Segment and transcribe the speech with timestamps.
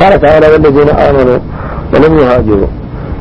[0.00, 1.38] قال تعالى والذين آمنوا
[1.94, 2.70] ولم يهاجروا.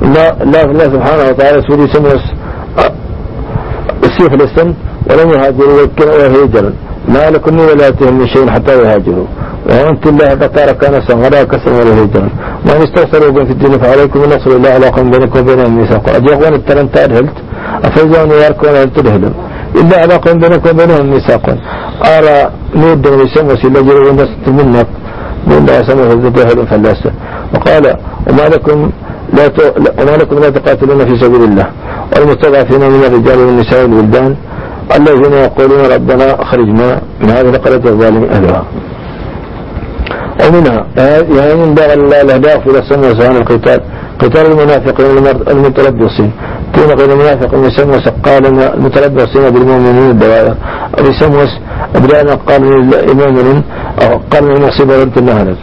[0.03, 2.23] الله الله سبحانه وتعالى سوري سموس
[4.03, 4.67] السيف الاسم
[5.09, 6.71] ولم يهاجروا وهيجرا
[7.07, 9.27] ما لكم ولا تهم من شيء حتى يهاجروا.
[9.69, 12.29] وأنت الله بطار كان سنغدا كسر ولا هيجرا
[12.65, 17.37] ما استغفروا بين في الدين فعليكم النصر الله علاقة بينكم وبينهم ميثاق أجيغوان التلم تأرهلت
[17.87, 19.33] أفيزون ياركون هل تدهلم
[19.75, 21.45] إلا علاقة بينكم وبينهم ميثاق
[22.15, 22.37] أرى
[22.75, 24.87] نود من يسمى سيلا جروا الناس منك.
[25.47, 27.11] من لا سمعه الذبه فلاسة
[27.53, 27.95] وقال
[28.29, 28.91] وما لكم
[29.33, 29.73] لا ت...
[30.01, 31.67] وما لكم لا تقاتلون في سبيل الله
[32.15, 34.35] والمستضعفين من الرجال والنساء والولدان
[34.95, 38.63] الذين يقولون ربنا أخرجنا من هذه القرية الظالم أهلها.
[40.47, 43.79] ومنها يعني ينبغي الأهداف إلى السنة عن القتال
[44.19, 46.31] قتال المنافقين المتلبسين.
[46.75, 50.55] كون غير المنافق يسمى قال المتلبسين بالمؤمنين الدوائر
[50.99, 51.45] أو يسمى
[51.95, 53.63] أبدانا قال من
[54.03, 55.55] أو قال من نصيب رد النهر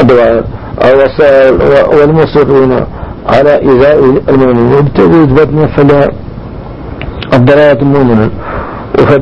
[0.00, 0.44] الدوائر
[0.84, 2.72] أو والمصرون
[3.28, 4.92] على إيذاء المؤمنين.
[4.94, 6.10] تجد بدنا فلا
[7.32, 8.30] الضلالة المؤمنين.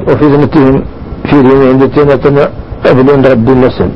[0.09, 0.85] وفي ذمتهم
[1.31, 2.49] في دينهم التي
[2.87, 3.89] أبلون رد النسل.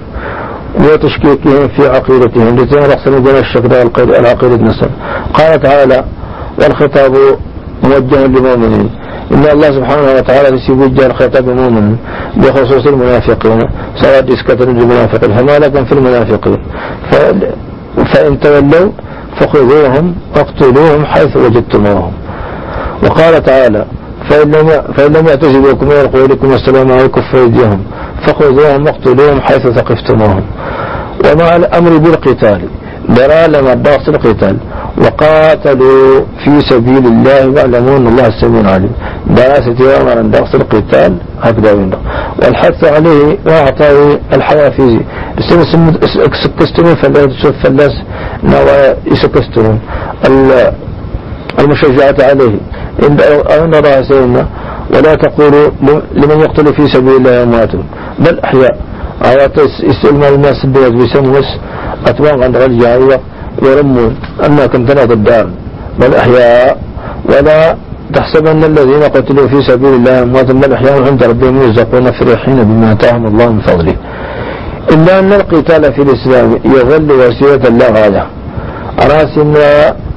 [0.81, 2.57] وتشكيكهم في عقيدتهم.
[2.57, 3.73] لتين رأسنا جمع الشكر
[4.21, 4.91] العقيدة نسل
[5.35, 6.05] قال تعالى
[6.59, 7.13] والخطاب
[7.85, 8.91] موجه للمؤمنين
[9.33, 11.97] إن الله سبحانه وتعالى يوجه الخطاب المؤمن
[12.37, 13.61] بخصوص المنافقين
[14.03, 16.59] سواء إسكة للمنافقين فما لكم في المنافقين؟
[18.15, 18.91] فإن تولوا
[19.41, 22.13] فخذوهم واقتلوهم حيث وجدتموهم.
[23.03, 23.85] وقال تعالى
[24.31, 27.81] فإن لم فإن لم يعتزلوكم ويلقوا إليكم السلام عليكم فأيديهم
[28.27, 30.45] فخذوهم واقتلوهم حيث ثقفتموهم.
[31.25, 32.61] ومع الأمر بالقتال
[33.09, 34.57] درى لما الضغط القتال
[35.03, 38.93] وقاتلوا في سبيل الله واعلموا أن الله السميع العليم
[39.31, 42.01] دراسة أمر ضغط القتال هكذا ينبغي
[42.43, 44.97] والحث عليه وأعطاه الحوافز.
[46.45, 47.93] سكستمون فلاس شوف فلاس
[48.45, 49.81] نوى يسكستمون
[51.61, 52.57] المشجعة عليه.
[53.03, 54.47] إن نرى سيدنا.
[54.95, 55.71] ولا تقولوا
[56.15, 57.73] لمن يقتل في سبيل الله أموات.
[58.19, 58.79] بل أحياء.
[59.91, 61.49] استلمى الناس بيت بسموس.
[62.07, 62.57] أتواق عند
[63.63, 64.17] يرمون.
[64.47, 65.47] أنها كنتنا الدار
[66.01, 66.79] بل أحياء.
[67.31, 67.77] ولا
[68.15, 73.27] تحسبن الذين قتلوا في سبيل الله أموات بل أحياء عند ربهم يرزقون فرحين بما آتاهم
[73.27, 73.97] الله من فضله.
[74.93, 78.27] إلا أن القتال في الإسلام يظل وسيلة لا غاية.
[79.05, 79.55] أراسم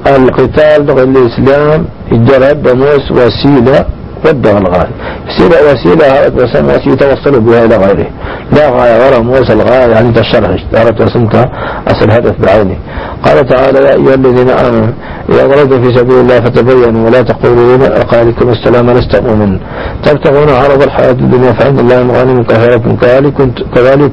[0.07, 3.85] القتال في الإسلام الجرد دموس وسيلة
[4.25, 4.91] ودغ الغاية.
[5.27, 8.07] وسيلة وسيلة وسيلة يتوصل بها إلى غيره.
[8.51, 11.45] لا غاية ولا موسى الغاية يعني تشرح أردت رسمتها
[11.87, 12.77] أصل هدف بعينه
[13.25, 14.93] قال تعالى يا أيها الذين آمنوا
[15.29, 19.59] إذا ضربتم في سبيل الله فتبينوا ولا تقولوا لمن أقالكم السلام لست مؤمن.
[20.03, 22.97] تبتغون عرض الحياة الدنيا فعند الله مغانم كثيرة.
[23.01, 23.33] كذلك
[23.75, 24.11] كذلك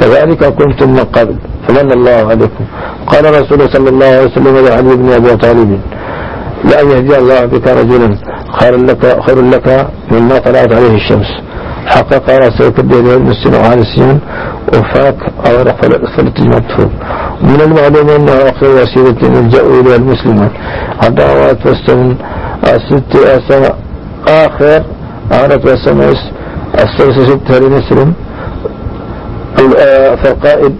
[0.00, 1.36] كذلك كنتم من قبل.
[1.68, 2.64] فمن الله عليكم.
[3.06, 5.80] قال رسول صلى الله عليه وسلم لعلي بن أبي طالب
[6.70, 8.16] لأن يهدي الله بك رجلا
[8.60, 11.26] خير لك خير لك مما طلعت عليه الشمس.
[11.86, 14.20] حقق رأسك الدين والمسلم وعلى السين
[14.68, 15.16] وفاك
[15.46, 16.90] أو رفل فلتجمع التفوق
[17.42, 20.50] من المعلوم أنه أخير وسيلة يلجأ إلى المسلمون
[21.02, 23.76] الدعوات الست أسماء
[24.28, 24.82] آخر
[25.30, 26.20] عانت والسمس
[26.74, 28.12] السلسة ستة لمسلم.
[30.22, 30.74] فالقائد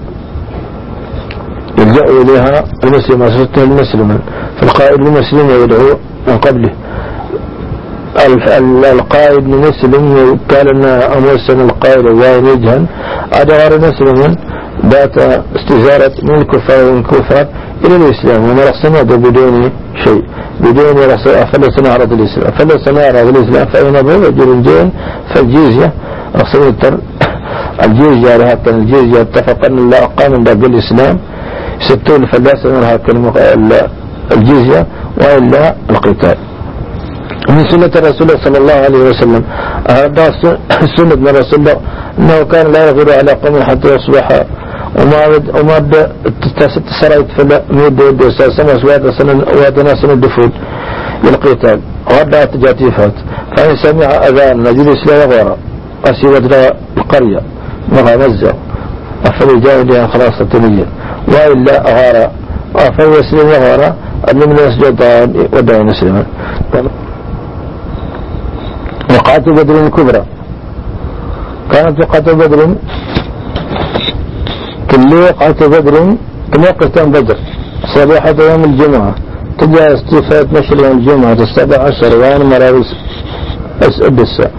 [1.79, 4.19] يلجأ إليها المسلم ستة المسلم.
[4.61, 5.99] فالقائد المسلم يدعو
[6.29, 6.71] من قبله.
[8.93, 10.85] القائد من مسلم قال أن
[11.17, 12.87] أموسن القائد وين يجهن
[13.33, 14.37] أدغر مسلم
[14.85, 15.19] بات
[15.57, 17.47] استزارة من الكفار ومن الكفار
[17.85, 18.43] إلى الإسلام.
[18.45, 19.71] وما رأسنا بدون
[20.05, 20.23] شيء.
[20.61, 22.51] بدون رأس فلسنا عرض الإسلام.
[22.59, 23.67] فلسنا عرض الإسلام.
[23.67, 24.91] فإن أبو رجل جين
[25.35, 25.93] فالجيزية
[26.55, 26.99] التر
[27.85, 31.19] الجيزية لها الجيزية اتفق أن الله أقام باب الإسلام.
[31.81, 32.99] ستون فلاسة منها
[34.33, 34.87] الجيزية
[35.21, 36.37] وإلا القتال.
[37.49, 39.45] من سنة رسول الله صلى الله عليه وسلم.
[39.91, 40.33] هذا
[40.97, 41.81] سنة من رسول الله
[42.19, 44.45] أنه كان لا يغير على قوم حتى يصبح
[44.99, 45.27] وما
[45.61, 45.79] وما
[46.91, 50.51] تسرعت فلا ميد ود سنة واد سنة وادنا سنة دفول
[51.25, 51.81] للقتال.
[52.11, 53.13] وهذا تجاتيفات
[53.57, 55.57] فإن سمع أذان نجد لا يغير.
[56.05, 57.41] أسيرة القرية.
[59.25, 60.87] مغامزة فليجاهدها خلاص التنية.
[61.29, 62.31] وإلا أغار
[62.97, 63.95] فيسلم يغار
[64.31, 65.03] أن من يسجد
[65.53, 66.27] ودعي مسلما.
[69.11, 70.25] وقعة بدر الكبرى.
[71.73, 72.75] كانت وقعة بدر
[74.91, 76.17] كل وقعة بدر
[76.53, 77.37] كما قتام بدر.
[77.95, 79.15] صباحة يوم الجمعة.
[79.59, 82.95] تجاه استيفاء نشر يوم الجمعة السابع عشر وان مراويس
[83.83, 84.51] الساعة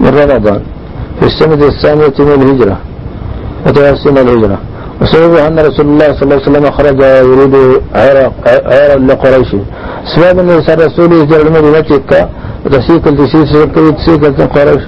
[0.00, 0.62] من رمضان.
[1.20, 2.78] في السنة الثانية من الهجرة.
[3.66, 4.58] وتوسم الهجرة.
[5.02, 7.54] وسببها أن رسول الله صلى الله عليه وسلم خرج يريد
[7.94, 9.50] عيرا لقريش.
[10.16, 12.00] سبب أن الرسول يجري المدينة
[12.66, 13.16] وتسيكل
[13.96, 14.82] تسيكل قريش.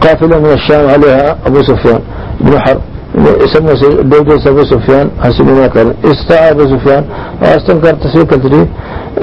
[0.00, 2.00] قافلة من الشام عليها أبو سفيان
[2.40, 2.80] بن حرب.
[3.44, 5.10] يسمى دودوس أبو سفيان
[5.44, 7.04] ما كان استعى أبو سفيان.
[7.42, 8.68] واستنكر تسيكل تري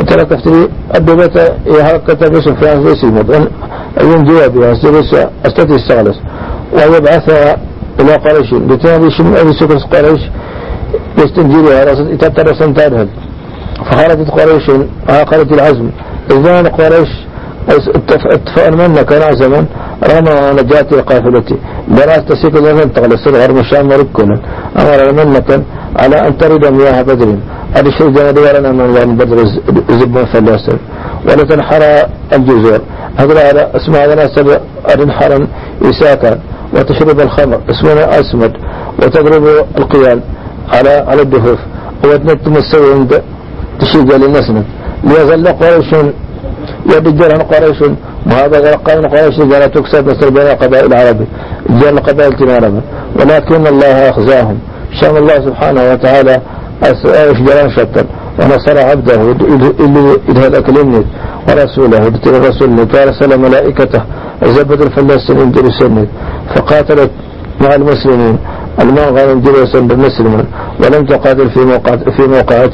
[0.07, 3.47] ترى تفتري الدولة يهكت أبو سفيان في سيمة
[4.01, 4.73] أيون جوابها
[5.45, 6.17] أستطيع استغلس.
[6.73, 7.57] ويبعثها
[7.99, 8.53] إلى قريش.
[8.53, 10.21] لتنبي شم أبي سكر قريش.
[11.17, 13.07] يستنجيرها يتترى سنتارها
[13.85, 14.65] فخرجت قريش
[15.09, 15.89] عقلت العزم.
[16.31, 17.11] إذا قريش
[18.35, 19.65] اتفقنا من كان عزما.
[20.09, 20.27] رغم
[20.59, 21.55] نجاة قافلتي
[21.87, 23.15] براس تسيك زمن تغلى.
[23.15, 24.35] الصغر مشام وركنا
[24.79, 25.49] أمر منك
[26.01, 27.29] على أن ترد مياه بدر.
[27.75, 29.37] هذا الشيء جانب ولنا من بدر.
[29.89, 30.77] زبون فلاسل
[31.25, 31.81] ولا تنحر
[32.33, 32.81] الجزر
[33.17, 34.57] هذا اسمع لنا سبع
[34.93, 35.47] أرنحرا
[35.81, 36.39] إساكا.
[36.75, 38.53] وتشرب الخمر اسمها أسمد
[38.99, 40.21] وتضرب القيال
[40.73, 41.59] على على الدفوف
[42.03, 43.21] وتنتم السوي عند
[43.79, 44.65] تشيج للنسند
[45.03, 45.93] ليظل قريش
[47.33, 47.81] عن قريش
[48.25, 51.25] وهذا قائم قريش لا تكسب مثل بين قبائل العرب
[51.69, 52.81] جل قبائل العرب.
[53.19, 54.59] ولكن الله أخزاهم.
[55.01, 56.41] شأن الله سبحانه وتعالى
[56.83, 58.03] أشجران شتى.
[58.39, 59.21] ونصر عبده
[60.29, 61.03] إلى هذا كلمة
[61.49, 62.05] ورسوله.
[62.05, 64.01] ودتل الرسول وارسل ملائكته.
[64.43, 66.09] زبد الفلسطين جرسنت
[66.55, 67.11] فقاتلت
[67.61, 68.37] مع المسلمين.
[68.81, 70.45] المنغى جرسا بالمسلمين
[70.79, 72.73] ولم تقاتل في موقع في موقعات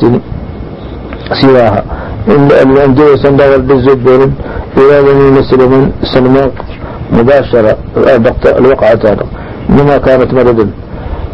[1.41, 1.83] سواها.
[2.29, 4.21] إن الأندية سندور بالزبير
[4.77, 6.51] إلى المسلمين سلمان
[7.13, 7.77] مباشرة.
[8.45, 9.25] الوقعة هذا
[9.69, 10.69] لما كانت مدد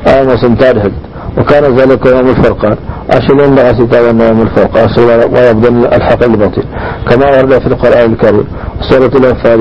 [0.07, 0.93] آمس سنتارهد
[1.37, 2.77] وكان ذلك يوم الفرقان.
[3.09, 4.87] أشلون لغا ستاوى يوم الفرقان.
[5.33, 6.63] ويبدل الحق الباطل.
[7.09, 8.47] كما ورد في القرآن الكريم.
[8.89, 9.59] سورة الأنفال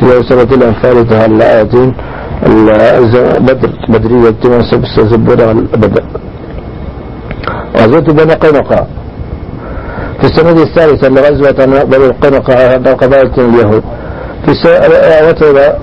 [0.00, 1.92] بدرية سورة الأنفال الآياتين
[3.40, 6.02] بدر بدرية تمسك زبورة البدر
[7.76, 8.86] غزوة بني قينقاع
[10.20, 13.82] في السنة الثالثة لغزوة بني قينقاع قبائل اليهود
[14.44, 15.76] في السنة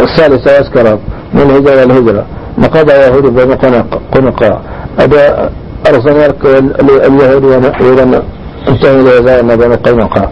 [0.00, 0.98] الثالثة أذكر
[1.34, 2.24] من الهجرة الهجرة
[2.58, 3.54] مقضى يهود بني
[4.14, 4.60] قنقاع
[5.00, 5.50] أبا
[5.88, 6.32] أرسل
[7.06, 8.22] اليهود وإذا
[8.68, 10.28] انتهوا إلى بني قنقاع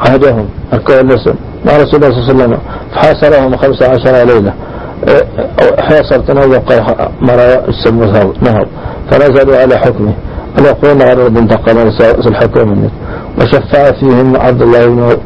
[0.00, 1.34] عهدهم أركوا اللسن
[1.66, 2.58] مع رسول الله صلى الله عليه وسلم
[2.94, 4.52] فحاصرهم خمسة عشر ليلة.
[5.78, 6.72] حاصر تنوق
[7.20, 8.04] مرة السم
[8.42, 8.66] نهر.
[9.10, 10.12] فنزلوا على حكمه.
[10.58, 11.78] الأخوان غرر بن تقام
[12.26, 12.90] الحكم منه.
[13.40, 15.16] وشفع فيهم عبد الله بن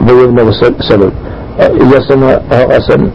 [0.00, 1.12] أبي بن سلول.
[2.08, 3.10] سمع أسن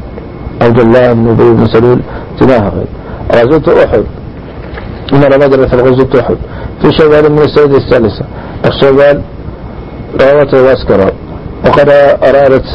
[0.62, 2.00] عبد الله بن أبي بن سلول
[2.40, 2.86] تناهض
[3.36, 4.04] غزوة أحد.
[5.14, 6.38] إنما بدر في غزوة أحد.
[6.82, 8.26] في شوال من السنة الثالثة.
[8.66, 9.22] الشوال
[10.22, 11.12] روته واسكرا
[11.66, 11.90] وقد
[12.24, 12.66] أرادت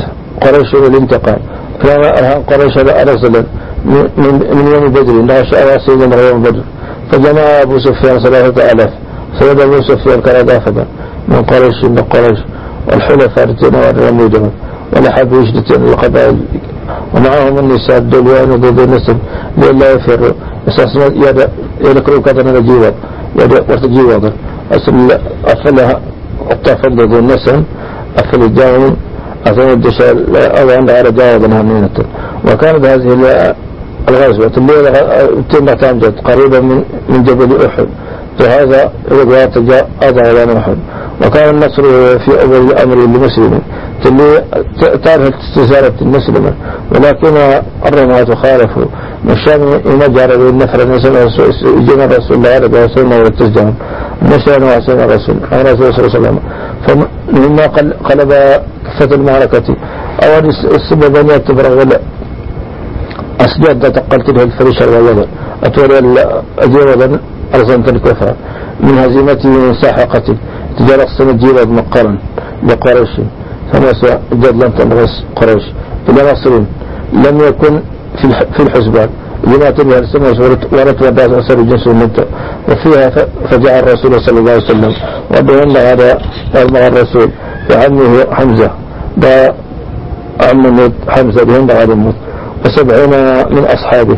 [0.42, 1.38] قريش الانتقام
[1.80, 3.44] فلما أرهان قريش رسلا
[4.54, 6.62] من يوم بدر لا شاء سيدنا يوم بدر.
[7.12, 8.90] فجمع أبو سفيان ثلاثة آلاف.
[9.38, 10.86] سيد أبو سفيان كان دافدا
[11.28, 12.38] من قريش من قريش.
[12.88, 14.50] والحلفاء رتنا والرميدهم
[14.96, 16.38] ولحب يجدتين القبائل.
[17.14, 19.18] ومعهم النساء الدلوان وضد النسب
[19.58, 20.32] لئلا يفروا
[20.68, 21.14] أساسا
[21.80, 22.94] يذكروا كذا نجيوض
[23.70, 24.32] وتجيوض
[24.72, 26.00] أصل أفلها
[26.52, 27.64] الطفل ضد النسب
[28.18, 28.96] أفل الجاهم
[29.46, 30.16] أفل الدشاء
[30.60, 31.90] أو عند على جاوض همينة.
[32.44, 33.54] وكانت هذه
[34.08, 34.90] الغزوة الليلة
[35.50, 37.88] تم تامجد قريبا من من جبل أحد.
[38.40, 40.22] وهذا روايات جاء أضع
[40.58, 40.76] أحد
[41.26, 41.82] وكان النصر
[42.18, 43.60] في أول الأمر لمسلم.
[44.06, 44.44] اللي
[45.04, 46.52] تعرف استزارة المسلمة.
[46.94, 47.36] ولكن
[47.86, 48.84] الرماة خالفوا.
[49.24, 51.16] مشان يمجر بالنفر النسل
[51.78, 53.28] يجينا الرسول الله عليه وسلم ولا
[54.22, 56.38] مشان وحسن الرسول الرسول صلى الله عليه وسلم.
[56.86, 57.66] فمما
[58.08, 58.32] قلب
[58.86, 59.76] كفة المعركة.
[60.24, 61.84] أول السبب أن يتبرغ
[63.40, 65.24] أسجد تقلت له الفريش الوضع
[65.64, 67.20] أتولى أجيبا
[67.54, 68.34] أرزنت الكفر
[68.80, 70.36] من هزيمته من ساحقته
[70.78, 72.18] تجارة السنة جيبا مقرا
[72.68, 73.12] لقريش.
[73.72, 74.00] فمس
[74.32, 75.64] جدلا تنغس قريش.
[76.08, 76.52] إلى مصر
[77.12, 77.80] لم يكن
[78.56, 79.08] في الحسبان.
[79.46, 80.40] لما تبه السنة
[80.72, 82.26] ورت وداس أسر جنس المنطق.
[82.68, 83.10] وفيها
[83.50, 84.94] فجاء الرسول صلى الله عليه وسلم.
[85.38, 86.18] وبهن هذا
[86.56, 87.30] أرمغ الرسول.
[87.70, 88.70] وعمه حمزة.
[89.16, 89.54] دا
[90.40, 92.14] عم حمزة بهن هذا الموت.
[92.64, 93.10] وسبعين
[93.54, 94.16] من أصحابه.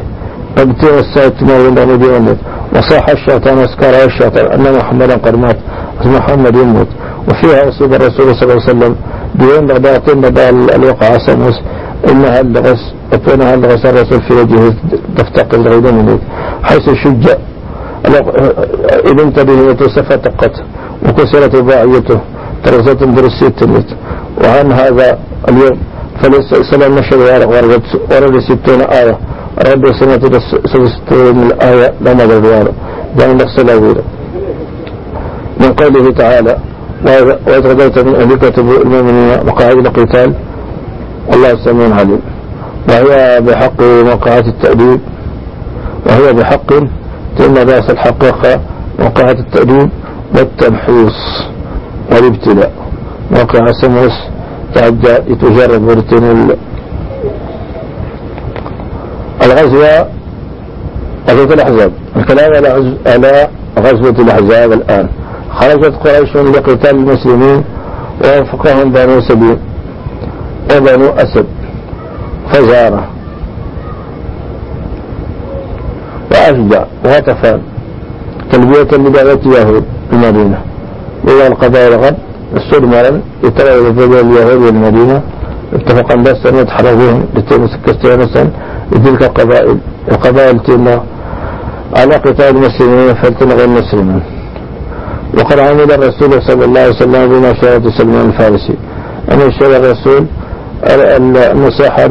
[0.56, 2.36] فابتغى السائد ما يندى مدينة
[2.74, 4.46] وصاح الشيطان واسكار الشيطان.
[4.46, 5.56] أن محمدا قد مات.
[6.04, 6.88] محمد يموت
[7.28, 8.96] وفيها أصيب الرسول صلى الله عليه وسلم.
[9.34, 11.60] بين باطن بدل الوقع سمس
[12.10, 14.74] إنها اللغس أتونها اللغس الرسول في وجهه
[15.16, 16.18] تفتق الغيدة منه
[16.62, 17.26] حيث شج
[19.10, 20.54] إذا انتبه وتصفتقت
[21.08, 22.20] وكسرت باعيته
[22.64, 23.62] ترزت درسيت
[24.44, 25.78] وعن هذا اليوم
[26.22, 27.18] فليس سلام نشر
[28.10, 29.18] ورد ستون آية.
[29.72, 30.40] رب سنة
[30.72, 32.72] سجستين الآية لما ذلك
[33.20, 34.02] يعني نفس الأولى
[35.60, 36.56] من قوله تعالى
[37.46, 40.34] وإذ غدوت من أهلك تبوء المؤمنين مقاعد القتال
[41.32, 42.20] والله السميع عليم.
[42.88, 45.00] وهي بحق موقعات التأديب
[46.06, 46.70] وهي بحق
[47.38, 48.60] تم بأس الحقيقة
[48.98, 49.90] موقعات التأديب
[50.36, 51.18] والتمحيص
[52.12, 52.72] والابتلاء.
[53.30, 54.12] موقع السموس
[54.74, 56.50] تعدى يتجرب مرتين
[59.42, 60.06] الغزوة
[61.28, 61.92] غزوة الأحزاب.
[62.16, 62.54] الكلام
[63.06, 65.08] على غزوة الأحزاب الآن.
[65.54, 67.64] خرجت قريش لقتال المسلمين
[68.24, 69.58] ووفقهم بنو سبيل
[70.76, 71.46] وبنو أسد.
[72.52, 73.04] فزارة
[76.32, 77.60] وأشجع وغطفان
[78.52, 80.58] تلبية لدعوة يهود المدينة.
[81.28, 82.16] إلى القبائل غد
[82.56, 85.22] استدمرا يتغير بين اليهود والمدينة
[85.74, 87.88] اتفق الناس أن يتحرك بهم لتمسك
[88.92, 89.78] لتلك القبائل
[90.12, 91.02] القبائل تلنا
[91.96, 94.22] على قتال المسلمين فلتنغي المسلمين.
[95.38, 98.74] وقد عمل الرسول صلى الله عليه وسلم بمشورة سلمان الفارسي.
[99.32, 100.26] أن يشير الرسول
[100.84, 102.06] المساحة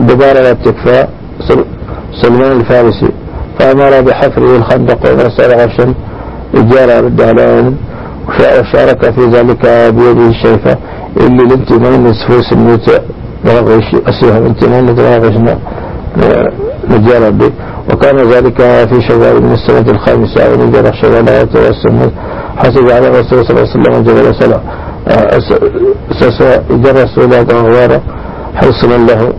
[0.00, 1.10] الدبارة والتكفاء
[2.22, 3.08] سلمان الفارسي
[3.58, 5.94] فأمر بحفره الخندق ونسأل غشا
[6.54, 7.74] إجارة بالدهلان
[8.28, 10.76] وشارك في ذلك بيده الشيفة
[11.16, 12.90] اللي الانتمان نسفوس الموت
[13.44, 15.58] نغش أسيها الانتمان نتغشنا
[16.90, 17.50] نجارة به
[17.92, 21.04] وكان ذلك في شوال من السنة الخامسة ومن جرح
[21.42, 22.10] وتوسم
[22.56, 24.60] حسب على الرسول صلى الله عليه وسلم جبل سلع
[25.08, 28.00] أساس جرى سولة أغوارا
[28.54, 29.32] حصنا له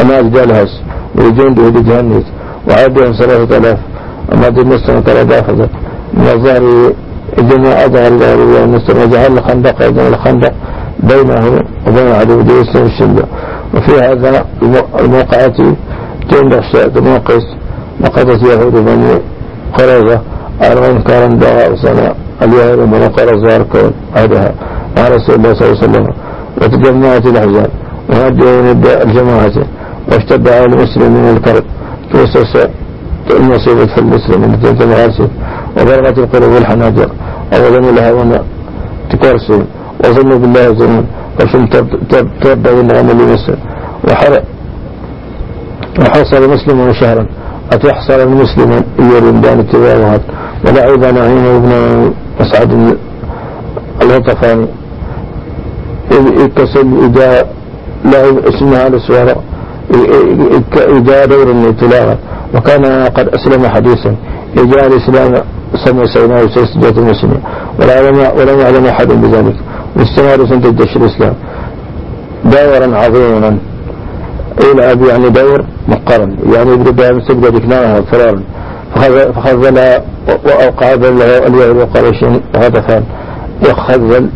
[0.00, 0.80] وما أجدالهاس
[1.14, 2.24] وجنده لجهنم
[2.68, 3.78] وعادهم ثلاثة آلاف
[4.32, 5.52] أما دي النسنة تردافة
[6.14, 6.92] من الظهر
[7.38, 10.52] الجميع أظهر الله والنسنة وجعل الخندق أيضا الخندق
[11.02, 13.24] بينه وبين عدو السنة الشدة
[13.74, 14.44] وفي هذا
[15.00, 15.56] الموقعات
[16.30, 16.60] تنبع
[16.96, 17.42] موقس
[18.00, 19.18] نقضت يهود بني
[19.78, 20.20] قريظة
[20.62, 24.52] أرغم كان دعاء سنة اليهود بني قريظة أركون عهدها
[24.96, 26.06] مع رسول الله صلى الله عليه وسلم
[26.62, 27.70] وتجمعت الأحزاب
[28.10, 29.52] وهدوا الجماعة
[30.12, 31.64] واشتد على المسلمين الكرب
[32.12, 32.68] توسس
[33.30, 35.28] المصيبة في المسلمين تلك المعاصي
[35.80, 37.10] وبلغت القلوب الحناجر
[37.96, 38.42] لها وأنا
[39.10, 39.62] تكرسي
[40.04, 41.06] وظنوا بالله ظنون
[41.40, 41.66] وشم
[42.42, 43.54] تربى بالنعم لمصر
[44.08, 44.42] وحرق
[46.00, 47.26] وحصل مسلم شهرا
[47.72, 50.20] أتحصل المسلم يرندان التباوات
[50.64, 51.72] ولعب نعيم ابن
[52.40, 52.96] مسعد
[54.02, 54.66] الغطفاني
[56.12, 57.46] اتصل إذا
[58.04, 59.36] لعب اسمها الاسوار
[60.76, 62.18] إذا دور التلاوة
[62.54, 64.16] وكان قد أسلم حديثا.
[64.58, 65.34] إجاء الإسلام
[65.84, 67.42] سمع سيناء وسيسجد المسلمين.
[68.38, 69.56] ولم يعلم أحد بذلك.
[69.96, 71.34] واستمر سنة الجيش الإسلام.
[72.44, 73.58] دورا عظيما.
[74.64, 78.42] يلعب يعني دور مقرن يعني يبدأ من سجدة بكناها فرارا
[78.94, 79.78] فخذل
[80.46, 82.24] وأوقع له اليهود وقريش
[82.56, 83.04] غطفان
[83.68, 84.30] يخذل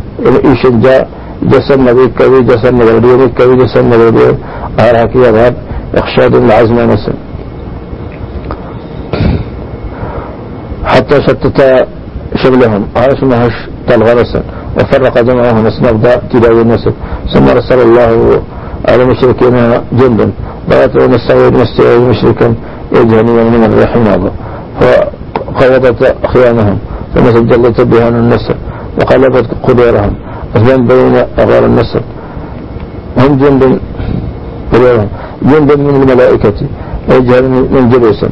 [0.45, 1.03] يشجع
[1.43, 4.37] جسم نبي كوي جسم نبي كوي جسم نبي
[4.79, 5.55] أهرك يذهب
[5.97, 7.13] يخشى العزم نسل
[10.85, 11.87] حتى شتت
[12.35, 13.53] شملهم عاش مهش
[13.87, 14.43] تلغرسا
[14.77, 16.93] وفرق جمعهم اسنبدا تلاوي النسل.
[17.33, 18.41] ثم رسل الله
[18.89, 19.55] على المشركين
[19.99, 20.31] جندا
[20.69, 22.55] بغتوا نستعيد نستعيد مشركا
[22.91, 24.31] يجهني من الريح ناظر
[24.79, 26.77] فقوضت خيامهم
[27.15, 28.55] ثم سجلت بهان النسل
[28.99, 30.15] وقلبت قدورهم.
[30.89, 32.01] بين أغار النسل
[33.17, 33.79] هم جند
[35.41, 36.53] جند من الملائكة.
[37.09, 38.29] يجهل من جلوسا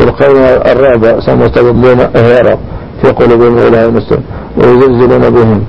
[0.00, 0.36] يلقون
[0.72, 2.58] الرعب سمستغلون إهارا
[3.02, 4.22] في قلوبهم إلى المسلم
[4.58, 5.60] ويزلزلون بهم.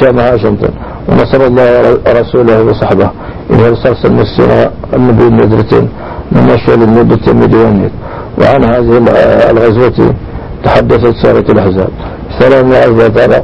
[0.00, 0.70] شامها شمتا
[1.08, 3.10] ونصر الله رسوله وصحبه.
[3.50, 5.88] إذا رصاص المسلم النبي النذرتين
[6.32, 7.90] من مشى للمدة مديونية
[8.38, 9.04] وعن هذه
[9.50, 10.14] الغزوة
[10.64, 11.88] تحدثت سورة الأحزاب.
[12.38, 13.42] سلام الله تعالى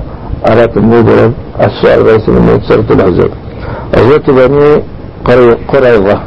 [0.49, 3.31] على تلميذ الشعر ليس من سورة الأحزاب.
[3.97, 4.83] غزوة بني
[5.69, 6.21] قريظة.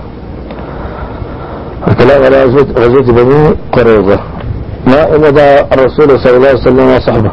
[1.88, 2.44] الكلام على
[2.78, 4.20] غزوة بني قريظة.
[4.88, 7.32] ما أمضى الرسول صلى الله عليه وسلم وصحبه.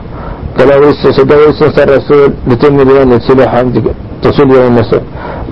[0.59, 3.65] قال سدويس الرسول لتم بيان سلاح
[4.23, 5.01] تصل يوم النصر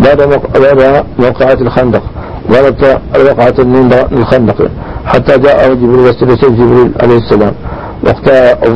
[0.01, 2.03] بعد موقعة الخندق.
[2.51, 4.69] ولت وقعت من الخندق
[5.07, 7.53] حتى جاء جبريل واستلسل جبريل عليه السلام.
[8.07, 8.29] وقت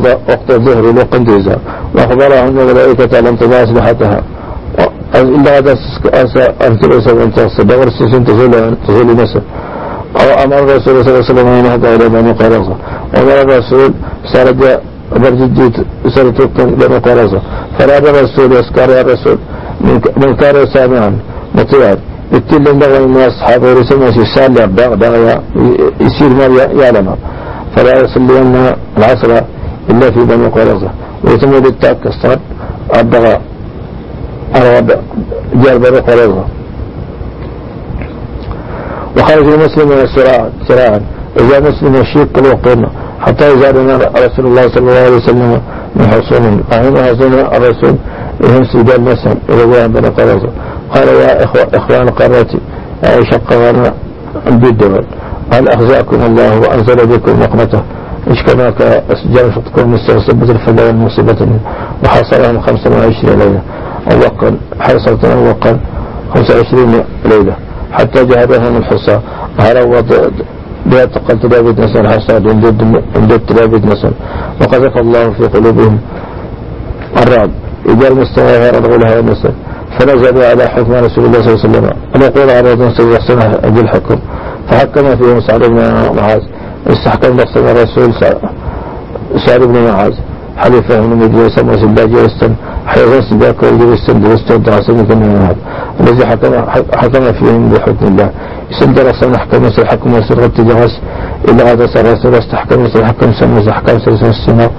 [0.05, 1.57] وقت الظهر لوقت جيزا
[1.95, 4.23] وأخبره أن الملائكة لم تضع أسلحتها
[5.15, 5.77] إلا هذا
[6.61, 9.41] أرسل سبعين تصل دور السيسين تزول تزول نسل
[10.21, 12.75] أو أمر الرسول صلى الله عليه وسلم أن يهدى إلى بني قرصة
[13.13, 13.93] وأمر الرسول
[14.33, 14.79] سرد
[15.15, 15.75] برجديت
[16.15, 17.41] سرتكم بني قرصة
[17.79, 19.37] فراد الرسول يسكر الرسول
[20.17, 21.11] من كار سامعا
[21.55, 21.97] مطيعا.
[22.31, 25.41] بالتل دغوا من أصحابه ورسم يسال يبدأ دغيا
[26.01, 26.45] يصير ما
[26.83, 27.15] يعلم
[27.75, 28.55] فلا يصلين
[28.97, 29.31] العصر
[29.89, 30.89] إلا في بني قريظة.
[31.23, 32.39] ويتم بالتاك الصاد
[32.91, 33.35] أبدغ
[34.55, 34.87] أرغب
[35.53, 36.43] جال بني قريظة.
[39.17, 39.89] وخرج المسلم
[40.67, 41.01] سراعا
[41.39, 42.89] إذا مسلم الشيك كل وقتنا
[43.21, 43.71] حتى إذا
[44.25, 45.61] رسول الله صلى الله عليه وسلم
[45.95, 47.95] من حصونهم أهم حصون الرسول
[48.71, 50.49] سيدان نسل إذا بني قريظة.
[50.93, 52.59] قال يا إخوة إخوان قرتي
[53.31, 53.93] شق وأنا
[54.45, 55.05] بالدول
[55.53, 57.81] هل أخزاكم الله وأنزل بكم نقمته.
[58.27, 61.47] إيش كما كأسجار شطكم مستغصبة الفلا والمصيبة.
[62.03, 63.61] وحاصرهم خمسة وعشرين ليلة.
[64.11, 65.79] أوقا حرصة أوقا
[66.33, 67.55] خمسة وعشرين ليلة.
[67.91, 69.19] حتى جهدهم الحصى.
[69.59, 70.01] هروا
[70.85, 72.47] بها تقلت داود نسل حصاد.
[73.15, 74.11] اندت داود نسل.
[74.61, 75.99] وقذف الله في قلوبهم
[77.17, 77.51] الرعب.
[77.89, 79.53] إذا المستوى غير لها نسل
[79.99, 83.39] فنزلوا على حكم رسول الله صلى الله عليه وسلم أن يقول على رجل سيحسن
[83.75, 84.19] بالحكم
[84.69, 85.75] فحكم فيهم سعد بن
[86.17, 86.41] معاذ
[86.87, 88.13] استحكم نفسه الرسول
[89.45, 90.13] سعد بن معاذ
[90.57, 92.53] حلفه من مجلس وسباجي وستن
[92.87, 93.65] حيث سباك
[94.23, 95.55] درستن تعصم كما معاذ
[95.99, 96.53] الذي حكم
[97.01, 98.29] حكم فيهم بحكم الله
[98.71, 100.93] يسند رسول حكم يسر حكم يسر غد تجهز
[101.49, 104.71] إلا هذا سر رسول استحكم يسر حكم سمز حكم سر السماء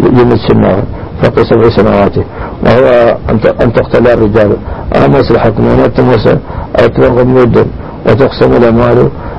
[0.00, 0.84] جمد سماء
[1.22, 2.16] فوق سبع سنوات.
[2.64, 3.16] وهو
[3.62, 4.50] أن تقتل الرجال.
[4.96, 6.34] أما مصلحكم أن تموسى
[6.80, 7.66] أو تبغض مدن
[8.06, 8.98] وتقسم الأموال.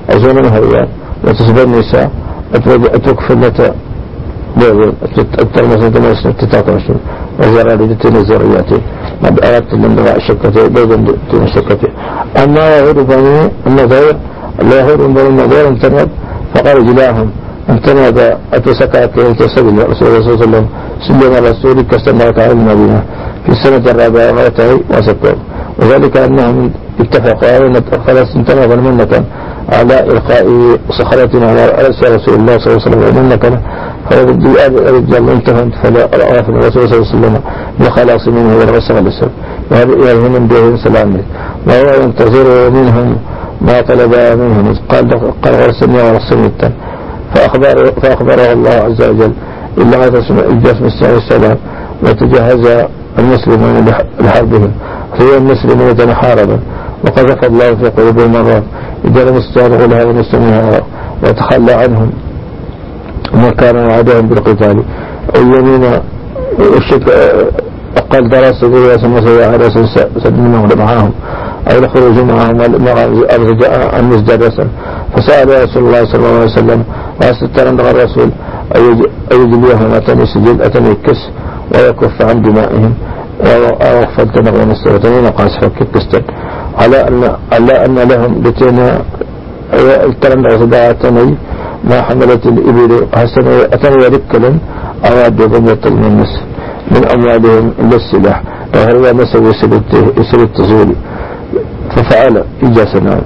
[0.09, 0.87] أزول الهريان
[1.23, 2.11] وتصبر النساء.
[2.97, 3.73] أتكفلة
[4.57, 4.93] بيض.
[5.43, 6.97] الترمس تمس تتاقمشن
[7.39, 8.71] وزرع لدتين الزريات
[9.23, 10.95] ما بأردت لن دعا شكتي بيضا
[11.31, 11.89] دون شكتي
[12.43, 14.15] أما يهود بني النظير
[14.69, 16.09] لا يهود بني النظير انتنب
[16.55, 17.29] فقال جلاهم
[17.69, 18.17] انتنب
[18.53, 20.65] أتسكى كي يتسبب رسول الله صلى الله عليه وسلم.
[21.07, 23.03] سلم الرسول كسمة على المدينة
[23.45, 25.35] في السنة الرابعة مرته وسكر
[25.79, 29.25] وذلك أنهم اتفقوا أن خلاص انتنب المنة
[29.69, 30.45] على إلقاء
[30.89, 33.61] صخرة على رأس رسول الله صلى الله عليه وسلم المنة
[34.09, 34.46] فرد
[34.87, 37.39] الرجال انتهى فلا رأى في الرسول صلى الله عليه وسلم
[37.79, 41.20] بخلاص منه والرسول عليه السلام يرهم بهم سلامه
[41.68, 43.18] وهو ينتظر منهم
[43.61, 44.75] ما طلب منهم.
[44.89, 45.09] قال
[45.44, 46.51] قال ورسلني ورسلني
[47.35, 49.33] فأخبر فأخبره الله عز وجل
[49.77, 50.20] إلا هذا
[50.51, 51.57] الجسم الساعي السلام
[52.03, 52.86] وتجهز
[53.20, 53.86] المسلمون
[54.20, 54.72] لحربهم
[55.18, 56.59] في المسلمون حاربا.
[57.05, 58.64] وقذف الله في قلوبهم مرة
[59.05, 60.81] إذا لم يستعرضوا لها ونستمعها
[61.24, 62.12] وتخلى عنهم.
[63.33, 64.83] وما كان وعدهم بالقتال.
[65.36, 65.83] اليمين
[66.59, 67.09] الشك
[67.98, 69.70] أقل دراسة ذي سمى على
[70.24, 71.12] سد منهم معهم
[71.72, 72.62] أو الخروج معهم
[74.00, 74.68] أن يزدرسا
[75.15, 76.83] فسأل رسول الله صلى الله عليه وسلم
[77.21, 78.29] وأستر أن الرسول
[79.31, 81.21] أيجليهم أتني سجل أتني الكس
[81.75, 82.93] ويكف عن دمائهم
[83.39, 86.23] وأغفل تنغ ونستغتنين قاس فك كستن
[86.81, 87.21] على أن,
[87.53, 89.01] على أن لهم بتنا
[90.09, 91.35] الترن غزباتني
[91.89, 94.51] ما حملت الإبل حسن أتني ركلا
[95.05, 96.33] أراد ضمة من الناس
[96.91, 98.43] من أموالهم إلا السلاح.
[98.75, 99.49] وهو مسوي
[100.19, 100.95] يسر التزول
[101.95, 103.21] ففعل إجاسنا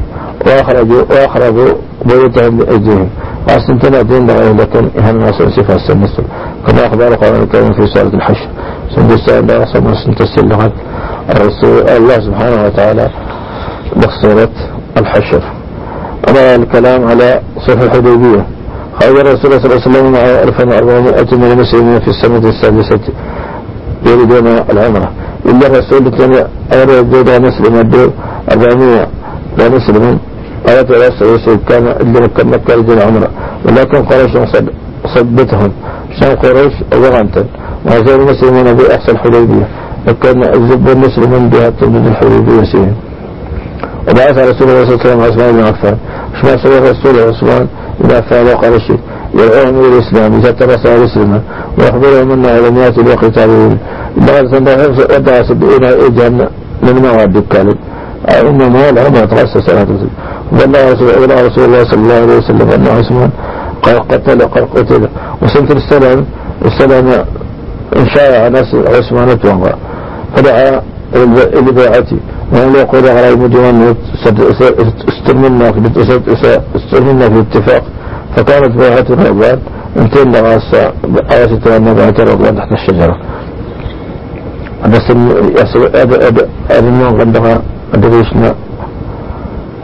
[0.47, 1.73] وأخرجوا وأخرجوا
[2.05, 3.09] بيوتهم بأيديهم
[3.49, 6.23] وأستنتنا دين لكن إهم الناس صفة السنسل
[6.67, 8.47] كما أخبار قرآن الكريم في سورة الحشر.
[8.95, 10.71] سندسة الله صلى سنتسل لغاية
[11.29, 13.09] الرسول الله سبحانه وتعالى
[13.97, 14.49] بصورة
[14.97, 15.43] الحشر.
[16.29, 18.45] أما الكلام على صفة الحديبية.
[19.01, 22.99] خرج الرسول صلى الله عليه وسلم مع 1400 من المسلمين في السنة السادسة
[24.05, 25.11] يريدون العمرة.
[25.45, 28.11] إلا الرسول كان أراد مسلم الدور
[28.51, 29.07] 400
[29.57, 30.19] لا مسلمين.
[30.69, 33.29] آيات الرسول كان اللي مكة يريدون العمرة
[33.65, 34.31] ولكن قريش
[35.15, 35.71] صدتهم
[36.19, 37.45] شان قريش وغنتا
[37.85, 39.67] وهذول المسلمين بأحسن الحديبية.
[40.07, 42.95] وكان الزب المسلمين بها تنبذ الحديبية سيهم
[44.09, 45.97] وبعث رسول الله صلى الله عليه وسلم عثمان بن عفان.
[46.41, 47.67] شما سوى الرسول عثمان
[47.99, 48.99] بن عفان الشيء
[49.33, 50.33] يدعوهم إلى الإسلام.
[50.39, 51.41] إذا ترسى الإسلام.
[51.77, 53.77] ويخبرهم أن علميات الوقتالين
[54.17, 54.71] بعد سنة
[55.15, 56.47] ودع سبعين إجهن
[56.83, 57.77] من مواد الكالب
[58.29, 59.87] إن مال عمر ترسى سنة
[60.51, 62.71] والله رسول الله رسول الله صلى الله عليه وسلم.
[62.71, 63.29] أن عثمان
[63.83, 65.07] قال قتل قال قتل.
[65.41, 66.25] وسنة السلام
[66.65, 67.07] السلام
[67.97, 69.73] إن شاء ناس عثمان توقع
[70.35, 70.81] فدعا
[71.67, 72.17] لبيعتي
[72.53, 73.95] وأن يقول على المدينة
[75.09, 75.79] استرمنا في
[77.27, 77.83] الاتفاق.
[78.35, 79.59] فكانت بيعة الرضوان
[79.97, 80.93] انتين لغاسة
[81.31, 81.59] آية
[81.93, 83.17] بيعة الرضوان تحت الشجرة.
[84.85, 85.11] بس
[86.79, 87.61] النوم عندها
[87.93, 88.55] أدريشنا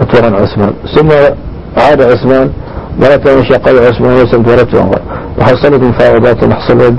[0.01, 0.73] أتورا عثمان.
[0.95, 1.09] ثم
[1.77, 2.49] عاد عثمان
[3.17, 4.91] كان شقي عثمان وسلم ورته
[5.39, 6.95] وحصلت مفاوضات حصلت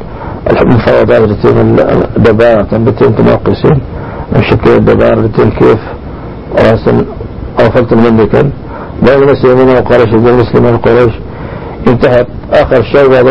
[0.63, 1.53] المفاوضات التي
[2.17, 3.81] دبارة التي تناقصين.
[4.51, 5.79] شكل الدبارة التي كيف
[6.53, 7.05] وحصل
[7.61, 8.43] أو فلت المملكة.
[9.03, 11.15] بين المسلمين وقريش بين المسلمين وقريش.
[11.89, 13.27] انتهت آخر شيء بعد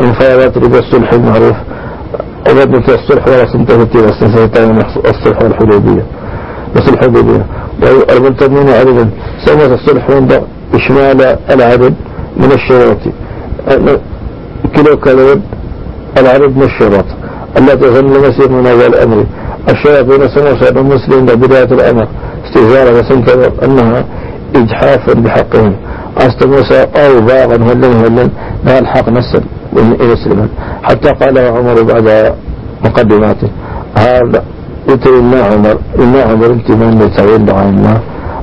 [0.00, 1.56] المفاوضات ربا الصلح المعروف.
[2.82, 3.96] في الصلح ولا سنتهت
[5.06, 6.04] الصلح والحدودية
[6.74, 7.46] بس الحدودية
[7.82, 9.10] والمنتمين عددا.
[9.46, 10.42] سنة الصلح عند
[10.74, 11.94] إشمال العدد
[12.36, 12.98] من الشروط
[14.74, 15.40] كيلو كالود
[16.18, 17.04] العدد من الشروط
[17.58, 19.24] التي ظن مسير من هذا الأمر
[19.68, 22.08] الشياطين سنوصل المسلم بداية الأمر.
[22.46, 24.04] استهزارة وسنتظر أنها
[24.54, 25.76] إجحافا بحقهم.
[26.42, 28.30] موسى أو باغا هلن هلن.
[28.64, 29.42] ما الحق نسل
[30.00, 30.48] يسلما
[30.82, 32.34] حتى قال عمر بعد
[32.84, 33.48] مقدماته.
[33.98, 34.44] هذا
[34.88, 38.00] قلت إن عمر إن عمر انت من يتعين عن الله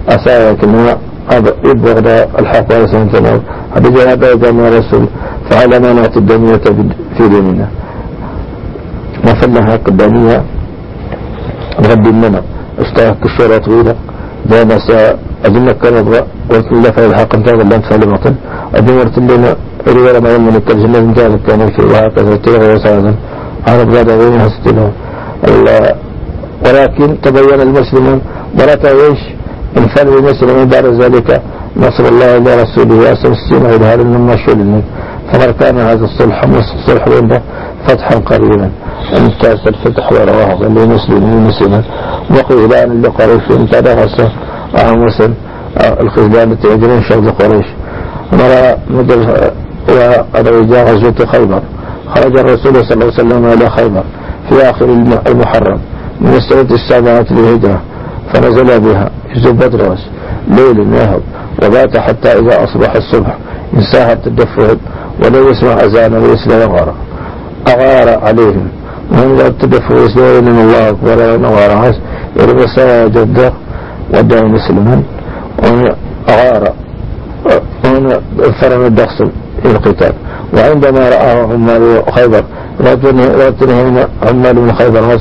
[0.09, 0.97] أسايك إنما
[1.65, 3.39] يبغى الحق ويسنتنا
[3.75, 5.05] هذا جاء جمع رسول
[5.49, 6.57] فعلى ما نأتي الدنيا
[7.17, 7.67] في ديننا.
[9.25, 10.43] ما فلها قدامية
[11.87, 12.41] غد لنا
[12.79, 13.95] اشتهك الشورى طويلة.
[14.49, 14.91] ناس
[15.45, 18.35] أدنك كان أبغى قلت له فعل الحق انتهى اللي أنت فعل مطل
[18.75, 19.55] أدنورت لنا
[19.87, 23.15] رواية ما يمن الترجمة من ذلك كان في وهكذا تلغى وسعدا
[23.67, 24.91] عرب غدا غيرها ستلغى
[26.65, 28.21] ولكن تبين المسلمون
[28.59, 29.19] ولا تعيش
[29.77, 31.41] إنسان المسلمين بعد ذلك.
[31.77, 34.81] نصر الله إلى رسوله وأسر السنة إلى هذا من مشهور
[35.31, 37.41] فما كان هذا الصلح الصلح عنده
[37.87, 38.69] فتحا قريبا.
[39.17, 41.83] انتهى الفتح ورواه للمسلمين مسلما
[42.31, 44.31] وقيلان لقريش انتهى غسه
[44.75, 45.33] عاموسا
[46.01, 47.65] الخزلان التي يجرين شرط قريش
[48.33, 49.19] نرى مدر
[49.89, 51.61] وأدوي غزوة خيبر.
[52.15, 54.03] خرج الرسول صلى الله عليه وسلم إلى خيبر
[54.49, 54.85] في آخر
[55.27, 55.79] المحرم.
[56.23, 57.81] من السنة السابعة للهجرة
[58.33, 59.97] فنزل بها في زبد
[60.47, 61.21] ليل يهب
[61.63, 63.37] وبات حتى إذا أصبح الصبح
[63.73, 64.77] انساها التدفق
[65.23, 66.93] ولو يسمع أذان ويسمع يغار
[67.67, 68.67] أغار عليهم.
[69.11, 71.95] وهم لا التدفق ويسمع إن الله أكبر ونغار عاس
[72.39, 73.53] يرمى جدة
[74.13, 75.03] ودعوا مسلما
[75.63, 76.73] وأغار
[77.45, 78.21] وهنا
[78.61, 79.21] فرم الدخص
[79.65, 80.13] القتال.
[80.53, 82.43] وعندما رآه عمال خيبر
[82.79, 85.19] لا تنهين عمال من خيبر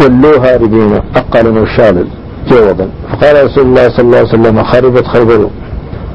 [0.00, 2.08] ولوا هاربين أقل من الشالل
[2.48, 5.50] جوضا فقال رسول الله صلى الله عليه وسلم خربت خيبر.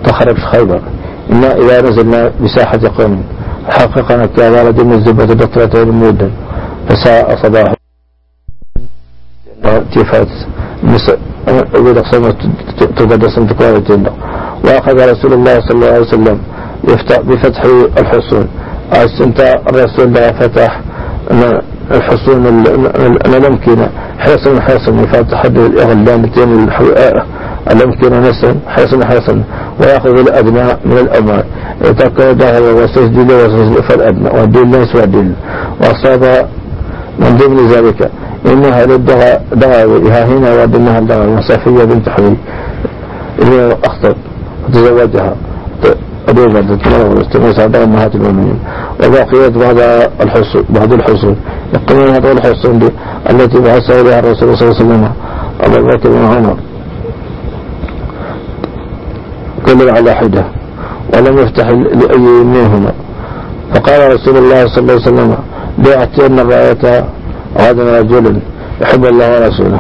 [0.04, 0.82] تخرب خيبر.
[1.32, 3.24] إنا إذا نزلنا بساحة قوم
[3.70, 6.32] حققنا كان لدينا الزبة بطرة المودا
[6.90, 7.74] فساء صباح.
[9.94, 10.28] تيفات
[10.84, 11.18] مصر
[11.48, 12.32] أقول أقسم
[12.98, 14.04] تقدس تقوى
[14.66, 16.40] وأخذ رسول الله صلى الله عليه وسلم
[16.84, 17.62] يفتح بفتح
[17.98, 18.48] الحصون.
[19.22, 20.82] أنت الرسول لا فتح.
[21.92, 22.64] الحصون
[23.26, 23.90] الأمكنة.
[24.20, 26.70] حصن حصن يفتح الإغلانتين
[27.72, 29.42] الأمكنة نسا حصن حصن
[29.80, 31.46] ويأخذ الأبناء من الأبناء
[31.86, 33.82] يتكد له وسجد له.
[33.82, 35.36] فالأبناء والدين ليس والدين.
[35.82, 36.48] وأصاب
[37.20, 38.12] من ضمن ذلك.
[38.46, 42.38] إنها للدغاوي ها هنا وابنها الدغاوي وصفية بنت حبيب.
[43.42, 44.16] اللي أخطب
[46.30, 48.60] وتزوجها أدوما تتمرغ واستميس عند أمهات المؤمنين.
[49.04, 49.78] وبقيت بعض
[50.22, 51.36] الحصول بعض الحصول.
[51.74, 52.80] يقولون هذه الحصول
[53.30, 55.12] التي بعث إليها الرسول صلى الله عليه وسلم
[55.62, 56.58] أبو بكر وعمر
[59.66, 60.46] كل على حدة
[61.14, 62.92] ولم يفتح لأي منهما.
[63.76, 65.38] فقال رسول الله صلى الله عليه وسلم
[65.78, 67.06] بيعتين الرأية
[67.58, 68.40] غدا رجل
[68.82, 69.80] يحب الله ورسوله.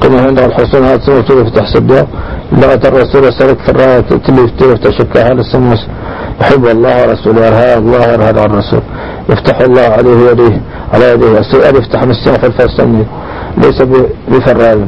[0.00, 2.06] قلنا عند الحصول هذا سنة يفتح سبيا
[2.52, 5.86] لغة الرسول سلك في الراية تلي يفتح شكا هذا السمس
[6.40, 8.80] يحب الله ورسوله يرهى الله يرهى الرسول
[9.30, 10.60] يفتح الله عليه يديه
[10.92, 13.04] على يديه السؤال يفتح من السنة فالفلسطيني
[13.58, 13.82] ليس
[14.28, 14.78] بفراج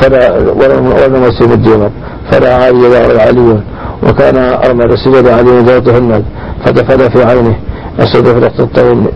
[0.00, 1.90] فلا ولا مسيب الديوان
[2.30, 3.60] فلا عالي علي
[4.08, 6.22] وكان أرمى سجد علي ذاته النال
[6.64, 7.56] فدفن في عينه
[7.98, 9.06] أسد في الطويل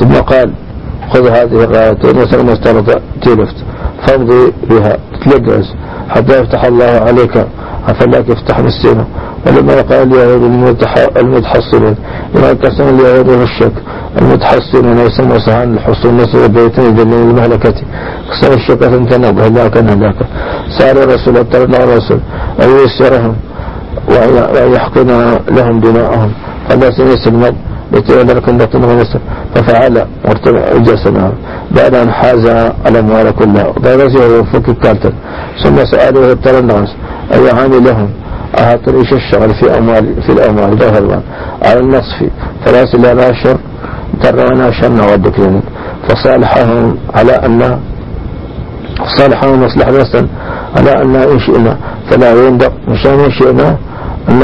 [0.00, 0.52] ثم قال
[1.12, 3.56] خذ هذه الرايتين وسلم استرد تلفت.
[4.06, 5.74] فامضي بها تلقز.
[6.08, 7.46] حتى يفتح الله عليك.
[8.00, 9.04] فلاك يفتح مسجنا
[9.46, 10.42] ولما قال اليهود
[11.16, 11.96] المتحصلين
[12.34, 13.72] لما كسم اليهود الشك
[14.20, 17.74] المتحصلين يسمى سهان الحصول نصر بيتين من المهلكة.
[18.30, 20.14] قسم الشكة تنتنب هلاك هلاك
[20.78, 22.20] سأل الرسول اطلب الرسول.
[22.62, 23.34] أن يسرهم.
[24.08, 25.10] ويحقن
[25.50, 26.32] لهم دماءهم.
[26.68, 27.56] فلا سنسلم
[27.92, 29.20] يتولى لكم بطن ونسر
[29.54, 31.32] ففعل وارتفع جسنا
[31.70, 32.46] بعد أن حاز
[32.86, 33.66] الأموال كلها.
[33.66, 35.12] وبرزه وفك الكالتن
[35.64, 36.96] ثم سأله الترنغس
[37.34, 38.10] أي عامل لهم؟
[38.58, 41.22] أهاتريش الشغل في أموال في الأموال؟ ظهر
[41.64, 42.18] على النصف.
[42.64, 43.56] فلاس لا ناشر.
[44.22, 45.62] تروانا شرنا ودكلين
[46.08, 47.78] فصالحهم على أن
[49.16, 50.26] صالحهم مصلح نفسا
[50.76, 51.76] على أن إن شئنا
[52.10, 52.72] فلا يندق.
[52.88, 53.76] مشان إن شئنا
[54.28, 54.42] أن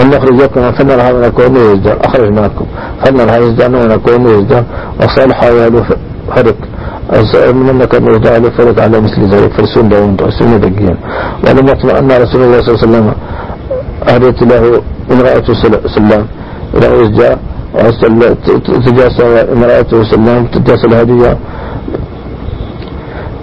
[0.00, 2.66] أن نخرجكم فنرى هذا نكون يزدان أخرجناكم.
[3.04, 4.64] فنرى هذا يزدان ونكون يزدان
[5.00, 5.82] وصالح يالو
[6.36, 6.56] فرق.
[7.54, 9.52] من المكان يوضع عليه فرد على مثل ذلك.
[9.52, 10.96] فرسون داون رسول دقيا
[11.44, 13.14] ولم يطمع أن رسول الله صلى الله عليه وسلم
[14.08, 15.46] أهدت له امرأة
[15.94, 16.26] سلام.
[16.74, 17.38] إلى جاء
[18.86, 19.20] تجاس
[19.52, 20.46] امرأته سلام.
[20.46, 21.36] تجاس الهدية.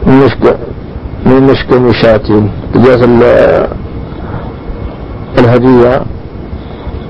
[0.08, 0.44] من مشك
[1.26, 3.02] من مشك مشاتين تجاس
[5.40, 6.02] الهدية.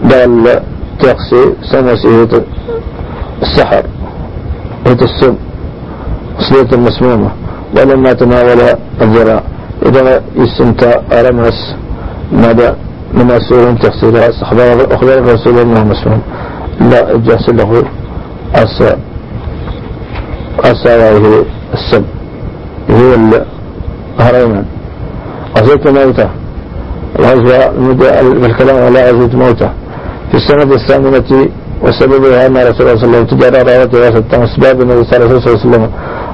[0.09, 0.61] دال
[0.99, 2.27] تقصي سمسي
[3.41, 3.83] السحر
[4.85, 5.35] هي السم
[6.39, 7.31] صلية المسمومة
[7.77, 8.61] ولما تناول
[9.01, 9.43] الذراع.
[9.85, 11.75] إذا استمتع رمس
[12.31, 12.75] ماذا
[13.13, 14.29] من أسئلة تفسيرها
[14.91, 16.21] أخبار الرسول أنه مسموم.
[16.81, 17.83] لا جاس له
[18.55, 18.97] أسا
[20.59, 22.05] أسا وهي السب
[22.89, 23.15] هي
[24.19, 24.65] الهريمان
[25.57, 26.29] أزيت موته.
[27.19, 27.57] الغزوة
[28.45, 29.69] الكلام على أزيت موته.
[30.33, 31.49] في السنة الثامنة
[31.83, 35.41] وسببها أن رسول الله صلى الله عليه وسلم تجارة راوته وستة أسباب النبي صلى الله
[35.41, 35.89] عليه وسلم.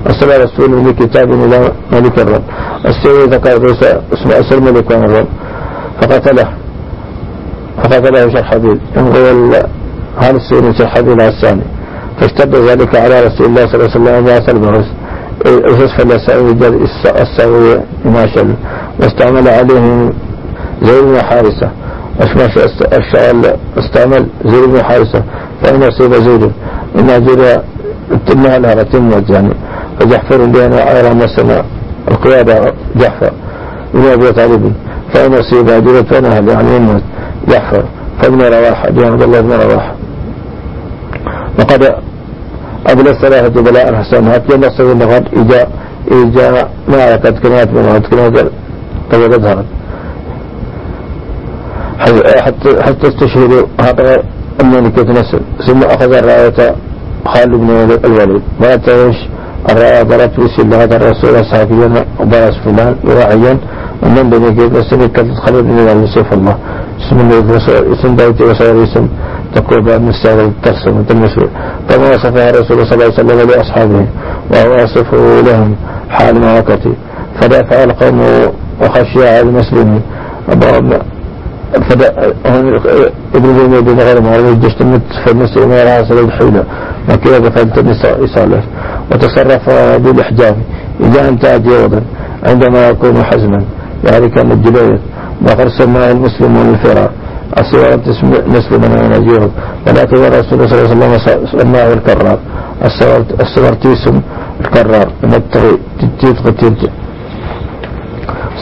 [0.07, 2.41] أرسل رسول بكتاب إلى ملك الرب.
[2.85, 3.71] السيد ذكر
[4.13, 5.27] اسمه أسر ملك الرب.
[6.01, 6.47] فقتله.
[7.83, 9.53] فقتله شرحبيل ينقل
[10.17, 11.61] هذا السيد شرحبيل الثاني.
[12.19, 14.85] فاشتد ذلك على رسول الله صلى الله عليه وسلم وأسر البغس
[15.45, 16.63] أسس فلسعيد
[17.05, 18.53] السوي ما شل
[18.99, 20.13] واستعمل عليهم
[20.81, 21.15] زي بن
[22.19, 22.57] حارثة أشماش
[23.77, 25.23] أستعمل زيد بن حارثة.
[25.63, 26.51] فإن أصيب زيد
[26.99, 27.61] إن أجر
[28.57, 29.53] لها تموت يعني
[29.99, 31.63] فجحفر بين عيرا مسنا
[32.11, 33.31] القيادة جحفر.
[33.93, 34.73] من أبي طالب
[35.13, 37.01] فإن أصيب أجرة فنهل يعني يموت
[37.47, 37.83] جحفر.
[38.21, 39.95] فابن رواحة دي عبد الله بن رواحة.
[41.59, 41.95] وقد
[42.87, 44.31] أبلى الثلاثة بلاء حسن.
[44.31, 45.67] حتى نصر النغد إجا
[46.11, 48.51] إجا معركة كلمات من غد كلمات
[49.11, 49.65] طيب ظهرت
[51.99, 54.23] حتى حتى استشهدوا هذا
[54.61, 56.75] الملكة نسل ثم أخذ الراية
[57.25, 57.69] خالد بن
[58.05, 58.41] الوليد.
[58.61, 59.15] ما تعيش
[59.69, 63.57] الراية ضربت بسم هذا الرسول صحابيا وبرس فلان وراعيا
[64.03, 66.57] ومن بني كيف كانت خالد بن الوليد سيف الله.
[66.99, 67.17] اسم
[67.93, 69.07] اسم بيتي وصير اسم
[69.55, 71.47] تقول بأن السادة ترسم وتمسوا
[71.89, 74.05] كما وصفها الرسول صلى الله عليه وسلم لأصحابه
[74.51, 75.75] وهو يصفه لهم
[76.09, 76.93] حال معركته
[77.41, 78.21] فدافع القوم
[78.81, 80.01] وخشي على المسلمين.
[83.35, 84.17] ابن زيد بن غير
[84.81, 86.63] المت فالنساء ما رأى سبب حيلة
[87.13, 88.63] وكذا فانت النساء إصالة
[89.11, 90.55] وتصرف بالإحجام
[90.99, 92.01] إذا أنت أجيوضا
[92.43, 93.63] عندما يكون حزما.
[94.11, 94.99] يعني كان الجبير
[95.41, 97.11] وقد سمى المسلمون الفرار
[97.59, 97.99] الصورة
[98.47, 99.51] نسل من ونجيرد
[99.87, 102.39] ولكن الرسول صلى الله عليه وسلم سماه الكرار.
[103.41, 104.21] السورتيسم
[104.61, 105.07] الكرار.
[105.23, 105.41] من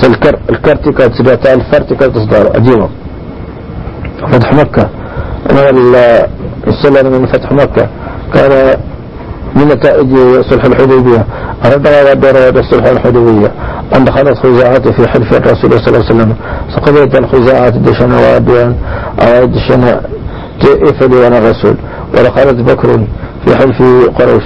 [0.03, 2.89] الكر الكرتيكا تسبعتا الفرتيكا تصدر أجيبه
[4.31, 4.89] فتح مكة.
[6.67, 7.87] السلام من فتح مكة.
[8.33, 8.77] كان
[9.55, 10.07] من نتائج
[10.49, 11.25] صلح الحديبية؟
[11.65, 13.51] أرد ودر صلح الحديبية.
[13.95, 16.35] أن دخلت خزاعات في حلف الرسول صلى الله عليه وسلم.
[16.75, 18.75] فقبلت الخزاعات دشنا وابيان.
[19.19, 20.01] أو دشنا
[20.61, 21.75] تئفل وأنا الرسول.
[22.13, 22.89] ودخلت بكر
[23.45, 23.81] في حلف
[24.19, 24.43] قريش.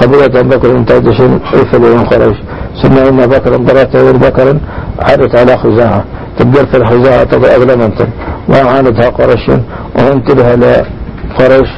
[0.00, 2.36] قبلت بكر تدشن إفل وأنا قريش.
[2.82, 4.58] ثم إن بكر ضربت بكر.
[4.98, 6.04] عادت على خزاعة
[6.38, 8.08] تبدل في الخزاعة أظلمت
[8.48, 9.50] وعاندها قريش
[9.98, 11.68] وانتبه لقريش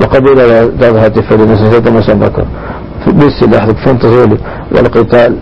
[0.00, 2.44] القبيلة ذاتها في لنسيت مثلا بكر
[3.06, 4.38] بالسلاح فين تزولي
[4.72, 5.36] والقتال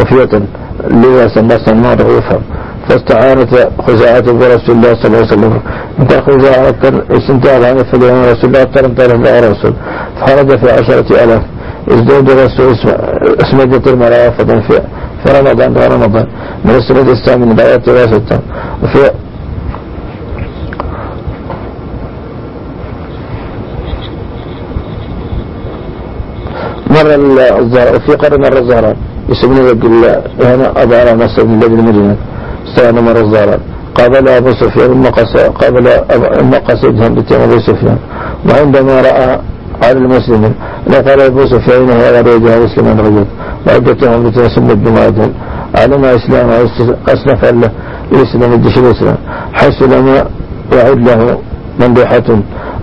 [0.00, 0.42] خفية
[0.90, 2.40] لباسا باسا ما يفهم.
[2.88, 5.60] فاستعانت خزاعة برسول الله صلى الله عليه وسلم.
[6.00, 6.74] انت خزاعة
[7.10, 9.74] استنتاج عن فلان رسول الله ترم ترم لا رسول
[10.20, 11.42] فخرج في عشرة ألاف
[11.88, 12.74] ازداد الرسول
[13.42, 14.80] اسم جت المرافة في
[15.24, 16.26] في رمضان في رمضان.
[16.64, 18.38] من السنة الثامنة بآيات وستة
[18.82, 19.10] وفي
[26.90, 27.14] مر
[27.60, 28.96] الزهراء وفي قرن مر الزهراء.
[29.28, 32.16] يسمونه الله هنا أبا على مصر من بلد المدينة.
[32.68, 33.60] استعان مر الزهراء.
[33.94, 35.88] قابل أبو سفيان المقص قابل
[36.40, 37.98] المقص ادهم بتيم أبو سفيان.
[38.48, 39.38] وعندما رأى
[39.84, 40.54] على المسلمين
[40.86, 43.26] لا قال أبو سفيان هذا رجع مسلما رجل
[43.66, 45.30] وعدتهم الدماء
[45.74, 46.48] علم إسلام
[47.08, 47.70] أصنف الله
[48.12, 49.16] الإسلام الدش الإسلام؟
[49.52, 50.06] حيث لم
[50.72, 51.38] يعد له
[51.80, 52.28] مندوحة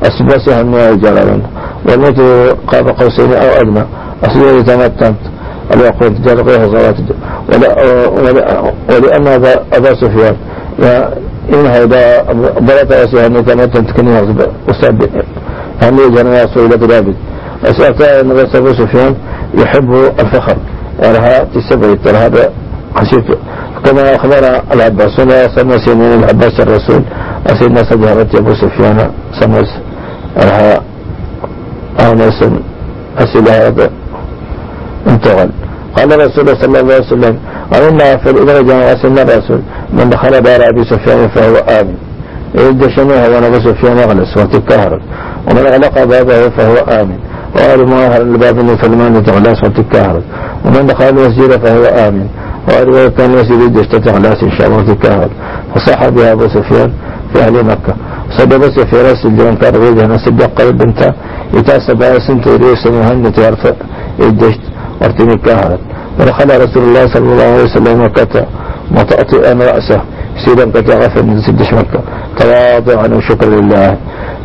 [0.04, 1.42] أسباسها من الجلال
[1.90, 2.20] والموت
[2.68, 3.84] قاب قوسين أو أدنى.
[4.24, 5.22] أصلي يتمتنت
[5.74, 6.96] الوقود جال غير صلاة
[8.90, 9.28] ولأن
[9.74, 10.36] أبا سفيان.
[11.54, 12.24] إن هذا
[12.60, 14.24] ضرط أسيها أن يتمتنت كنيها
[14.70, 14.92] أستاذ
[15.82, 17.16] هل يجنى سئلة رابد
[17.66, 19.16] أسألت أن أبا سفيان
[19.58, 20.58] يحب الفخر.
[21.00, 22.50] ولها تسبعت هذا
[22.96, 23.26] حسيت.
[23.86, 27.02] كما أخبر العباس ولا سمى سنين العباس الرسول
[27.48, 29.70] أسيدنا سجارة أبو سفيان سمس
[30.38, 30.82] لها
[32.00, 32.44] أناس
[33.18, 33.90] أسئلة هذا
[35.08, 35.50] انتغل
[35.98, 37.40] قال رسول الله صلى الله عليه وسلم
[37.74, 39.62] وإن في الإدرج غسل الرسول
[39.94, 41.96] من دخل دار أبي سفيان فهو آمن.
[42.56, 45.02] إذا شنوها ونبى سفيان أغلس وتكهرت
[45.48, 47.20] ومن أغلق بابه فهو آمن.
[47.56, 50.24] وقال مؤهر الباب من سلمان تغلاس وتكهرت
[50.66, 52.28] ومن دخل المسجد فهو آمن.
[52.68, 55.32] وقال كان المسجد يشتت غلاس إن شاء الله وتكهرت
[55.76, 56.92] فصح بها أبو سفيان
[57.34, 57.94] في أهل مكة.
[58.38, 61.14] صدق في راس الجرم كان غير هنا صدق قلب بنتا
[61.54, 63.72] يتاسب على سنت إليس مهنة يرفع
[64.20, 64.62] الدشت
[65.02, 65.80] وارتمي كهرت
[66.20, 68.46] ودخل رسول الله صلى الله عليه وسلم مكة.
[68.92, 70.02] مطأطئا رأسه.
[70.46, 72.00] سيدا قد غفل من سدش مكة.
[72.40, 73.98] تواضعا وشكرا لله.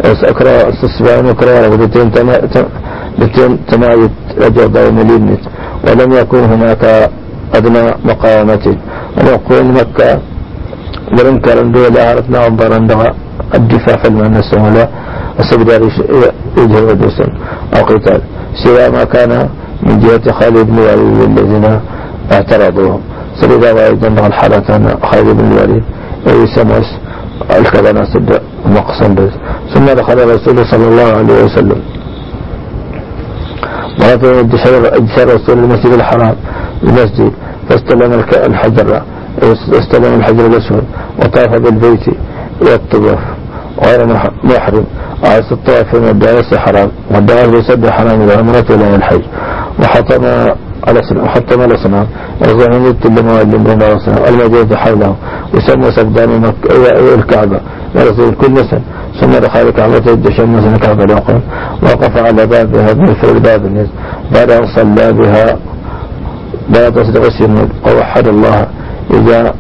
[0.05, 2.13] أكرا استسبان وكرا ودتين
[3.69, 5.41] تمايت أجر ومليمت
[5.89, 7.11] ولم يكن هناك
[7.55, 8.77] أدنى مقامة
[9.19, 10.21] ونقول مكة
[11.19, 13.15] ولم كان دول أعرفنا عبارا دغا
[13.55, 14.89] الدفاع في المنس ولا
[15.41, 15.81] السبدار
[16.59, 17.27] يجهر ودوسا
[17.77, 18.21] أو قتال
[18.65, 19.49] سوى ما كان
[19.83, 21.81] من جهة خالد بن الوليد الذين
[22.33, 22.99] اعترضوا
[23.41, 25.85] سبدا وأيضا دغا الحالة خالد بن الوليد.
[26.29, 26.47] أي
[27.41, 29.31] سموس الكبنا سد مقصن بس
[29.75, 31.81] ثم دخل الرسول صلى الله عليه وسلم.
[34.01, 34.41] مرة
[34.97, 36.37] اجسر رسول المسجد الحرام
[36.83, 37.33] المسجد
[37.69, 38.13] فاستلم
[38.47, 39.03] الحجر
[39.73, 40.85] استلم الحجر الأسود
[41.19, 42.07] وطاف بالبيت
[42.63, 43.19] والطواف.
[43.87, 44.07] غير
[44.45, 44.85] محرم.
[45.25, 49.23] عايز الطواف من الدعاء حرام والدعاء يسد حرام العمرة إلى الحج.
[49.81, 50.25] وحطم
[50.89, 52.07] الأسنان وحطم الأسنان
[52.43, 55.15] الزمن اللي معلم بين الأسنان الموجود حوله
[55.55, 56.53] يسمى سبدان
[57.15, 57.61] الكعبة
[57.95, 58.81] يرسل كل سنة
[59.21, 61.41] ثم دخل الكعبة يدشم مثلا الكعبة الأقوى
[61.83, 63.87] وقف على بابها مثل الباب
[64.35, 65.59] بعد أن صلى بها
[66.71, 68.67] لا تصدق السنود ووحد الله
[69.11, 69.55] إذا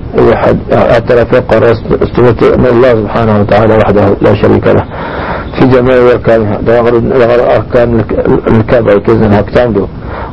[0.72, 4.84] اعترف قرص استمت من الله سبحانه وتعالى وحده لا شريك له.
[5.58, 8.04] في جميع أركانها دغر أركان
[8.50, 9.86] الكعبة كذا هكتام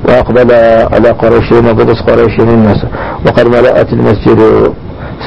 [0.08, 0.52] وأقبل
[0.94, 2.86] على قريشين وقدس قريشين الناس.
[3.26, 4.40] وقد ملأت المسجد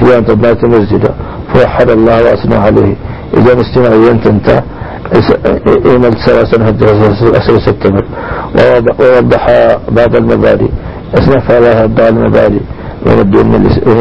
[0.00, 1.09] سبيان تبنات المسجد.
[1.54, 2.94] فوحد الله وأثنى عليه.
[3.37, 4.62] إذا مستمع ينتنت
[5.87, 6.87] إيمال سواسا هجر
[7.37, 8.04] أسر ستمر
[9.00, 9.46] ووضح
[9.90, 10.68] بعض المبادئ.
[11.14, 12.61] أسنف على بعض المبادئ.
[13.06, 13.30] من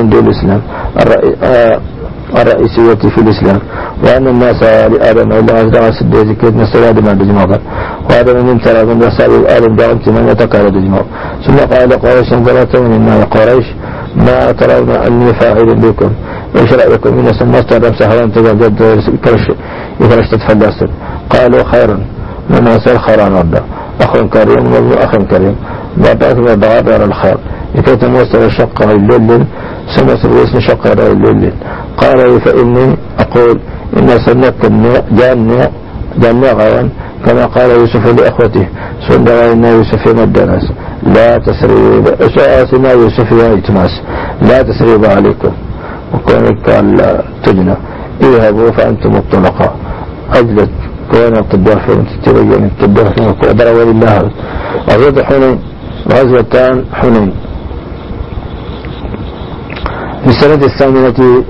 [0.10, 0.62] دون الإسلام.
[2.42, 3.60] الرئيسية في الإسلام.
[4.04, 7.60] وأن الناس لآدم إلا أزرع سدي زكيت نسل آدم عند جماعة
[8.10, 9.98] وآدم من ترى من رسال آدم دعم
[10.30, 11.02] يتكال دجماع
[11.46, 13.66] ثم قال قريش ظلت من النار قريش.
[14.16, 16.12] ما ترون أني فاعل بكم.
[16.56, 18.80] إيش رأيكم؟ إن سمست رمس حرام تجد
[19.26, 19.46] كرش
[20.02, 20.90] يكرش تتفلسل
[21.30, 22.00] قالوا خيرا.
[22.50, 23.62] من أسأل خيرا ربا
[24.02, 25.56] أخ كريم وأخ كريم.
[25.98, 27.38] بعد ما بغادر الخير.
[27.76, 29.46] لكي تموسر الشقة الليل
[29.96, 31.54] سمس الوسن شقة الليل
[31.98, 33.60] قال فإني أقول
[33.98, 34.72] إن سنك
[35.12, 35.70] جاني
[36.18, 36.90] جاني غيان
[37.26, 38.68] كما قال يوسف لأخوته
[39.08, 40.72] سندوا إن يوسف مدنس
[41.04, 42.06] لا تسريب
[42.36, 43.94] سؤاسنا يوسف يا إتماس.
[44.42, 45.52] لا تسريب عليكم.
[46.14, 47.76] وكونك قال تجنى.
[48.22, 49.76] إذهبوا فأنتم الطلقاء.
[50.34, 50.70] أجلت
[51.12, 54.32] كون التدافع تتبين التدافع وقدر ولله
[54.90, 55.60] وغير حنين.
[56.12, 57.32] غزوتان حنين.
[60.24, 61.44] في السنة الثامنة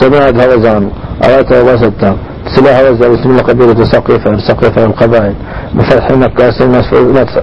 [0.00, 0.90] سمعت هوزان.
[1.24, 2.16] أوات وسطا
[2.54, 5.34] سلاح بسم الله قبيلة سقيفة سقيفة القبائل.
[5.74, 6.66] بفتح مكة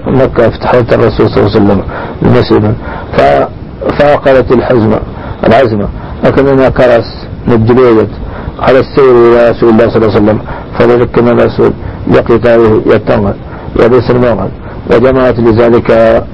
[0.06, 1.82] مكة فتحت الرسول صلى الله عليه وسلم
[2.22, 2.74] المسلم
[3.98, 5.00] فأقلت الحزمة
[5.46, 5.88] العزمة.
[6.24, 7.08] لكن أنا كرس
[7.48, 8.08] نبدليت
[8.60, 10.38] على السير إلى رسول الله صلى الله عليه وسلم.
[10.78, 11.72] فلذكنا الرسول
[12.10, 13.34] لقتاله يتنغل
[13.76, 14.50] وليس المغل
[14.90, 15.90] وجمعت لذلك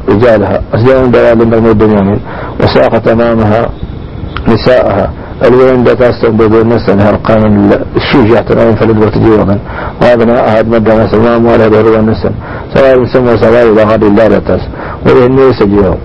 [0.08, 0.62] رجالها.
[0.74, 2.20] أسجان دوال من بنيامين
[2.60, 3.68] وساقت أمامها
[4.48, 5.12] نساءها.
[5.46, 9.58] الوين ده تستنبض الناس أنها أرقام الشوج تنام فلد وتجيوما
[10.02, 12.30] وهذا أحد مدى ما أموالها بهروا النسل
[12.74, 14.60] سواء يسمى سواء إذا الله لا تس
[15.06, 15.96] وإن يسجيهم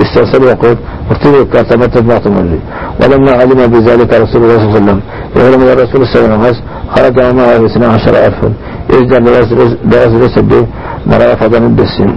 [0.00, 0.76] استرسل يقول
[1.10, 2.58] ارتدوا كاتمت ما تملي.
[3.02, 5.00] ولما علم بذلك رسول الله صلى الله عليه وسلم
[5.36, 8.52] يعلم الرسول صلى الله عليه وسلم خرج معه اثنا عشر ألفا
[8.94, 10.66] يجدر لرسل رسل
[11.06, 12.10] مرافضا من السن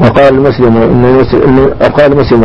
[0.00, 2.44] وقال المسلم إن وقال مسلم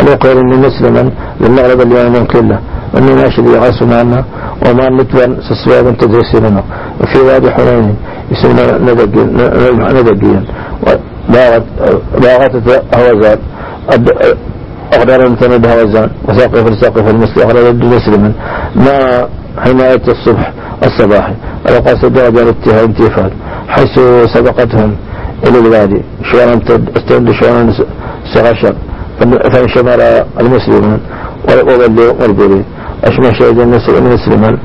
[0.00, 2.58] أن يقول إن مسلما لم نغلب اليوم قلة
[2.98, 4.24] أن ناشد يغاس معنا
[4.66, 6.62] وما نتوان سسواب تدرس لنا
[7.00, 7.96] وفي وادي حنين
[8.30, 8.62] يسمى
[9.92, 10.44] ندقيا
[12.22, 12.54] باغت
[12.96, 13.38] هوزان.
[14.92, 16.10] أقدر أن تند هوزان.
[16.28, 17.42] وساقف الساقف المسلم.
[17.42, 18.32] أغلب مسلما.
[18.76, 19.28] ما
[19.58, 20.52] حماية الصبح
[20.86, 21.34] الصباحي
[21.68, 23.30] القصد درجة الاتهام انتفال.
[23.68, 24.00] حيث
[24.34, 24.96] سبقتهم
[25.46, 26.60] إلى الوادي شوانا
[26.96, 27.72] استند شوانا
[28.34, 28.74] سغشر
[29.52, 30.00] فانشمر
[30.40, 31.00] المسلمون
[31.48, 32.64] وبلوا والبري
[33.04, 34.58] أشمع شهد المسلمين؟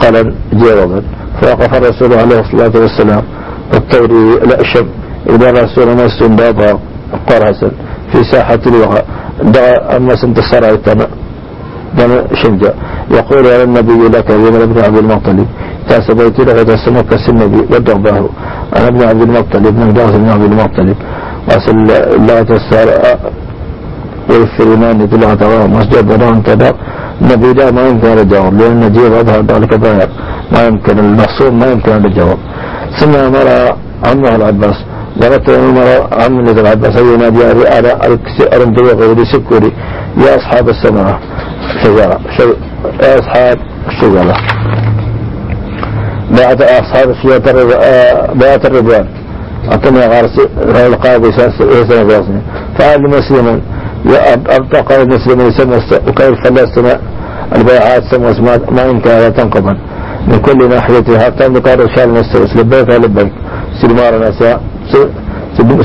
[0.00, 1.02] قال جيرضا
[1.42, 3.22] فوقف الرسول عليه الصلاة والسلام.
[3.74, 4.86] الطوري الأشب
[5.30, 6.80] إذا رسول ما استنباط
[7.28, 7.70] قرصا
[8.12, 9.02] في ساحة الوغى
[9.42, 10.74] دعا أما سنتصر
[11.98, 12.10] دم
[12.42, 12.74] شنجا
[13.10, 15.46] يقول يا النبي لك يا ابن عبد المطلب.
[15.88, 18.28] تاسبيت لك تسمك النبي ودغباه
[18.76, 20.96] أنا ابن عبد المطلب ابن جاز بن عبد المطلب.
[21.48, 21.76] وأسأل
[22.18, 22.88] الله تسار
[24.30, 26.72] والفرمان يدل على مسجد بدون تدع
[27.22, 30.08] النبي لا ما يمكن الجواب لأن نجيب أظهر ذلك ظاهر
[30.52, 32.38] ما يمكن المقصود ما يمكن الجواب.
[33.00, 33.48] ثم أمر
[34.04, 34.76] عمه العباس.
[35.22, 37.44] ورت أمر عم العباس ينادي
[37.74, 37.90] على
[38.54, 39.72] أرمدي وغير سكري
[40.16, 41.18] يا أصحاب السماء
[41.84, 42.18] شجرة
[43.02, 43.58] يا أصحاب
[43.88, 44.36] الشجرة.
[46.30, 47.52] بعد أصحاب الشجرة
[48.34, 49.06] بيعة الرضوان
[49.70, 50.40] أعطني غارس
[50.86, 52.42] القاضي سنة
[52.78, 53.60] فعل مسلما.
[54.56, 55.76] أرتقى المسلم يسمى
[56.08, 57.00] وكيف فلسنا
[57.56, 59.78] البيعات سمى ما يمكن أن تنقضا.
[60.28, 63.32] من كل ناحية حتى نقارب شال نستوس لبيك لبيك
[63.82, 64.60] سلمار نساء.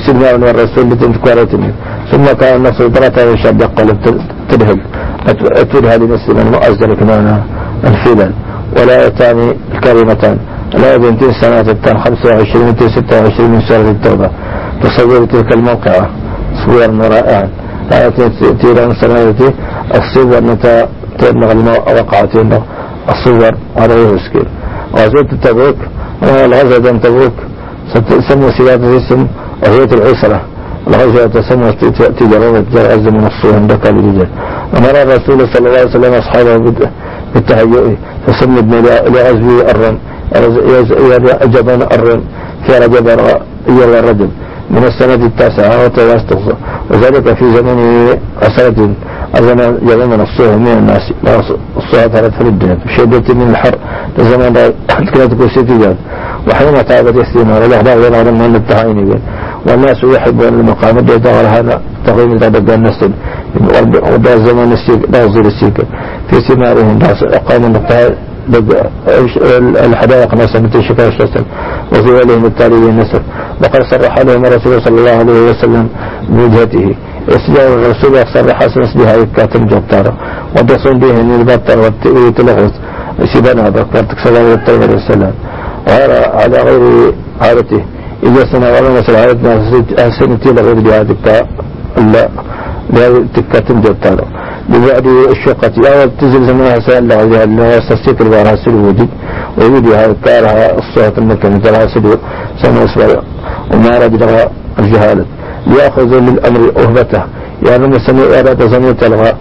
[0.08, 1.72] سلمار من الرسول لتنكوارتني
[2.12, 4.80] ثم كان نفسه ثلاثة وشاب قلب تدهل.
[5.28, 7.42] أتولها لمسلم مؤزل كمان
[7.84, 8.32] الفيلل
[8.78, 10.38] ولا يتاني الكلمتان
[10.74, 14.30] لا بنتين سنة التان 25 26 من سورة التوبة.
[14.82, 16.10] تصور تلك الموقعة.
[16.66, 16.82] صور
[17.14, 17.50] رائعة
[18.62, 19.54] تيران سنواتي
[19.96, 20.86] الصور متى
[21.20, 22.62] تبلغ الماء وقعت له
[23.10, 24.46] الصور على يسكن
[24.96, 25.76] غزوة تبوك.
[26.24, 27.34] الغزوة بين تبوك؟
[27.94, 29.28] ستسمى سيادة اسم
[29.68, 30.42] غزوة العسرة.
[30.88, 31.72] الغزوة تسمى
[32.20, 32.50] تجارة.
[33.16, 34.28] من الصور عندك الرجال
[34.78, 36.56] أمر الرسول صلى الله عليه وسلم أصحابه
[37.34, 37.96] بالتهيؤ.
[38.28, 38.62] فسمى
[39.14, 39.98] لغزو الرم
[41.46, 42.22] أجبا الرم
[42.66, 43.08] في رجب
[43.70, 44.30] يلا الرجل.
[44.72, 46.56] من السنة التاسعة وتواستغفر.
[46.92, 47.78] وذلك في زمن
[48.42, 48.80] أسرة
[49.38, 51.06] الزمن زمن الصوه من الناس.
[51.78, 53.76] الصوه ثلاث فرد شدة من الحر.
[54.18, 54.54] لزمن
[55.14, 55.96] كانت كوسيتي
[56.48, 59.20] وحين تعبت يستينا والأخبار يرى من التعين
[59.68, 60.98] والناس يحبون المقام.
[60.98, 63.12] الذي هذا تغيير تبقى النسل
[64.14, 65.78] ودا زمان السيك لا يصير السيك
[66.30, 67.64] في ثمارهم أقام
[69.86, 71.44] الحدائق نسل مثل شكاية الشسل
[71.92, 73.22] وفي وليهم التالي النسل
[73.62, 75.88] وقد صرح لهم الرسول صلى الله عليه وسلم
[76.30, 76.96] بوجهته.
[77.30, 80.14] إسلام الرسول صرح سنس بها يكاتم جبتارا
[80.58, 81.80] ودخل به من البطر
[82.16, 82.72] ويتلغز
[83.34, 83.82] سيدان هذا
[84.76, 85.34] الله عليه وسلم.
[85.88, 87.82] وهذا على غير عادته
[88.24, 89.54] إذا سنة مثل عادتنا
[90.00, 91.16] أحسنتي لغير بهذه
[91.98, 92.30] لا
[92.94, 94.26] لا تكاتم جبتارا
[94.70, 99.08] ببعد الشقة يا تزل زمانها سأل لغيرها اللي يستسيك البارها سلوودي
[99.58, 102.18] ويودي هذا كارها الصوت المكان ترى سلو
[102.62, 103.22] سنة
[103.74, 104.14] وما رد
[104.80, 105.26] الجهالة
[105.68, 107.24] ليأخذ للأمر أهبته
[107.68, 109.34] يعني مسمي إرادة زمية تلغى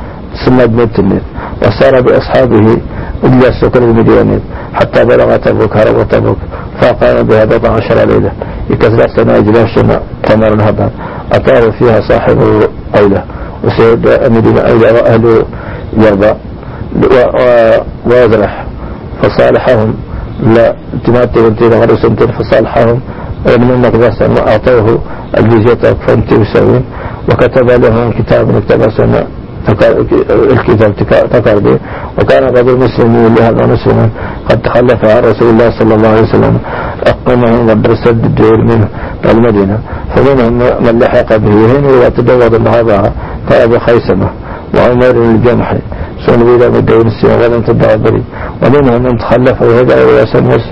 [0.44, 1.20] سمى التنين
[1.62, 2.76] وسار بأصحابه
[3.24, 4.40] إلا السكر المدينين
[4.74, 6.38] حتى بلغ تبوك هرب تبوك
[6.80, 8.32] فقام بها بضع عشر ليلة
[8.72, 10.90] لكثرة سنة جلاشنا تمر الهبان
[11.32, 12.38] أتاه فيها صاحب
[12.98, 13.24] أولى
[13.64, 15.44] وسيد أمدين أولى وأهل
[15.96, 16.32] يرضى.
[18.06, 18.66] ويزرح
[19.22, 19.94] فصالحهم.
[20.42, 23.00] لا تماتي وانتين غرسنتين فصالحهم.
[23.46, 24.98] ومن المقدس وأعطوه
[25.38, 26.84] الجزية فانت يسوين
[27.28, 29.26] وكتب لهم كتاب اكتب سنة
[30.50, 30.94] الكتاب
[31.32, 31.78] تكر به
[32.18, 34.08] وكان بعض المسلمين لهذا مسلما.
[34.48, 36.58] قد تخلف عن رسول الله صلى الله عليه وسلم.
[37.06, 38.88] أقمه مدرسة الدول منه
[39.24, 39.78] المدينة
[40.14, 40.52] فمنهم
[40.84, 43.12] من لحق به هنا وتجوز الهضاء
[43.48, 44.28] فأبو خيسمة
[44.74, 45.78] وعمر الجمحي
[46.26, 48.22] سنة إلى مدين السياغ ولم تدع بري
[48.62, 50.64] ومنهم من تخلف وهدى ويسمس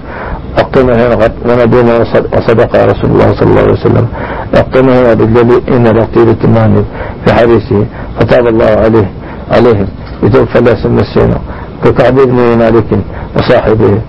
[0.59, 1.99] أقمها غد ونبينا
[2.37, 4.07] وصدق رسول الله صلى الله عليه وسلم.
[4.55, 6.83] أقمها بالذي إن لطيلة المعنى
[7.24, 7.85] في حديثه.
[8.20, 9.11] فتاب الله عليه
[9.51, 9.89] عليهم.
[10.22, 11.39] يتوفى لا سن السنة
[11.85, 12.91] ككعب بن مالك
[13.37, 14.01] وصاحبه.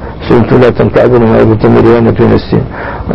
[0.80, 2.64] تنكعبون ما يبتم ريانة في نسين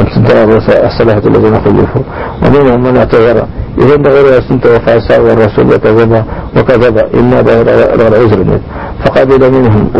[0.00, 0.48] أن تدار
[0.88, 2.02] الصلاة الذين خلفوا.
[2.42, 3.46] ومنهم من اعتذر.
[3.78, 6.24] إذا غير سنت وفاسا والرسول وكذب
[6.57, 6.96] وكذب.
[7.14, 8.61] إنا ظهر العذر
[9.04, 9.90] فقبل منهم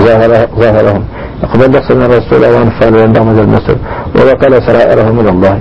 [0.59, 1.03] ظاهرهم.
[1.43, 3.77] يقبل لحسن الرسول وانفال وانضمد المسر
[4.17, 5.59] ووكل سرائره من الله.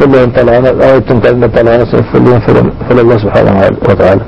[0.00, 2.40] فلهم طلعنا أو تنكلم طلعنا فلهم
[2.88, 4.20] فل الله سبحانه وتعالى.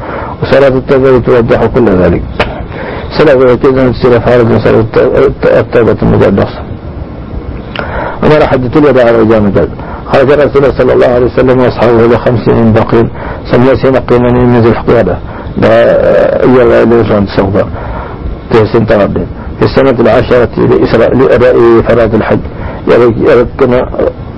[0.42, 2.22] وصلاة التوبة توضح كل ذلك.
[3.52, 4.84] التوبة تصير فعلا من صلاة
[5.60, 5.96] التوبة
[8.22, 9.68] وما راح حدث الوداع على جامد
[10.12, 13.10] خرج الرسول صلى الله عليه وسلم وأصحابه إلى خمسين باقين
[13.52, 15.18] صلى سنة قيمانين من ذي الحقيقة
[15.64, 17.64] إيا لوزان سوف
[18.50, 19.26] تهسين تغبين
[19.58, 20.48] في السنة العاشرة
[21.14, 22.38] لأداء فرائض الحج.
[23.60, 23.88] كما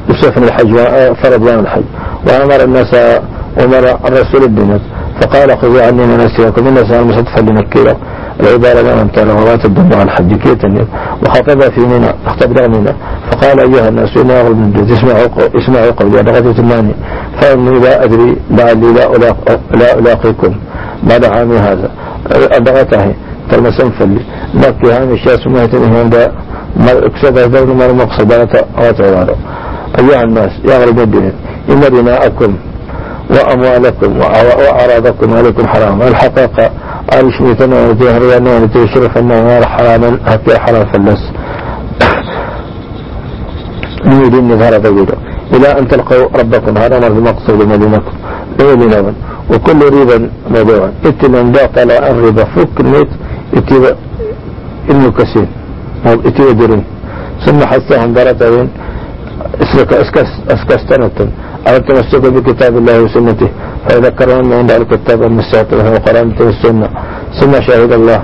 [0.09, 0.77] يسافر الحج
[1.23, 1.83] فرض يوم الحج.
[2.27, 3.21] وأمر الناس
[3.59, 4.81] أمر الرسول الدنيا
[5.21, 7.97] فقال خذوا عني مناسككم الناس المصطفى لنكيرا
[8.41, 10.87] العبارة ما أنت وما تدل على الحج كيتا
[11.23, 12.95] وخطب في منى اختبر منى.
[13.31, 16.95] فقال أيها الناس إني أغلب من جد اسمعوا اسمعوا قولي أنا غدوة الماني
[17.41, 19.35] فإني لا أدري لعلي لا
[19.75, 20.55] لا ألاقيكم.
[21.03, 21.91] بعد عامي هذا؟
[22.33, 23.15] أبغته
[23.51, 24.21] تلمسن فلي
[24.55, 26.31] لكي هامي الشاس ما يتنهي عند
[26.89, 28.33] أكسب دون ما المقصد
[29.99, 31.33] أيها الناس يا غرب الدين
[31.71, 32.55] إن دماءكم
[33.31, 36.03] وأموالكم وأعراضكم عليكم حرام.
[36.03, 36.71] الحقيقة
[37.11, 41.23] قال شميتنا ونتيه ريانا ونتيه شرف النهار حراما هكي حرام فلس
[44.07, 45.17] نريد نظهر طويلا
[45.55, 46.79] إلى أن تلقوا ربكم.
[46.79, 48.13] هذا ما في مقصود مدينكم
[48.59, 49.13] ليلنا
[49.51, 50.93] وكل ريبا موضوعا.
[51.05, 52.45] اتنا باطل الربا.
[52.45, 53.09] فك الميت
[53.55, 53.97] اتبا
[54.91, 55.49] إنه كسين
[56.07, 56.85] اتبا درين
[57.47, 58.69] ثم حسهم برتين
[60.55, 61.19] أسكستنة
[61.69, 63.49] أو التمسك بكتاب الله وسنته.
[63.89, 66.89] فذكرهم عند الكتاب المستعطف وقرآن والسنة.
[67.41, 68.21] ثم شهد الله.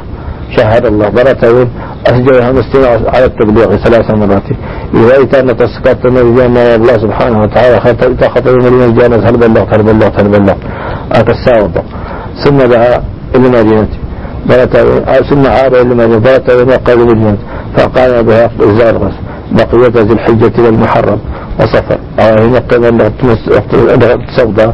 [0.57, 1.09] شهد الله.
[1.09, 1.68] برتين
[2.07, 4.49] أسجلها مستمع على التبليغ ثلاث مرات.
[4.95, 6.47] إذا إتانا تسكت من
[6.78, 7.80] الله سبحانه وتعالى
[8.34, 10.62] خطب من الجانة هل بلغت هل بلغت هل بلغت
[11.12, 11.74] أكساوض
[12.45, 13.03] ثم دعا
[13.34, 13.89] إلى المدينة.
[15.30, 16.18] ثم عاد إلى المدينة.
[16.18, 17.39] برتين وقال المدينة
[17.76, 19.12] فقال بها إزار
[19.53, 21.18] بقية ذي الحجة إلى المحرم.
[21.61, 22.83] وصفر أو هنا قيل
[24.37, 24.69] تصدى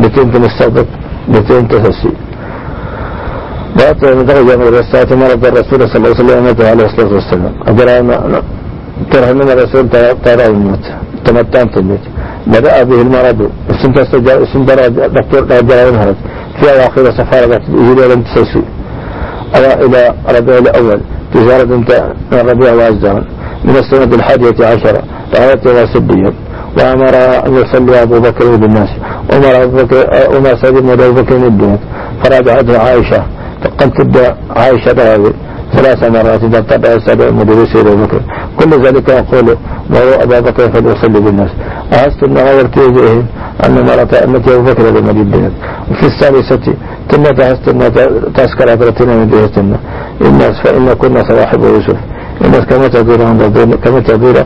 [0.00, 0.86] بتين تمستغدق
[1.28, 2.12] بتين تسسي
[3.76, 8.42] بات درجة من الرسالة مرض الرسول صلى الله عليه وسلم عليه الصلاة والسلام؟ أجرى
[9.12, 9.88] ترى من الرسول
[10.24, 10.84] ترى الموت.
[11.24, 12.04] تمتان تموت
[12.46, 13.50] بدأ به المرض.
[13.82, 13.98] سنت
[14.52, 14.70] سنت
[15.16, 16.16] دكتور رجال المرض.
[16.60, 18.60] في أواخر سفارة إلى لم تسيسو
[19.56, 21.00] إلى ربيع الأول.
[21.34, 21.90] تجارة انت
[22.32, 23.24] الربيع والزمن
[23.64, 25.02] من السنة الحادية عشرة.
[25.34, 26.32] رأيت وسبيا
[26.78, 27.14] وأمر
[27.46, 28.88] أن يصلي أبو بكر بالناس.
[29.32, 30.00] أمر أبو بكر
[30.80, 31.78] بن أبو بكر الدين
[32.24, 33.22] فرجعته عائشة.
[33.78, 35.32] قد تبدأ عائشة هذه
[35.72, 36.44] ثلاث مرات.
[36.44, 38.20] إذا اتبع سبع مدرسي أبو بكر.
[38.58, 39.56] كل ذلك يقول
[39.90, 41.50] وهو أبا بكر فليصلي بالناس.
[42.24, 43.26] أن غيرت وجههم
[43.66, 45.50] أن مرة أمتي أبو بكر بمدينة
[45.90, 46.74] وفي الثالثة
[47.10, 47.78] كنا تحست أن
[48.34, 49.78] تذكر أدرتنا من جهتنا
[50.20, 50.54] الناس.
[50.64, 51.96] فإن كنا صواحب يوسف.
[52.44, 53.16] الناس كما تدور
[53.84, 54.36] كما تدور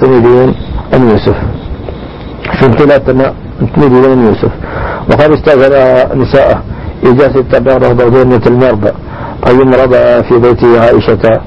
[0.00, 0.54] تريدون
[0.94, 1.36] أن يوسف.
[2.58, 2.98] في امتلاء
[3.76, 4.50] تريدون أن يوسف.
[5.10, 6.62] وقد استأذن نساءه
[7.04, 8.90] إجازة تبعه ضربين المرضى.
[9.46, 11.40] أي مرضى في بيت عائشة.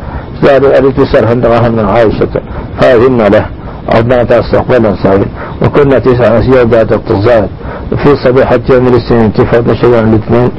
[0.44, 2.42] زاد أريد سرهن من عائشة.
[2.82, 3.46] فأذن له.
[3.96, 5.28] أردنا استقبالا سعيد
[5.62, 7.50] وكنا تسعة ذات التزاد
[8.04, 10.52] في صبيحة يوم الاثنين تفرد شيئا الاثنين.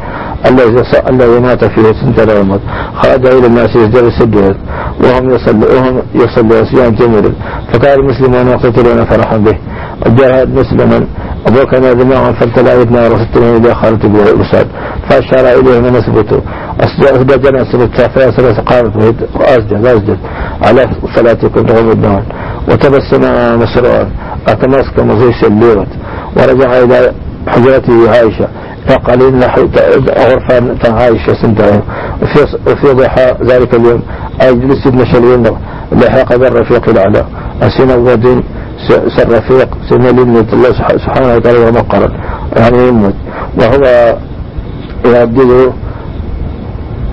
[0.50, 2.60] الذي الذي مات فيه سنة يوم
[2.94, 4.56] خرج إلى الناس يزداد السجود
[5.04, 7.32] وهم يصلوا وهم يصلوا صيام جميل
[7.72, 9.58] فقال المسلمون يقتلون فرحا به.
[10.06, 11.06] جاء مسلما
[11.80, 14.66] نادي معهم فابتلى ابنه ورسلتنا إلى خالد بن أساد
[15.08, 16.40] فأشار إليه من نسبته
[16.80, 18.96] أسجد جنى سبت فيصل قامت
[19.34, 20.18] وأسجد أسجد.
[20.62, 22.24] على صلاتكم رغم الدهان
[22.68, 23.22] وتبسم
[23.62, 24.10] مسرورا
[24.48, 25.88] أتمسك مزيش الليوت
[26.36, 27.12] ورجع إلى
[27.48, 28.48] حجرته عائشة.
[28.88, 29.42] فقال إن
[30.18, 31.80] غرفة عائشة سنتين.
[32.22, 34.02] وفي, وفي ضحى ذلك اليوم
[34.40, 35.42] أجلس ابن شليم
[35.92, 37.24] لحق بالرفيق الأعلى.
[37.62, 38.42] أسين الودين
[39.16, 40.70] سالرفيق سنة لمنة الله
[41.04, 42.08] سبحانه وتعالى ومقرا
[42.56, 43.14] يعني يموت.
[43.58, 44.16] وهو
[45.06, 45.72] يردده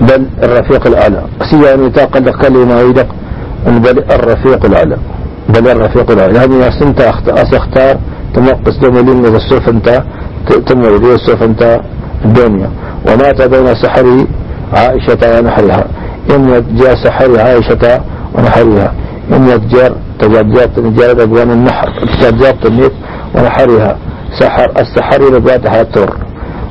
[0.00, 1.22] بل الرفيق الأعلى.
[1.50, 3.06] سياني تاقل كلمة يدق
[3.66, 4.96] بل الرفيق الأعلى.
[5.48, 6.38] بل الرفيق الأعلى.
[6.38, 7.00] هذه سنت
[7.54, 7.96] أختار
[8.34, 10.02] تنقص دمولين من السوف انت
[10.50, 11.80] بي السوف أنت
[12.24, 12.70] الدنيا
[13.08, 14.26] ومات بين سحر
[14.72, 15.84] عائشة ونحرها.
[16.30, 18.00] إن جاء سحر عائشة
[18.34, 18.92] ونحرها.
[19.32, 21.88] إن يتجار تجاجات نجار أبوان النحر.
[22.20, 22.92] تجاجات تنيت
[23.34, 23.96] ونحرها.
[24.40, 26.14] سحر السحر لبواتها التر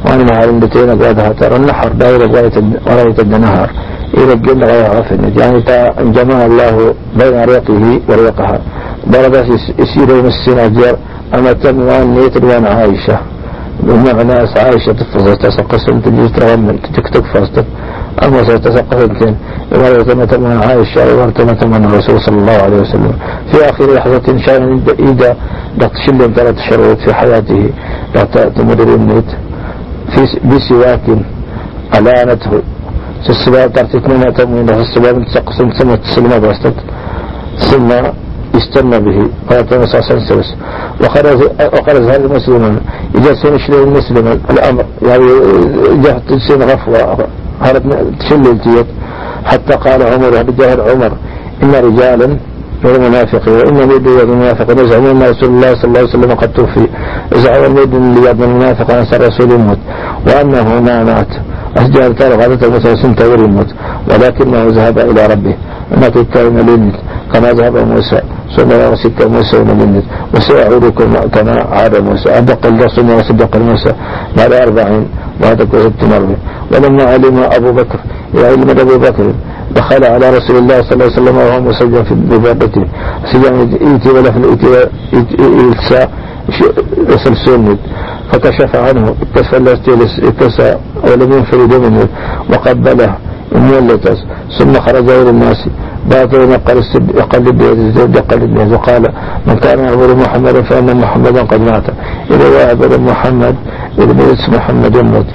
[0.05, 2.25] وأنا نهار بتين لبواتها تر النحر دائرة
[2.87, 3.69] وراية النهار
[4.17, 5.59] إلى الجنة غير عفن يعني
[6.11, 8.59] جمع الله بين ريقه وريقها
[9.09, 9.33] ضرب
[9.79, 10.95] يسير يمسين أجار
[11.35, 13.17] أما تنوان نيت وان عايشة
[13.79, 17.65] بمعنى عايشة تفضل تسقس أنت جيت تغمل تكتك فاستك
[18.23, 19.33] أما ستسقس أنت
[19.75, 23.13] إمارة تمنى عايشة إمارة تمنى الرسول صلى الله عليه وسلم.
[23.51, 25.35] في آخر لحظة شان إذا
[25.77, 27.69] دقت شل ثلاث شروط في حياته
[28.15, 29.29] لا تمر النيت
[30.13, 31.05] في بسواك
[31.97, 32.61] ألانته.
[33.29, 36.73] السباب تعطيك منها تموين السباب تسقس ثم تسلم باستك
[37.57, 37.89] ثم
[38.55, 39.27] يستنى به.
[39.49, 40.43] قال صلى الله عليه وسلم
[41.01, 41.39] وخرج
[41.73, 42.79] وخرج هذا مسلما
[43.15, 45.25] إذا سنشل مسلما الأمر يعني
[46.03, 47.27] جهة سن غفوة
[47.61, 47.83] هرب
[48.19, 48.59] تشل
[49.45, 51.11] حتى قال عمر بجهر عمر
[51.63, 52.27] إن رجالا
[52.83, 56.53] من المنافقين وإن اليد من المنافقين يزعمون أن رسول الله صلى الله عليه وسلم قد
[56.53, 56.87] توفي.
[57.35, 59.77] يزعم اليد من من المنافق أن الرسول يموت.
[60.27, 61.27] وأنه ما مات.
[61.77, 63.67] أسجل تارك غادة سنة يموت.
[64.09, 65.55] ولكنه ذهب إلى ربه.
[65.93, 66.95] أنك كان للموت
[67.33, 68.21] كما ذهب موسى
[68.57, 70.03] ثم يغسلك موسى ومجند
[70.35, 70.85] وسيعود
[71.35, 73.93] كما عاد موسى أدق الرسول وصدق موسى
[74.37, 75.07] بعد أربعين
[75.41, 76.35] وهذا ست مرة
[76.71, 77.99] ولما علم أبو بكر
[78.35, 79.33] علم أبو بكر
[79.75, 82.85] دخل على رسول الله صلى الله عليه وسلم وهو مسجن في ببابته
[83.31, 84.39] سجن إيتي ولا في
[85.13, 86.07] إيتي
[87.09, 87.77] يصل سلمد
[88.33, 92.07] فكشف عنه اتسى ولم ينفرد منه
[92.49, 93.17] وقبله.
[94.59, 95.69] ثم خرج إلى الناس.
[96.11, 96.51] بعد أن
[97.15, 99.03] يقلد يزيد يقلد وقال
[99.47, 101.83] من كان يعبد محمدا فإن محمدا قد مات.
[102.31, 103.55] إذا يعبد محمد
[103.99, 105.25] إذا اسم محمد يموت.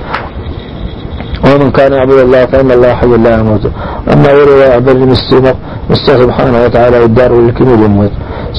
[1.45, 3.65] ومن كان يعبد الله فإن الله حي لا يموت.
[4.13, 5.55] أما يروى يعبد المسلم
[5.93, 8.11] سبحانه وتعالى والدار والكميل يموت.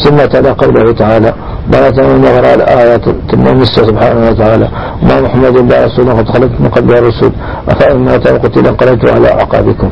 [0.04, 1.34] ثم تلا قوله تعالى
[1.74, 4.68] مرة من نغرى الآيات ثم مس سبحانه وتعالى
[5.04, 7.32] ما محمد إلا رسول قد خلت من قبل الرسول
[7.70, 9.90] أفإن مات قتل انقلبت على أعقابكم؟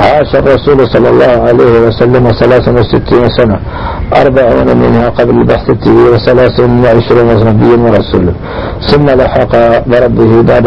[0.00, 3.60] عاش الرسول صلى الله عليه وسلم ثلاثا وستين سنة
[4.16, 8.32] أربعون منها قبل البحث وثلاث وعشرون نبيا ورسولا
[8.90, 9.52] ثم لحق
[9.86, 10.66] بربه بعد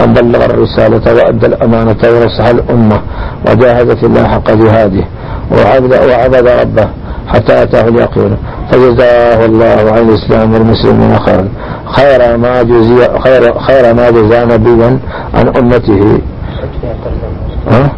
[0.00, 3.00] أن بلغ الرسالة وأدى الأمانة ونصح الأمة
[3.48, 5.04] وجاهد في الله حق جهاده
[5.52, 7.01] وعبد, وعبد ربه
[7.32, 8.36] حتى أتاه اليقين.
[8.70, 11.48] فجزاه الله عن الإسلام والمسلمين خيرا.
[11.86, 14.98] خير ما جزي خير خير ما جزى نبيا
[15.34, 16.18] عن أمته.
[17.70, 17.92] ها؟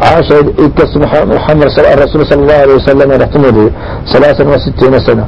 [0.00, 0.96] عاش يكس
[1.36, 3.70] محمد الرسول صلى الله عليه وسلم رحمه
[4.12, 5.26] ثلاثة وستين سنة.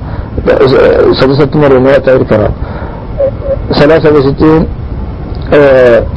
[1.21, 2.51] سدسة مرة مئة الكرام
[3.73, 4.67] ثلاثة وستين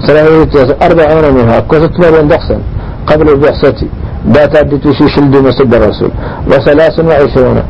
[0.08, 1.60] ثلاثة وستين أربعون منها.
[1.60, 2.60] كوست مرة دخسا
[3.08, 3.88] قبل البعثة.
[4.26, 6.12] بات عدت في شلد مسد الرسول
[6.48, 7.64] وثلاث وعشرون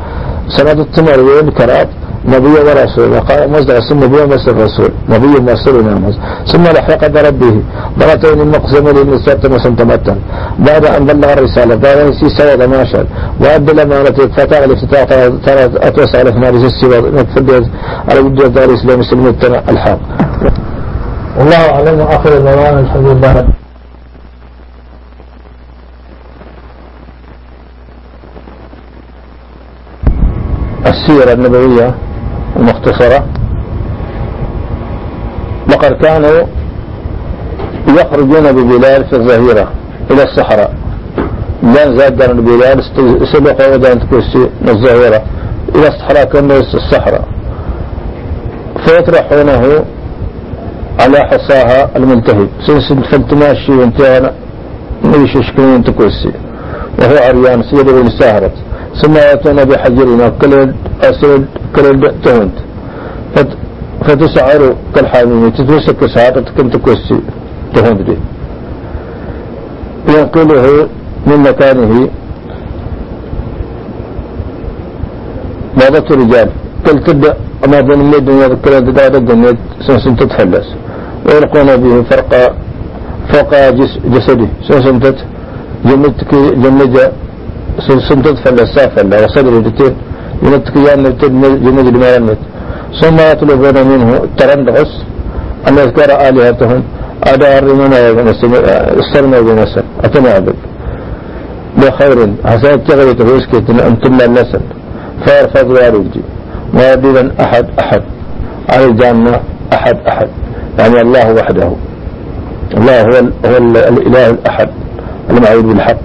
[0.47, 1.89] سنة التمرين كرات؟
[2.25, 4.91] نبي ورسول قال مصدر اسم نبي ومصدر رسول.
[5.09, 6.15] نبي مرسل نامز
[6.51, 7.55] ثم لحق بربه
[7.97, 10.15] مرتين المقسم للنسوة مسنتمتا
[10.59, 13.05] بعد أن بلغ الرسالة بعد أن سيسا ما شاء.
[13.41, 15.05] وأدى الأمانة فتاة الافتتاح
[15.87, 17.67] أتوسع لفنا رجل السوار نتفدد
[18.09, 19.35] على جدو الدار الإسلام مسلم
[19.69, 19.99] الحق.
[21.39, 23.58] والله أعلم وآخر الدوام الحمد لله
[30.87, 31.95] السيرة النبوية
[32.55, 33.25] المختصرة.
[35.69, 36.43] لقد كانوا
[37.87, 39.71] يخرجون ببلال في الظهيرة
[40.11, 40.73] إلى الصحراء.
[41.63, 42.83] لأن زادر بلال
[43.33, 45.21] سبق ودان تكسي الظهيرة
[45.75, 47.27] إلى الصحراء كما الصحراء.
[48.85, 49.85] فيطرحونه
[50.99, 52.47] على حصاها المنتهي.
[52.67, 54.31] سنسن فلتماشي وانتهى
[55.03, 56.31] ميش شكلين تكسي
[56.99, 58.51] وهو عريان سيدة بن ساهرت
[59.01, 60.73] ثم يأتون بحجرنا كل
[61.03, 62.51] أسود كل تهند.
[64.05, 65.49] فتسعر كالحامية.
[65.49, 67.19] تتوسك ساعة كنت كوسي
[67.75, 68.17] تهند دي.
[70.09, 70.87] ينقله
[71.27, 72.09] من مكانه
[75.77, 76.49] بعضة رجال.
[76.85, 77.33] كل تبدأ
[77.65, 79.53] أما بين الميد ويذكر الدادة الدنيا
[79.87, 80.67] سنسن تتفلس
[81.25, 82.31] ويلقون به فرق
[83.31, 83.51] فوق
[84.13, 84.47] جسده.
[84.67, 86.13] سنسن تتجمد
[86.63, 87.11] جمد
[88.09, 89.93] سنتد فلا سافلا وصدر دتين
[90.43, 91.03] ينتك يان
[91.65, 92.37] جمد المرمت
[93.01, 94.91] ثم يطلبون منه الترندغس
[95.67, 96.83] أن يذكر آلهتهم
[97.23, 97.93] أدار من
[98.99, 100.55] استرمى بنسل أتنعبد
[101.77, 104.61] بخير حسنت تغير تفوسكت أنتم النسل
[105.25, 106.21] فيرفض ويرجي
[106.73, 108.03] ويبيدا أحد أحد.
[108.69, 109.39] على الجنة
[109.73, 110.29] أحد أحد.
[110.79, 111.71] يعني الله وحده.
[112.77, 113.15] الله هو,
[113.45, 114.69] هو الإله الأحد.
[115.29, 116.03] المعبود بالحق.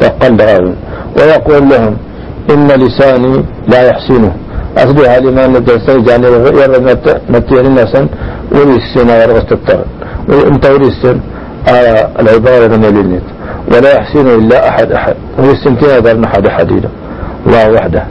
[0.00, 0.74] فقل دعاهم.
[1.16, 1.96] ويقول لهم
[2.50, 4.32] إن لساني لا يحسنه.
[4.78, 6.96] أصدها لما ندرسي جاني يرى
[7.30, 8.06] نتير النسن
[8.52, 9.84] وريسنا ورغست الطرد
[10.28, 11.20] وانت وريسن
[11.68, 13.22] آه العبارة من النت.
[13.72, 15.14] ولا يحسن إلا أحد أحد.
[15.38, 16.88] وريسن تنظر أحد حديدا
[17.46, 18.04] الله وحده.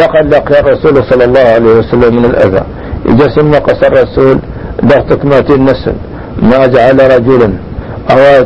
[0.00, 2.62] لقد لقي الرسول صلى الله عليه وسلم من الأذى.
[3.08, 4.38] إذا سمى قصر الرسول
[4.84, 5.92] ضغطة مات النسل
[6.42, 7.50] ما جعل رجلا.
[8.10, 8.44] أو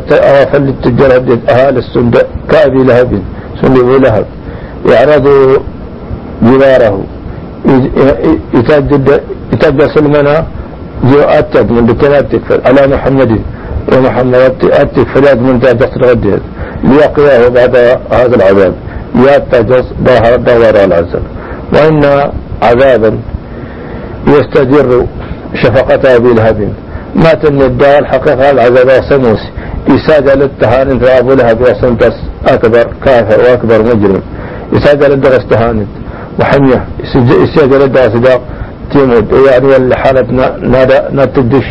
[0.51, 1.11] فللتجار
[1.49, 3.21] أهال السنداء كأبي لهب.
[3.65, 4.25] سلم لهب
[4.89, 5.27] يعرض
[6.43, 7.03] جواره.
[8.53, 9.21] يتجد
[9.95, 10.45] سلمنا
[11.13, 13.41] أتد من بكناتك على محمد
[13.93, 16.39] ومحمد أتك فلاد من تحت غدير
[16.83, 17.75] ليقياه بعد
[18.11, 18.73] هذا العذاب.
[19.15, 21.23] يتجس ظاهر الدوار العزل
[21.73, 23.17] وإن عذابا
[24.27, 25.05] يستجر
[25.63, 26.73] شفقة أبي لهب.
[27.15, 29.39] مات النداء الحقيقة العذاب سموس
[29.89, 32.15] إسادة للتهان أبو لهب وسنتس
[32.47, 34.21] أكبر كافر وأكبر مجرم.
[34.73, 35.87] يساعد لدى استهانت
[36.39, 36.85] وحمية.
[37.43, 38.41] يساعد لدى صداق
[38.91, 39.25] تيمود.
[39.47, 40.27] يعني الحالة
[40.61, 41.67] نادا نتدش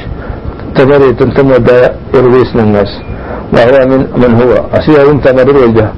[0.74, 2.92] تمري تنتم ودا يربيس الناس
[3.52, 5.88] وهو من من هو؟ أسيا انت مرير وجه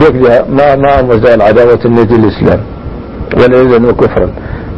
[0.00, 0.14] بيك
[0.56, 2.60] ما ما مازال عداوة النبي الإسلام.
[3.36, 4.28] ولا إذن كفرا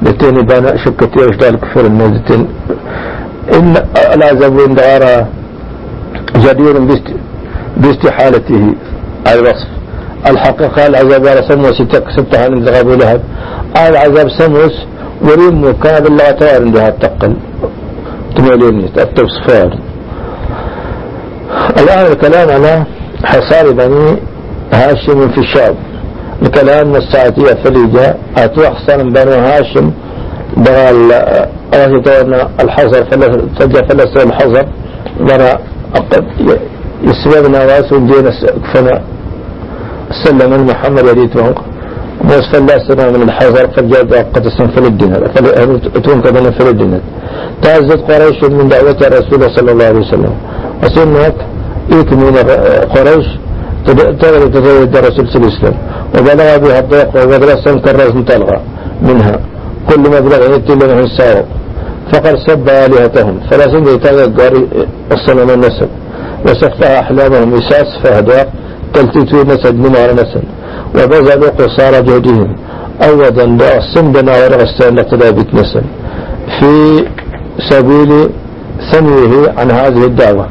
[0.03, 2.49] لتين بانا شكتي وشتال كفر النزتين
[3.55, 3.75] إن
[4.15, 5.27] العذاب عند غارة
[6.37, 6.79] جدير
[7.77, 8.75] باستحالته
[9.33, 9.67] الوصف
[10.27, 11.83] الحقيقة العذاب على سموس
[12.17, 13.21] ستة عن الذغاب لهب
[13.89, 14.73] العذاب سموس
[15.23, 17.37] وريم كان بالله تعالى عندها التقل
[18.37, 19.73] تمولين التوصفات
[21.79, 22.85] الآن الكلام على
[23.25, 24.17] حصار بني
[24.73, 25.75] هاشم في الشعب
[26.43, 29.93] الكلام الساعتية فليجة أتوحصن بنو هاشم
[30.57, 30.91] برا
[31.75, 32.27] الحظر
[32.61, 33.05] الحظر
[33.89, 34.67] فلس الحظر
[35.21, 35.59] برا
[37.09, 38.31] يسببنا واسو جينا
[38.73, 38.97] فما.
[40.25, 41.55] سلم محمد يريد وهو.
[42.29, 47.01] موس فلا من الحذر فجاء قد فل الدينار فلتون كذا فل الدينار
[47.63, 50.35] تعزت قريش من دعوة رسول صلى الله عليه وسلم.
[50.83, 51.37] وسنك
[51.93, 52.35] إيك من
[52.95, 53.27] قريش
[54.21, 55.77] تغير تزوج رسول صلى الله عليه وسلم.
[56.15, 58.59] وبلغ بها الضيق وبلغ سن كرس تلغى
[59.09, 59.37] منها.
[59.89, 61.47] كل مبلغ يتي له الساوق
[62.13, 63.41] فقد سب آلهتهم.
[63.51, 64.55] فلا سنة يتغير
[65.13, 65.89] الصنم النسب
[66.47, 68.53] وسفها أحلامهم إساس فهداء
[68.95, 70.45] تلتيتو نسد من على نسد
[70.95, 72.57] وبذلوا قصار جهدهم
[73.09, 75.85] أودا لأصندنا ورغستان لقلابة نسل.
[76.61, 77.05] في
[77.71, 78.31] سبيل
[78.93, 80.47] سميه عن هذه الدعوة.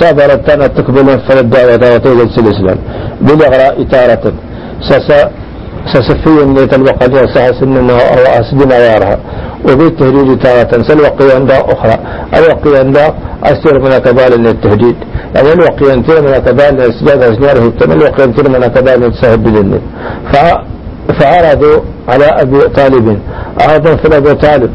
[0.00, 2.78] تابرت أن تقبل فالدعوة دعوة جلس الإسلام.
[3.20, 4.32] بالإغراء تارة
[4.80, 5.30] سسا
[5.86, 9.18] سسفيا نيت الوقت سحس إننا أو أسدنا يارها
[9.68, 11.96] وبالتهديد تارة سلوقي عند أخرى.
[12.38, 12.96] الوقي عند
[13.44, 14.96] أسير من كبال التهديد.
[15.34, 19.80] يعني الوقي أنت من كبال إسجاد أسناره التم الوقي أنت من كبال تسهب بالجنة
[21.20, 23.18] فعرضوا على أبي طالب.
[23.60, 24.70] عرضوا في أبي طالب.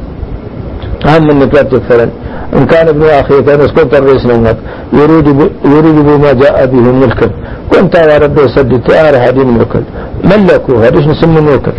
[1.06, 2.10] أهم من نكات فلن
[2.54, 4.58] إن كان ابن أخي كان اسكت الرئيس منك
[4.94, 5.28] يريد
[5.66, 7.30] يريد بما جاء به ملكا
[7.72, 9.84] كنت يا ربي سدد تعالى هذه الملكا
[10.24, 11.72] ملكوا هذا نسمى ملكا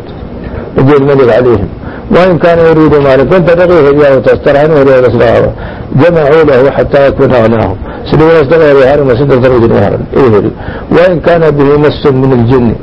[0.79, 1.69] يجي الملك عليهم؟
[2.11, 5.53] وإن كان يريد مالا كنت تغيه إياه وتسترهن وليه رسلها
[5.97, 7.77] جمعوا له حتى يكون أغناهم
[8.11, 10.51] سلوا يستغير يهار وسد تريد نهارا إيه
[10.95, 12.75] وإن كان به مس من الجن.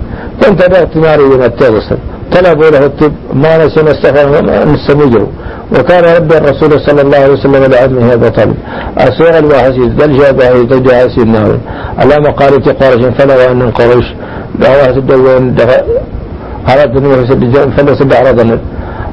[0.42, 1.98] كنت تغت ناري يمتغسل
[2.32, 3.14] طلبوا له الطب.
[3.34, 5.26] ما نسي نستغفر نستمجه
[5.72, 8.56] وكان ربي الرسول صلى الله عليه وسلم لعلمه هذا طلب
[8.98, 11.60] أسوأ الواحسيد بل جابه تجاه سيدنا
[11.98, 12.66] على مقالة
[13.18, 14.06] فلو أن قريش
[14.60, 15.56] دعوة الدوين
[16.70, 18.60] أردت أن فلسد عرضنا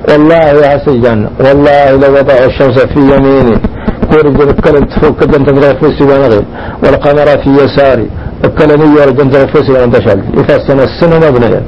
[0.09, 3.57] والله سجن والله لو وضع الشمس في يميني
[4.11, 6.43] كورج الكلم تفوق كدن تمر في سوى
[6.85, 8.07] والقمر في يساري
[8.45, 11.63] الكلمي ورجن في سوى دشل يفسن السنة مبنيا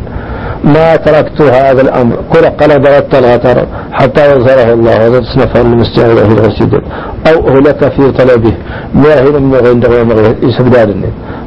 [0.64, 2.16] ما تركت هذا الأمر.
[2.32, 5.06] كل قلب الغتر حتى يظهره الله.
[5.06, 6.74] هذا صنفا المستعد في المسجد.
[7.26, 8.54] أو أهلك في طلبه.
[8.94, 9.54] ما هنا من
[9.84, 11.04] غير غير يسبدال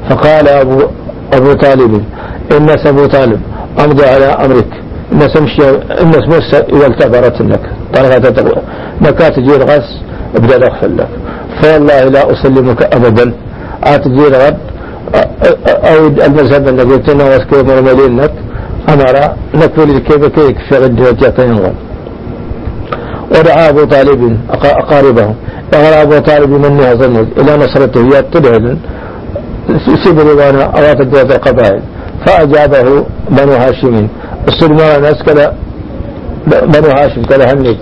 [0.10, 0.82] فقال أبو
[1.34, 2.04] أبو طالب
[2.52, 3.42] إن أبو طالب
[3.80, 4.72] أمضي على أمرك.
[5.12, 5.70] الناس مشي
[6.02, 7.62] الناس بس إذا التبرت لك
[7.94, 8.62] طلقة
[9.02, 10.02] نكات تجير غس
[10.36, 11.08] أبدأ أغفر لك.
[11.62, 13.34] فوالله لا أسلمك أبدا.
[13.84, 14.58] أتجير غد
[15.68, 18.34] أو المذهب الذي قلتنا واسكي مرملين لك
[18.90, 19.16] أمر
[19.56, 21.76] نكفل كيف غد وجهتين غد
[23.32, 25.34] ودعا أبو طالب أقاربه.
[25.74, 28.76] أغرى أبو طالب مني أظن إلى نصرته يطلع
[30.04, 31.82] سبر وأنا أوات الدوات القبائل.
[32.26, 34.10] فأجابه بنو هاشمين.
[34.48, 35.56] السلمان الناس كذا
[36.48, 37.78] بنو هاشم كذا هني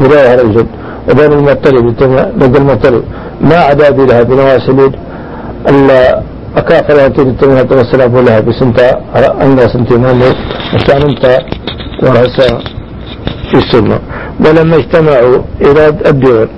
[0.00, 0.66] وراء رجل
[1.10, 1.84] وبين المطلب
[2.36, 3.04] بنو المطلب.
[3.40, 4.92] ما عدا لها بنواسلين
[5.68, 6.22] إلا
[13.52, 13.98] في السنة
[14.40, 16.48] ولما اجتمعوا إلى الدول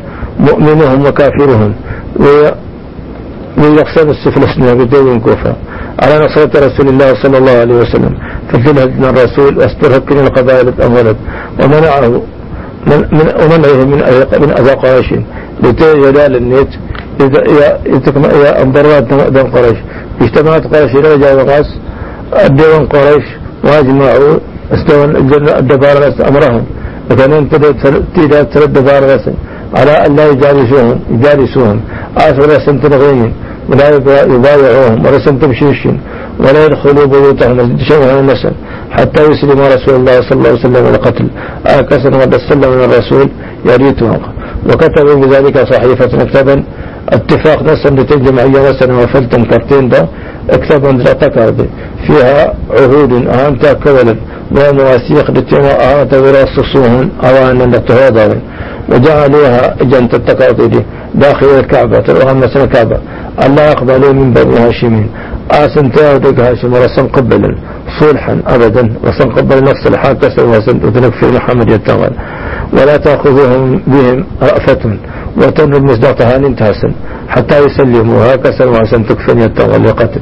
[0.40, 1.74] مؤمنهم وكافرهم
[3.58, 5.56] ويقسم السفلسنا بدون كوفة.
[6.02, 8.12] على نصرة رسول الله صلى الله عليه وسلم
[8.52, 11.16] ففلهت من الرسول واسترهب من القبائل الأمولد
[11.62, 12.22] ومنعه
[12.86, 13.98] من من ومنعه من
[14.42, 15.14] من أذى قريش
[15.62, 16.68] لتجلال النيت
[17.20, 19.04] إذا أنبرات
[19.36, 19.78] دم قريش.
[20.20, 21.68] اجتمعت قريش رجع وقاس
[22.44, 23.24] الدوان قريش.
[23.64, 24.38] واجمعوا
[24.72, 25.04] استوى
[25.58, 26.64] الدبار أمرهم.
[27.10, 27.48] وكان
[28.14, 29.20] تيدا ثلاث دبار
[29.76, 31.80] على أن لا يجالسوهم يجالسوهم.
[32.16, 33.32] آخر سنة غيمين
[33.68, 33.88] ولا
[34.34, 35.06] يبايعوهم.
[35.06, 35.80] ولا تمشيش
[36.40, 37.78] ولا يدخلوا بيوتهم.
[37.88, 38.52] شيئا النسل
[38.90, 41.28] حتى يسلم رسول الله صلى الله عليه وسلم القتل.
[41.66, 43.28] آكسا قد استلم من الرسول.
[43.70, 44.20] يريتهم.
[44.68, 46.64] وكتبوا بذلك صحيفة مكتبا.
[47.08, 50.08] اتفاق نسا لتنجم أي نسا وفلتم كرتين ده
[50.50, 51.14] اكتبا لا
[52.06, 54.16] فيها عهود أهانتا كولا
[54.50, 58.40] ومواثيق لتما أهانتا وراصصوهن أوانا لتهوضا
[58.92, 60.82] وجعلوها جنت التكاثر
[61.14, 62.98] داخل الكعبة وهم سنة الكعبة.
[63.46, 65.08] الله يقبلوا من بني هاشمين.
[65.50, 67.56] آسن تاودك هاشم ورسن قبلا
[68.00, 72.10] صلحا أبدا وسن قبل نفس الحال كسر وسن في محمد يتغل
[72.72, 74.98] ولا تأخذهم بهم رأفة
[75.36, 76.92] وتن المصداق انتهسن
[77.28, 78.34] حتى يسلموا.
[78.34, 80.20] هكذا وسن تكفن يتغل وقتل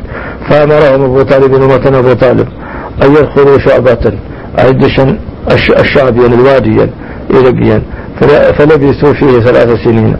[0.48, 2.48] فأمرهم أبو طالب ومتن أبو طالب
[3.02, 4.12] أن يدخلوا شعبة
[4.58, 5.18] عدشا
[5.80, 6.90] الشعبيا الواديا
[7.30, 7.82] إلقيا
[8.58, 10.16] فلبثوا فيه ثلاث سنين.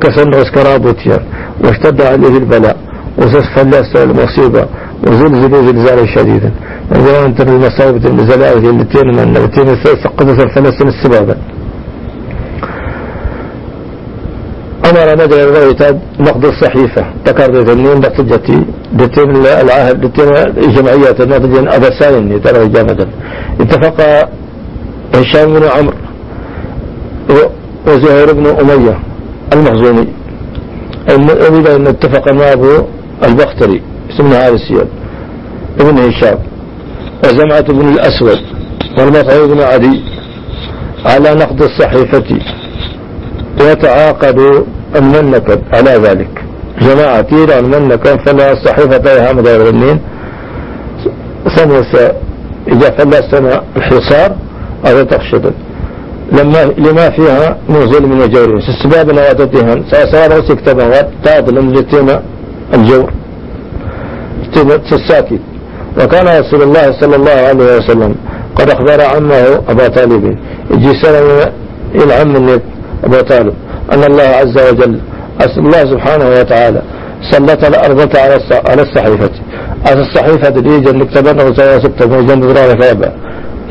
[0.00, 1.18] كسن غسكرابوتيا
[1.64, 2.76] واشتد عليه البلاء.
[3.18, 4.66] وفلس المصيبة.
[5.06, 6.50] وزلزلوا زلزالا شديدا.
[6.90, 9.60] وإذا أنت المصائب الزلائل التي من التي
[10.04, 11.36] سقطت الفلسطين السبابة.
[14.84, 17.06] أمر مدى الغيتاد نقد الصحيفة.
[17.26, 20.28] ذكر ذنين دقتجتي دتين العهد دتين
[21.20, 23.08] النقد أبا سالم ترى جامدا.
[23.60, 24.28] اتفق
[25.14, 25.94] هشام بن عمرو
[27.86, 28.98] وزهير بن أمية
[29.52, 30.06] المخزومي
[31.76, 32.70] أن اتفق مع أبو
[33.24, 34.88] البختري اسمه هذا السياد
[35.80, 36.38] ابن هشام
[37.24, 38.40] وزمعة بن الأسود
[38.98, 40.00] والمطعم بن عدي
[41.04, 42.38] على نقد الصحيفة.
[43.60, 44.64] وتعاقدوا
[44.96, 46.42] المنكب على ذلك.
[46.80, 50.00] جماعة تيرا المنكب فلا الصحيفة تايها مدار النين
[51.56, 52.12] سنة
[52.68, 54.36] إذا فلا السنة الحصار
[54.84, 55.52] هذا تخشد
[56.32, 59.74] لما لما فيها من ظلم وجور السباب نواتتها.
[59.90, 62.22] سأسار وسكتبها تعدل لتينا
[62.74, 63.10] الجور.
[64.92, 65.40] الساكت
[66.00, 68.14] وكان رسول الله صلى الله عليه وسلم
[68.56, 70.38] قد أخبر عمه أبا طالب.
[70.70, 71.52] يجي سنة
[71.94, 72.60] العم من
[73.04, 73.54] أبا طالب
[73.92, 75.00] أن الله عز وجل
[75.58, 76.82] الله سبحانه وتعالى
[77.30, 79.30] سلط الأرض على الصحيفة
[79.86, 80.48] على الصحيفة.
[80.48, 83.12] دي جنك تبنى وسوى سكتب وجنب ذرا كعبة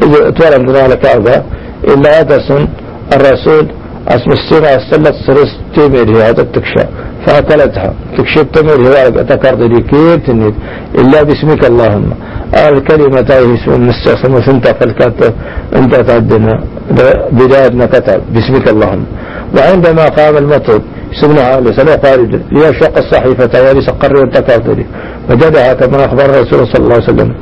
[0.03, 1.43] إذا تولى ذرا كعبة
[1.83, 2.67] إلا أدسن
[3.15, 3.67] الرسول
[4.07, 6.85] اسم السنة سلت سرس تيمير هذا التكشى.
[7.25, 10.29] فأكلتها تكشف تمير هي أتكرد لي كيف
[10.99, 12.13] إلا باسمك اللهم.
[12.53, 15.33] الكلمة اسم المستخدم وسنت فالكات
[15.75, 16.63] أنت تعدنا.
[17.31, 19.05] بداية كتب باسمك اللهم.
[19.57, 20.81] وعندما قام المطلب
[21.21, 24.85] سبنا عليه سنة قارد ليشق الصحيفة وليس قرر التكرد لي
[25.29, 27.35] وجدها كما أخبر الرسول صلى الله عليه وسلم.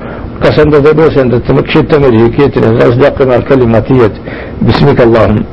[0.43, 4.14] كسند دوس عند تمكشف تمير هي كيف أصدق مع الكلماتية
[4.62, 5.43] باسمك اللهم.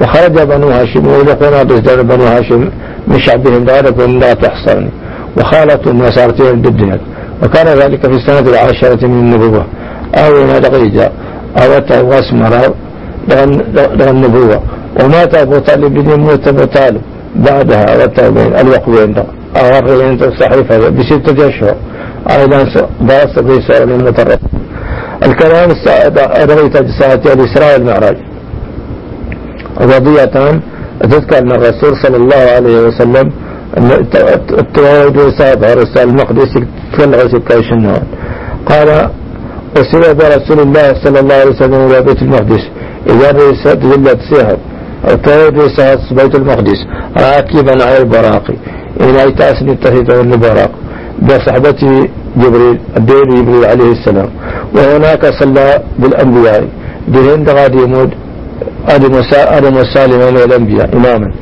[0.00, 2.70] وخرج بنو هاشم ويلقون بزدان بنو هاشم
[3.08, 3.64] من شعبهم.
[3.64, 4.90] دارة لا تحصرني.
[5.36, 6.98] وخالتهم وسارتهم ضدها
[7.42, 9.66] وكان ذلك في السنة العاشرة من النبوة.
[10.14, 11.12] أو ما دقيجا
[11.62, 11.70] أو
[12.08, 12.74] واسمر
[13.28, 14.62] لغن النبوة.
[15.02, 17.00] ومات أبو طالب بن موت أبو طالب.
[17.36, 19.14] بعدها وتابين الوقوين
[19.56, 21.76] أغرين الصحيفة بستة أشهر.
[22.30, 24.38] أيضا باس بيسار المترف
[25.26, 25.68] الكلام
[26.50, 28.16] رويت ساعة الإسراء والمعراج.
[29.76, 30.60] قضية
[31.02, 33.32] تذكر أن الرسول صلى الله عليه وسلم
[34.58, 36.52] التواجد وساب رسال المقدس
[37.32, 38.02] سكايش النهار
[38.66, 39.10] قال
[39.76, 42.64] وسير برسول الله صلى الله عليه وسلم إلى بيت المقدس.
[43.06, 44.56] إذا رئيسة ذلت سهر
[45.10, 46.80] التواجد وساب بيت المقدس.
[47.16, 48.54] راكبا على البراقي
[49.00, 50.70] إلى يتأسني التهيد والنبراق
[51.22, 54.28] بصحبته جبريل الدين جبريل عليه السلام.
[54.74, 56.68] وهناك صلى بالأنبياء.
[57.08, 58.10] دهين غادي يموت.
[58.88, 61.32] آدم وسالم من الأنبياء إماما.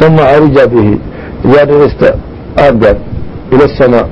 [0.00, 0.98] ثم عرج به.
[1.50, 1.70] زاد
[2.58, 2.92] أرجع
[3.52, 4.08] إلى السماء.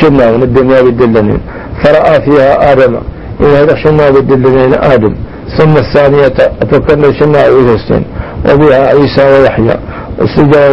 [0.00, 1.40] شنا من الدنيا بالدلنين
[1.84, 2.96] فرأى فيها آدم.
[3.40, 5.14] إن هذا شنا بالدلنين آدم.
[5.58, 8.02] ثم الثانية أتكلم شنا عيسى
[8.50, 9.76] وبها عيسى ويحيى.
[10.20, 10.68] استجا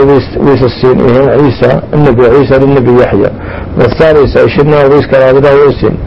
[0.45, 1.01] ويس السين.
[1.01, 3.29] وهم عيسى النبي عيسى للنبي يحيى.
[3.77, 5.97] والثالثة شنا ويس كرابدا ويسين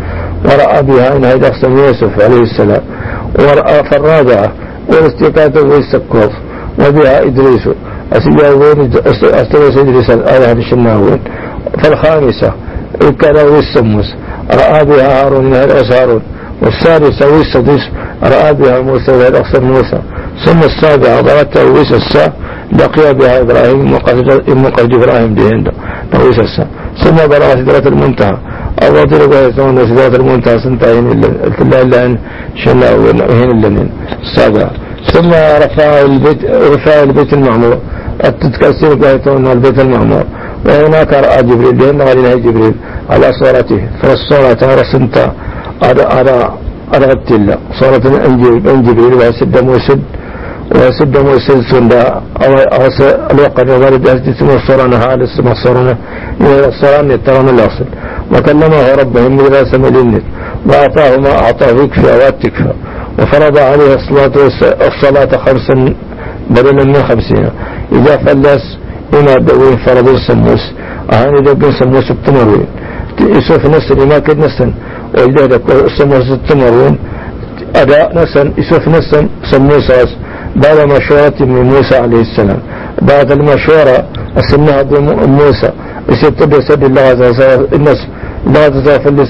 [0.44, 2.82] ورأى بها إن هذا يوسف عليه السلام.
[3.38, 4.52] ورأى فالرابعة
[4.88, 6.32] والاستيقاظ والسكوف
[6.78, 7.68] وبها إدريس.
[8.12, 11.20] أسجاوين أستوى إدريس الآية الشناوين
[11.82, 12.52] فالخامسة
[13.20, 14.14] كان والسموس
[14.50, 16.22] رأى بها هارون نهر هارون
[16.62, 17.82] والسادسة والسدس
[18.22, 19.98] رأى بها موسى وهي أقصر موسى.
[20.46, 22.32] ثم السابعة ضربت ويس السا
[22.72, 23.96] لقي بها إبراهيم
[24.76, 25.72] قد إبراهيم دهند
[26.14, 26.66] نويس السا.
[27.04, 28.36] ثم بلغ سدرة المنتهى.
[28.82, 32.18] أواضر بها ثم سدرة المنتهى سنتين إلا إلا أن
[32.64, 33.86] شنا وهن إلا
[34.22, 34.70] السابعة.
[35.12, 35.30] ثم
[35.64, 36.44] رفع البيت
[36.74, 37.78] رفع البيت المعمور.
[38.24, 40.24] التتكسر بها البيت المعمور.
[40.66, 42.74] وهناك رأى جبريل لأن غيرها جبريل
[43.10, 43.80] على صورته.
[44.02, 45.16] فالصورة رسمت
[45.84, 46.38] أرى أرى
[46.94, 47.56] أرغبت الله.
[47.80, 48.04] صورة
[48.72, 50.00] أن جبريل وسد موسد
[50.74, 52.02] وسد موسد سندا
[52.44, 52.52] أو
[53.32, 55.96] الوقت الوالد اسم الصورة هذا اسم الصورة
[56.40, 57.86] الصورة يترون الأصل.
[58.32, 60.22] وكلمه ربه من راسم الإنس
[60.68, 62.72] وأعطاه ما أعطاه يكفى واتكفى
[63.18, 64.32] وفرض عليه الصلاة
[64.90, 65.94] الصلاة خمسا
[66.50, 67.50] بدلا من خمسين.
[67.92, 68.78] إذا فلس
[69.14, 70.64] إما دوين فرض السموس
[71.12, 72.66] أهاني دوين سموس التمروين
[73.20, 74.72] يسوف نسن ما كد نسن
[75.18, 75.62] ويجدك
[75.98, 76.98] سموس التمرون
[77.76, 80.08] أداء نسن يسوف نسن سموساس.
[80.56, 82.60] بعد مشورة من موسى عليه السلام.
[83.02, 83.96] بعد المشورة
[84.36, 84.82] السنة
[85.26, 85.70] موسى.
[86.08, 87.68] يسيب سد الله عز وجل.
[87.74, 88.00] الناس
[88.54, 89.20] لا تزافل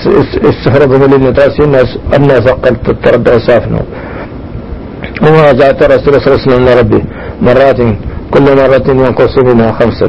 [0.51, 3.81] استخرج من الناس الناس الناس قلت تردى سافنه
[5.23, 7.05] وما جاءت رسول الله صلى الله عليه وسلم ربي
[7.43, 7.81] مرات
[8.31, 10.09] كل مرة ينقص منها خمسا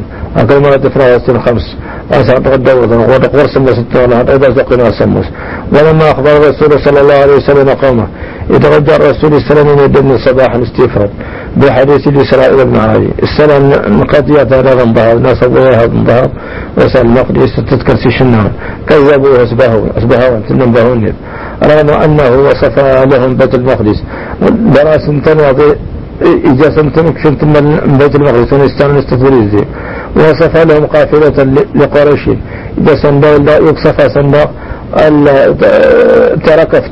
[0.50, 1.66] كل مرة تفرغ خمس
[2.12, 3.14] أسعد الدورة.
[3.14, 5.26] وتقور سمس التولى إذا زقنا سموس
[5.74, 8.08] ولما أخبر الرسول صلى الله عليه وسلم قومه
[8.50, 11.10] يتغدى الرسول السلام من الدم صباحا استفراد
[11.62, 12.76] بحديث الإسراء بن
[13.24, 13.64] السلام
[14.14, 16.24] قضية هذا ضمبها الناس أبوها ضمبها
[16.78, 18.52] وسأل المقدس تذكر سيشنها
[18.90, 21.14] كذبوا أسبهوا أسبهوا تنبهون
[21.64, 22.76] رغم أنه وصف
[23.12, 24.00] لهم بيت المقدس.
[24.76, 25.76] دراس تنوى
[26.52, 29.64] إذا سنتمك شنت من بيت المقدس ونستان نستفريزي
[30.16, 31.38] وصف لهم قافلة
[31.76, 32.24] لقريش.
[32.78, 34.44] إذا سندا لا يقصف سندا
[36.46, 36.86] تركت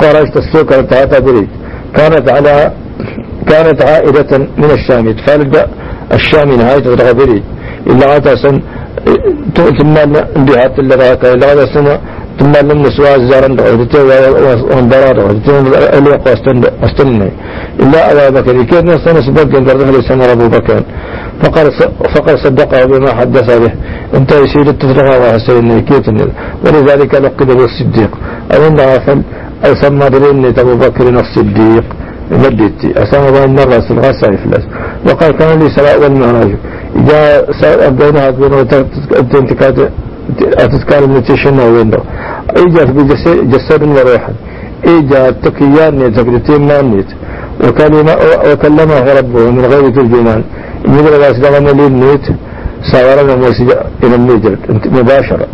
[0.00, 1.48] قريش تسوق تاتا بريد.
[1.96, 2.72] كانت على
[3.50, 5.54] كانت عائدة من الشام فلد
[6.12, 7.42] الشام نهاية بريد
[7.90, 8.56] إلا عتا سن
[9.78, 9.94] ثم
[10.46, 11.24] بهات اللي راك.
[11.24, 11.86] إلا عتا سن
[12.38, 14.00] ثم لم نسوا الزارن دعوتي
[14.70, 15.58] وانبرار دعوتي
[15.98, 16.16] اللي
[16.82, 17.30] قاستن
[17.82, 18.62] إلا أبا بكر.
[18.62, 20.82] كيف نستنى سبب قرده لسنة أبو بكر.
[21.42, 21.66] فقال
[22.14, 23.72] فقد صدقه بما حدث به.
[24.18, 26.16] أنت يسير التفرغ وحسين كيتن
[26.64, 28.12] ولذلك لقب بالصديق
[28.54, 29.18] أو غفل
[29.66, 31.86] أو سمى برين أبو بكر الصديق.
[32.30, 34.64] مدتي أسامة مرة سلغة سيفلس
[35.06, 36.56] وقال كان لي سراء والمعراج
[37.08, 37.50] جاء
[37.88, 38.60] أبدونها أبدونها
[39.40, 39.90] أنتكاد
[40.40, 41.98] أتذكار من تشنا وينه.
[42.56, 44.32] إجا بجسد وروحا
[44.84, 45.98] إجا تكيان
[46.90, 47.06] نيت
[47.64, 48.14] وكلمة
[48.52, 50.42] وكلمه ربه من غير ترجمان.
[50.88, 52.26] يقول الله سلام لي نيت
[52.92, 54.56] ساورنا موسيقى إلى النجر
[54.96, 55.46] مباشرة.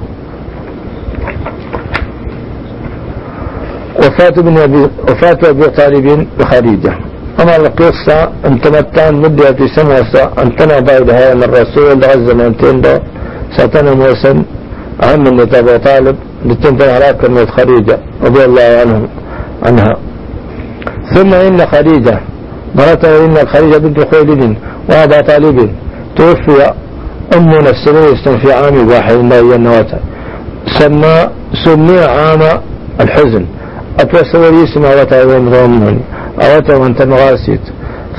[3.98, 6.98] وفاة ابن أبي وفاة أبي طالب وخديجة
[7.40, 12.98] أما القصة أن تمتان مدة سنة أن تنبع بها أن الرسول عز من تندو
[13.56, 14.42] ساتنا موسن
[15.04, 16.16] أهم من أبو طالب
[16.46, 19.08] لتنتهي على كلمة خديجة رضي الله عنه
[19.66, 19.96] عنها.
[21.14, 22.20] ثم إن خديجة
[22.74, 24.56] مرته إن خديجة بنت خويلد
[24.90, 25.70] وأبا طالب
[26.16, 26.72] توفي
[27.36, 29.86] أمنا السنوية في عام واحد النواة
[30.78, 31.28] سمى
[31.64, 32.60] سمي عام
[33.00, 33.44] الحزن.
[34.00, 35.98] أتوسل يسمى وتا ضمني
[36.42, 37.60] أوتا وانت مغاسيت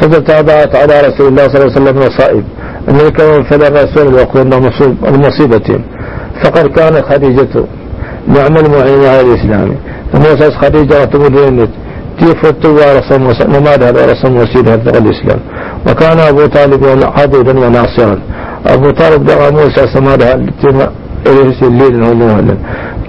[0.02, 2.44] فتتابعت على رسول الله صلى الله عليه وسلم مصائب
[2.90, 4.42] أن يكون فلا الرسول ويقول
[5.08, 5.82] المصيبتين
[6.44, 7.64] فقد كانت خديجة
[8.28, 9.76] نعم المعين على الإسلام.
[10.14, 11.70] وموسى خديجة وتمدينت
[12.20, 13.24] كيف التوى رسم
[13.56, 15.40] ومالها رسم وسيدها في الإسلام.
[15.88, 18.20] وكان أبو طالب عبدا وناصرا.
[18.66, 20.16] أبو طالب دعا موسى التما
[21.28, 22.56] إليه الليل ونوهلا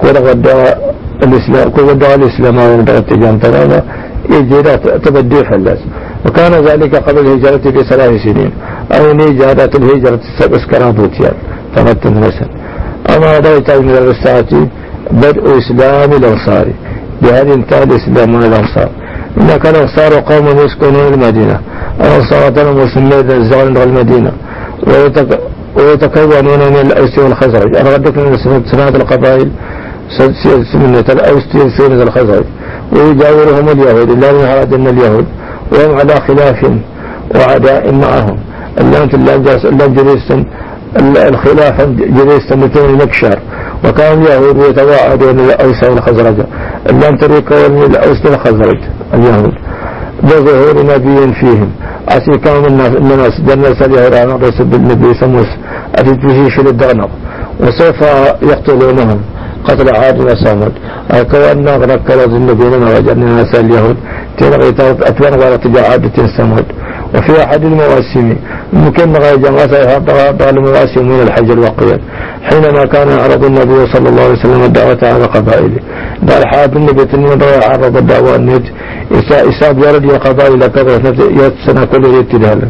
[0.03, 0.77] كل غدا
[1.23, 3.83] الإسلام كل غدا الإسلام ونبغى التجان ترانا
[4.31, 5.79] إجيرا تبدي فلاس
[6.27, 8.53] وكان ذلك قبل الهجرة بثلاث سنين.
[8.97, 11.35] أو نيجارة الهجرة سبس كرابوتيان
[11.77, 12.49] فقط مثلا
[13.17, 14.69] أما رأيت من الرسالة
[15.11, 16.67] بدء إسلام الأنصار.
[17.23, 18.91] بهذه انتهى الإسلام من الأنصار.
[19.41, 21.61] إن كان الأنصار قوم يسكنون المدينة.
[22.01, 22.53] الأنصار
[22.95, 24.33] سميت الزغل المدينة.
[25.77, 27.77] ويتكونون من الأوس والخزرج.
[27.77, 28.37] أنا غدك من
[28.73, 29.51] سنة القبائل.
[30.73, 31.43] سنة الأوس
[31.79, 32.45] سنة الخزرج.
[32.93, 35.27] ويجاورهم اليهود إلا من أراد أن اليهود
[35.73, 36.71] وهم على خلاف
[37.35, 38.37] وعداء معهم.
[38.81, 40.33] اللام اللام جريس
[41.29, 43.39] الخلاف جريس سنتين المكشر.
[43.85, 46.37] وكان اليهود يتواعدون الأوس والخزرج.
[46.91, 48.79] لم تريكون الأوس والخزرج
[49.15, 49.55] اليهود.
[50.23, 51.71] بظهور نبي فيهم.
[52.09, 55.49] أسي كان الناس جنس اليهود عن رسول بالنبي سموس.
[55.95, 57.11] أتي تجيش للدغنق.
[57.61, 58.03] وسوف
[58.43, 59.21] يقتلونهم.
[59.65, 60.73] قتل عاد وصامد
[61.31, 63.97] كوان غرق كلاز النبيين وجدنا ناس اليهود.
[64.39, 64.69] تلغي
[65.09, 66.65] أتوان غرق عادة سمود
[67.15, 68.37] وفي أحد المواسم
[68.73, 72.01] ممكن غير جماعة طغى المواسم من الحج الوقيت
[72.43, 75.81] حينما كان يعرض النبي صلى الله عليه وسلم الدعوة على قبائله.
[76.29, 78.67] قال حاد النبي تنمى عرض الدعوة النت
[79.31, 81.13] إساب يرد قبائل كذا
[81.67, 82.69] سنة كل ابتدالا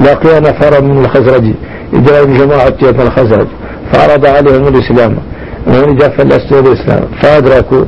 [0.00, 1.44] لقي نفرا من الخزرج.
[1.94, 3.46] إجراء جماعة الخزرج.
[3.92, 5.16] فعرض عليهم الإسلام.
[5.96, 7.04] جف الأسود الإسلام.
[7.22, 7.84] فأدركوا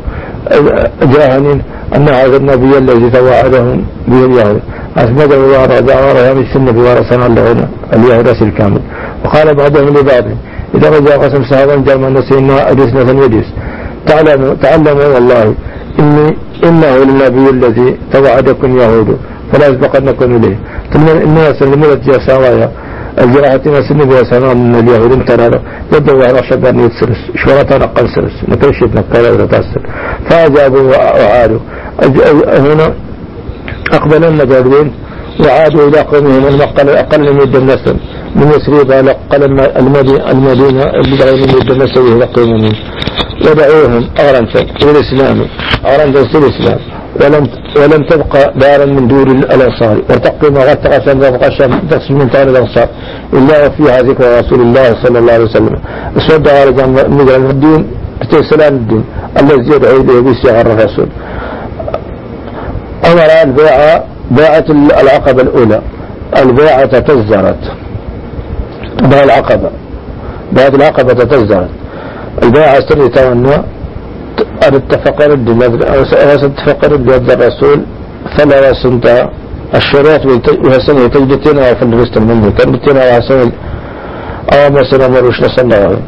[1.03, 1.61] جاهن
[1.97, 4.61] أن هذا النبي الذي توعدهم به اليهود.
[4.97, 8.81] أثبته وأراد يعني السنة ورسنا اللغنا اليهود الكامل.
[9.24, 10.24] وقال بعضهم لبعض
[10.74, 13.47] إذا رجع قسم صحابا جامع نسينا أدسنا فنودس
[14.07, 15.55] تعلموا تعلموا والله
[15.99, 19.18] إني إنه النبي الذي توعدكم يهود
[19.53, 20.57] فلا يسبقنكم إليه.
[20.93, 22.70] ثم الناس الملت يا سوايا.
[23.66, 25.62] ما سنة بها سنة من اليهود انتنا
[25.93, 28.37] يدعو على شجر يتسرس شورة نقل سرس
[28.99, 29.83] نكالا ولا تأسر
[30.31, 31.61] فأجابوا وعادوا.
[32.59, 32.95] هنا
[33.93, 34.93] أقبل المجاهدين
[35.45, 36.47] وعادوا إلى قومهم.
[36.47, 37.97] المقل أقل من النسل
[38.37, 39.43] من يسريب على أقل
[39.77, 40.31] المدينة.
[40.31, 42.73] المدينة بدأوا من النسل إلى قومهم.
[43.47, 45.47] ودعوهم أغرنسا إلى الإسلام.
[45.87, 46.81] أغرنسا إلى الإسلام.
[47.21, 51.31] ولم ولم تبقى دارا من دور الأنصار وتقي ما غتق تبقى
[51.91, 52.89] تقسم من طال الأنصار.
[53.33, 55.79] إلا وفيها ذكر رسول الله صلى الله عليه وسلم.
[56.16, 57.01] اسود على جمع
[57.51, 57.87] الدين
[58.51, 59.05] سلام الدين
[59.41, 61.09] الذي يدعو إليه بسياغ الرسول.
[63.05, 64.64] أمر البيعة باعة
[65.03, 65.81] العقبة الأولى.
[66.37, 67.62] البيعة تزرت
[69.03, 69.71] باع العقبة.
[70.53, 71.69] باعة العقبة تزرت
[72.43, 73.09] البيعة سري
[74.39, 75.49] تونى اتفق رد
[76.45, 77.80] اتفق رد يد الرسول
[78.39, 79.28] فلا وسنت
[79.74, 80.20] الشريعة
[80.64, 82.97] وحسن تجدتين وفي الرسل منه تجدتين
[84.53, 85.76] أو مثلا مروش صلى الله.
[85.76, 85.99] عليه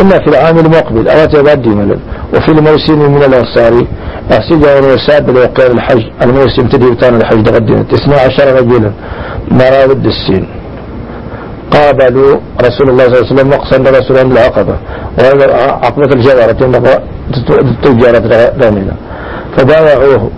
[0.00, 1.98] إما في العام المقبل أو تبدي ملل
[2.34, 3.86] وفي الموسم من الأنصار
[4.32, 6.02] أحسد أن يساب لوقير الحج.
[6.22, 7.84] الموسم تدير الحج تقدم.
[7.94, 8.92] 12 رجلا
[9.50, 10.57] مرابد السين.
[11.70, 14.76] قابلوا رسول الله صلى الله عليه وسلم مقصد رسول الله العقبة
[15.86, 16.60] عقبة الجوارة
[17.48, 18.94] التجارة رامينا
[19.56, 20.30] فبايعوه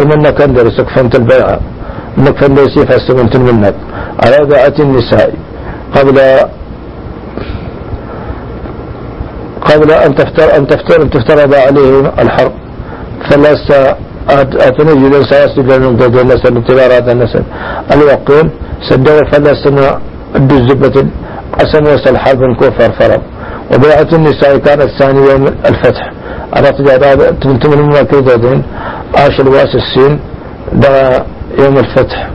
[0.00, 1.60] ومن كان درس كفنت البيعة
[2.18, 3.74] انك فن ليسي فاستمنت منك
[4.24, 5.34] على بيعة النساء.
[5.96, 6.18] قبل
[9.68, 12.52] قبل أن تفتر أن تفتر أن تفترض عليه الحرب.
[13.30, 13.96] فلست
[14.68, 17.42] أتنجد سيسجد من ضد النسل انتظارات النسل
[17.92, 18.50] الوقين
[18.88, 20.00] سدوا فلسنا
[20.36, 21.06] الدزبة
[21.58, 23.22] قسم حرب كفر فرض
[23.74, 26.12] وبيعة النساء كانت ثاني يوم الفتح.
[26.52, 28.62] على تجارة تنتمن من كيدين
[29.16, 30.20] عاش الواس السين
[30.72, 31.24] ده
[31.58, 32.30] يوم الفتح.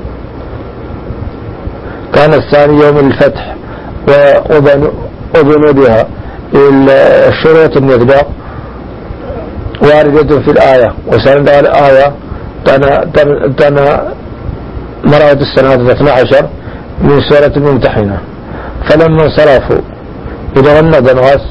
[2.14, 3.56] كان الثاني يوم الفتح.
[5.36, 6.08] وبنودها
[7.28, 8.28] الشروط المطبق
[9.82, 10.94] واردة في الآية.
[11.08, 12.14] وسند الآية.
[12.66, 13.06] تنا
[13.58, 14.14] تنا
[15.04, 16.48] مرأة السنة 12
[17.02, 18.18] من سورة الممتحنة.
[18.90, 19.82] فلما انصرفوا
[20.58, 21.42] إذا غنى بنغاس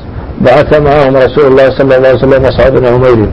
[0.41, 3.29] بعث معهم رسول الله صلى الله عليه وسلم مصعب بن عمير.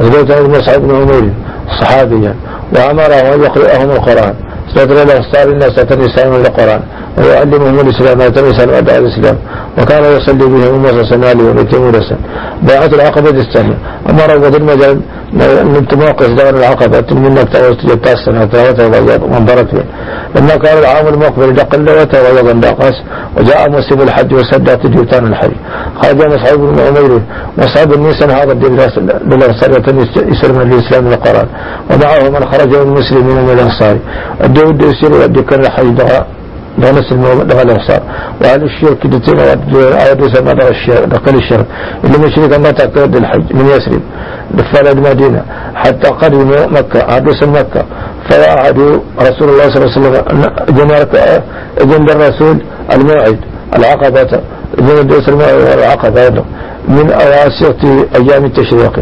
[0.00, 1.32] أثبت مصعب بن عمير
[1.80, 2.34] صحابيا
[2.76, 4.34] وأمره أن يقرأهم القرآن.
[4.74, 6.82] ستر الأنصار الناس تنسان القرآن.
[7.18, 9.36] ويعلمهم الإسلام ويتنسان أداء الإسلام.
[9.78, 12.16] وكان يصلي بهم أمة سنالي ومتيم ورسا
[12.62, 13.78] باعت العقبة الثانية.
[14.10, 15.00] أمر وذي المجال
[15.72, 17.08] من تموقف دار العقبة.
[17.22, 19.84] من نبتغى جبتا السنة وتغيظ وانضرت به
[20.36, 22.96] لما كان العام المقبل قل وتغيظ الناقص
[23.36, 25.52] وجاء مسلم الحج وسدت جبتان الحج
[26.02, 27.22] خرج مصعب بن عمير.
[27.58, 28.72] مصعب النسان هذا الدين
[29.30, 29.70] للأنصار
[30.32, 31.48] يسلم الإسلام القرآن.
[31.90, 33.96] ومعه من خرج من المسلمين من الأنصار.
[34.44, 36.26] الدين الدوسير والدكان الحج دغا
[36.78, 38.02] نفس الموضوع دغا الأنصار
[38.40, 41.66] وأهل الشرك دتين أو سما دغا الشرك دخل الشرك.
[42.04, 44.00] اللي مشرك ما تأكد الحج من يسرب
[44.54, 45.44] دفال المدينة
[45.74, 47.84] حتى قدموا مكة عدوس مكة.
[48.30, 50.44] فوعدوا رسول الله صلى الله عليه وسلم
[50.76, 51.42] جنرك
[51.82, 52.62] جند الرسول
[52.92, 53.38] الموعد
[53.78, 54.40] العقبة.
[54.78, 55.12] جند
[55.78, 56.44] العقبة
[56.88, 57.84] من أواسط
[58.16, 58.92] أيام التشريق.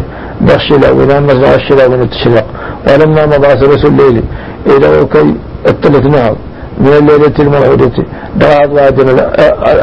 [0.41, 2.45] بخشلة ونام مزرعة الشلاء من التشريق.
[2.87, 4.23] ولما مضى ثلث الليل
[4.67, 5.35] إلى كي
[5.67, 6.35] الثلث نهار
[6.79, 7.91] من الليلة الموعودة.
[8.35, 8.89] دعا الله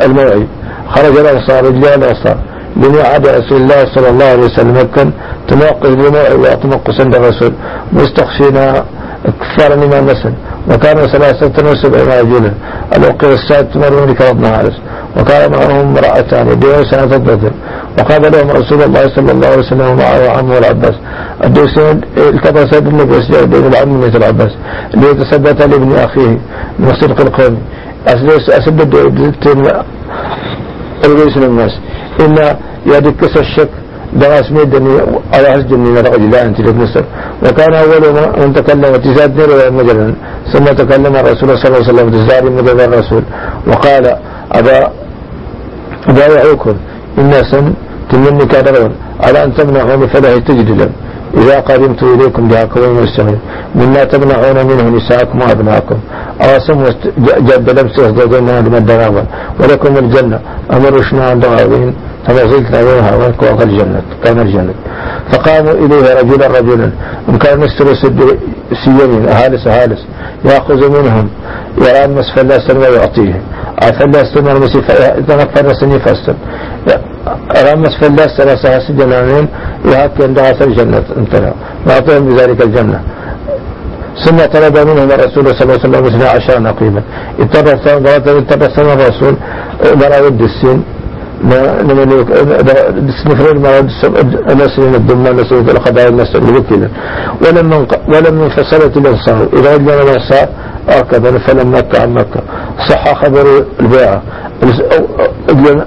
[0.04, 0.46] الموعد.
[0.88, 2.36] خرج الأنصار رجال الأنصار
[2.76, 4.88] بميعاد رسول الله صلى الله عليه وسلم
[5.48, 7.52] تناقض بموعد وتنقص عند الرسول.
[7.92, 8.84] مستخشينا
[9.24, 10.32] كفار من المسن
[10.70, 12.52] وكان ثلاثة وسبعين رجلا
[12.96, 14.76] الوقير السادس مرون بن حارس
[15.16, 17.16] وكان معهم امرأتان يدعون سنة
[17.98, 20.94] وقال لهم رسول الله صلى الله عليه وسلم معه عمه العباس.
[21.44, 24.52] الدوسين التبس بالنبي وسجد بين العم مثل العباس
[24.94, 26.38] ليتثبت لابن أخيه
[26.78, 27.58] من صدق القوم.
[28.06, 28.94] أسدد
[31.04, 31.72] الرئيس الناس
[32.20, 33.68] إن يدكس الشك
[34.12, 35.00] دراس ميدني
[35.34, 37.04] على من الرجل لا أنت مصر
[37.44, 38.02] وكان أول
[38.40, 39.40] من تكلم تزاد
[39.72, 40.14] مجرا
[40.52, 43.22] ثم تكلم الرسول صلى الله عليه وسلم تزاد مجرا الرسول.
[43.66, 44.04] وقال
[44.52, 44.92] أبا
[46.08, 46.76] بايعوكم
[47.18, 47.56] الناس
[48.10, 50.92] تمني كادرون على أن تمنعوني فلا تجد لهم.
[51.38, 53.38] إذا قدمت إليكم قوم السمين
[53.74, 55.98] مما تمنعون منه نساءكم وأبناءكم.
[56.42, 56.84] أواسم
[57.18, 58.84] جد لبس وزوجنا لمن
[59.60, 60.40] ولكم الجنة.
[60.72, 61.94] أمر شنا عند غاوين
[62.26, 64.74] فما زلت أيها وأنك الجنة كان الجنة.
[65.32, 66.90] فقاموا إليه رجلا رجلا.
[67.28, 67.94] وكان مستر
[68.84, 70.02] سيمين هالس هالس
[70.44, 71.28] يأخذ منهم.
[71.78, 73.42] يرى مسفل ويعطيه.
[73.78, 76.34] فلاس المسيح إذا نفر سني فاستن
[77.66, 79.48] رمس فلاس ثلاثة سجنانين
[80.20, 81.52] عند غسل الجنة انتهى
[81.86, 83.00] وأعطيهم بذلك الجنة
[84.24, 87.02] ثم طلب منهم الرسول صلى الله عليه وسلم اثنى عشر نقيبا
[88.68, 89.34] ثمن الرسول
[90.22, 90.82] ود السن
[93.26, 93.80] نفرد ما
[94.54, 96.90] نسل الدماء نسل القضايا نسل كذا
[97.46, 100.48] ولما ولما انفصلت الانصار اذا ادنا الانصار
[100.88, 102.40] هكذا فلم مكة عن مكة
[102.88, 104.22] صح خبر البيعة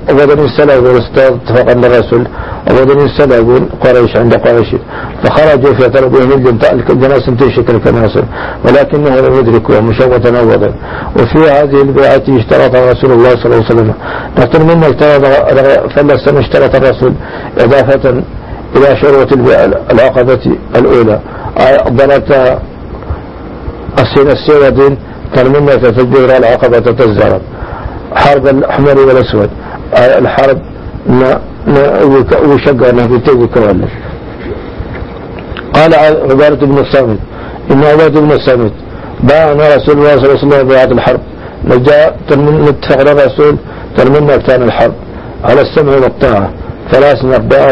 [0.09, 2.27] وبني السلام اتفق الرسول
[2.69, 4.75] وبني السلام قريش عند قريش.
[5.23, 6.31] فخرجوا في طلبهم
[6.89, 8.17] الجناس تشكل كناس
[8.65, 10.73] ولكنه لم يدركوا مشوة أوضا
[11.15, 13.93] وفي هذه البيعة اشترط رسول الله صلى الله عليه وسلم.
[14.39, 15.25] نقول منا اشترط
[15.95, 17.13] فلس اشترط الرسول
[17.57, 18.23] إضافة
[18.75, 19.33] إلى شروط
[19.91, 21.19] العقبة الأولى.
[21.89, 22.59] ضلت
[23.99, 24.97] السنة السنة
[25.35, 27.41] ترمينا تفجر العقبة تتزرب
[28.15, 29.49] حرب الأحمر والأسود.
[29.97, 30.61] الحرب
[32.49, 33.91] وشقنا في تيجي كوالف
[35.73, 35.95] قال
[36.31, 37.19] عبادة بن الصامت.
[37.71, 38.71] إن عبادة بن الصامت
[39.23, 41.19] باعنا رسول الله صلى الله عليه وسلم بيعة الحرب.
[41.65, 43.55] نجا نتفق الرسول
[43.97, 44.93] ترمينا كان الحرب.
[45.43, 46.49] على السمع والطاعة.
[46.91, 47.71] ثلاث نباق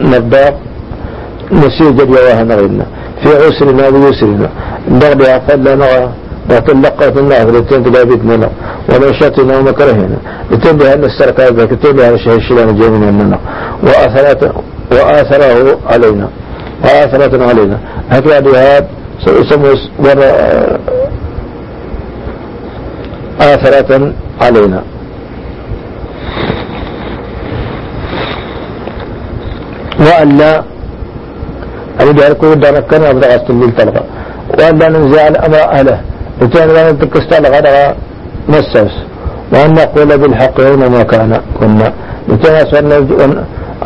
[0.00, 0.54] نباق
[1.52, 2.86] نسيج اليواها نغينا.
[3.22, 4.48] في عسرنا ويسرنا.
[4.90, 6.12] نغبها فلنا
[6.50, 8.50] وتلقت النار لتين تلابيت منا
[8.88, 10.16] ونشاتنا ومكرهنا
[10.50, 13.38] لتين بها أن السرقة لتين بها الشيء الشلان جيمنا منا
[13.82, 14.42] وآثرات
[14.92, 16.28] وآثره علينا
[16.84, 17.78] وآثرات علينا
[18.10, 18.86] هكذا بهذا
[19.24, 19.72] سيسمى
[23.40, 24.82] آثرة علينا
[30.00, 30.62] وألا
[32.00, 34.04] أن أكون دركنا أبدأ أستنبيل طلقة
[34.58, 36.00] وألا ننزع الأمر أهله
[36.42, 37.94] وكان لا تكستال غدا
[38.48, 38.92] مسس
[39.52, 41.92] وأن نقول بالحق ما كان كنا.
[42.28, 42.54] وكان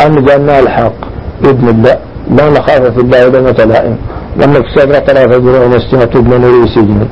[0.01, 0.99] أن جعلنا الحق.
[1.43, 1.97] بإذن الله.
[2.31, 3.97] لا نخاف في الله ولا متلائم
[4.41, 7.07] وأن نكسب ثلاثة جنوب ونستمع من نري سجن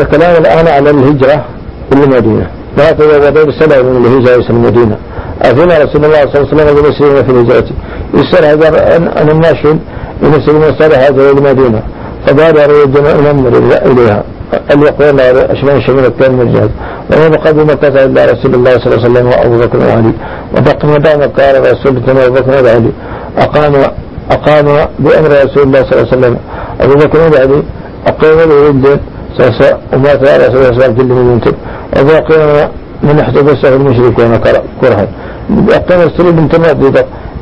[0.00, 1.44] الكلام الآن على الهجرة
[1.90, 2.46] في المدينة.
[2.78, 4.96] ما تزوجوا بسبب من الهجرة المدينة.
[5.44, 7.68] أذن رسول الله صلى الله عليه وسلم بمسلمين في الهجرة.
[8.14, 9.68] يسأل هذا أن الماشي
[10.22, 11.82] يمسلمون صالح هذا المدينة.
[12.26, 12.70] فبادر
[13.28, 13.52] ينمر
[13.86, 14.22] إليها.
[14.72, 16.70] أن يقول أشمان شمال الثاني من الجهاد
[17.10, 20.12] وما قبل مكة إلا رسول الله صلى الله عليه وسلم وأبو بكر وعلي.
[20.98, 22.92] دام قال رسول الله أبو بكر وعلي.
[23.38, 23.74] أقام
[24.30, 26.36] أقام بأمر رسول الله صلى الله عليه وسلم.
[26.80, 27.62] أبو بكر وعلي
[28.06, 29.00] أقام الولد
[29.92, 31.54] ومات على رسول الله صلى الله عليه وسلم
[32.00, 32.68] وباقي
[33.02, 34.36] من احتبسه المشركون
[34.80, 35.06] كرها
[35.70, 36.48] أقام السلوك من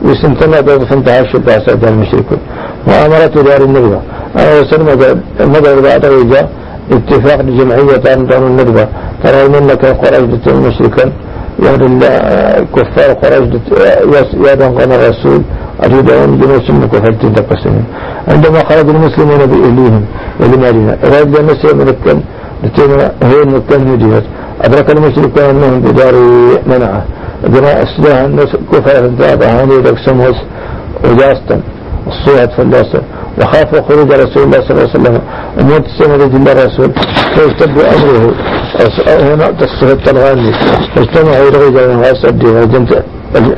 [0.05, 2.39] وسنتنا دوض فانتهى الشرطة سعد المشركون.
[2.87, 4.01] وأمرت دار النبوة.
[4.37, 4.87] أنا وسلم
[5.41, 6.51] مدى بعد وجاء
[6.93, 7.97] اتفاق جمعية
[8.31, 8.89] دار النبوة.
[9.25, 11.05] ترى منك قريش المشركا
[11.65, 12.01] يعني
[12.77, 15.43] كفار قريش يدعون قال الرسول.
[15.85, 16.31] أريدون
[16.69, 17.85] منك وفلتين تقسمين
[18.29, 20.05] عندما خرج المسلمون بإهليهم
[20.41, 22.21] ولمالنا أراد نسير ملكا
[22.65, 24.23] لتنا هي المكان مدينة
[24.63, 26.15] أدرك المشركون أنهم بدار
[26.67, 27.03] منعة.
[27.49, 30.37] جماعة أسلاها الناس كفر انتابع هاني لك سموس
[31.05, 31.61] وجاستا
[32.07, 33.03] الصوت فلاسة
[33.39, 35.21] وخافوا خروج رسول الله صلى الله عليه وسلم.
[35.61, 36.91] وموت السنة الله الرسول
[37.35, 38.35] فيشتد أمره.
[39.09, 40.53] هنا تصفت الغاني
[40.95, 42.45] فاجتمعوا إلى رجال واسد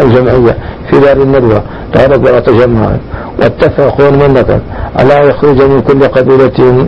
[0.00, 0.56] الجمعية
[0.90, 1.62] في دار الندوة
[1.94, 2.98] قالت ولا تجمعا
[3.38, 4.60] واتفقوا منك
[4.98, 6.86] على يخرج من كل قبيلة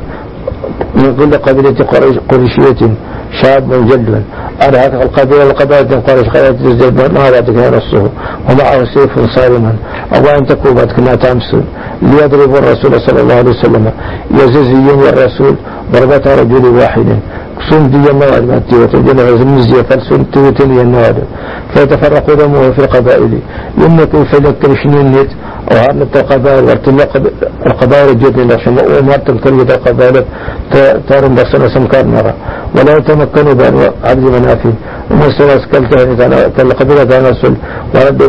[0.95, 1.85] من كل قبيلة
[2.31, 2.95] قريشية.
[3.43, 4.23] شاب جلد
[4.63, 8.11] أرهق القبيلة القبائل قريش قريش تزداد ما كان نصه
[8.51, 9.73] ومعه سيف صارما
[10.17, 11.57] أو أن تكوبت كما تمس
[12.03, 13.91] ليضرب الرسول صلى الله عليه وسلم.
[14.31, 15.55] يززي الرسول
[15.93, 17.19] ضربة رجل واحد.
[17.71, 21.17] سندي النواد ماتي وتجنه زمزي فالسنتي وتلي النواد
[21.75, 23.39] فيتفرق دمه في القبائل.
[23.79, 25.31] يمك فلك شنينيت
[25.73, 27.11] أو هارنت القبائل وارتلق
[27.67, 30.25] القبائل الجد لشم ومارت الكلمة القبائل
[31.09, 32.35] تارم بسنا سمكار مرة.
[32.75, 34.73] ولا يتمكنوا بأن عبد منافي
[35.11, 37.55] ومسنا سكلتها كالقبيلة تناسل
[37.95, 38.23] ورد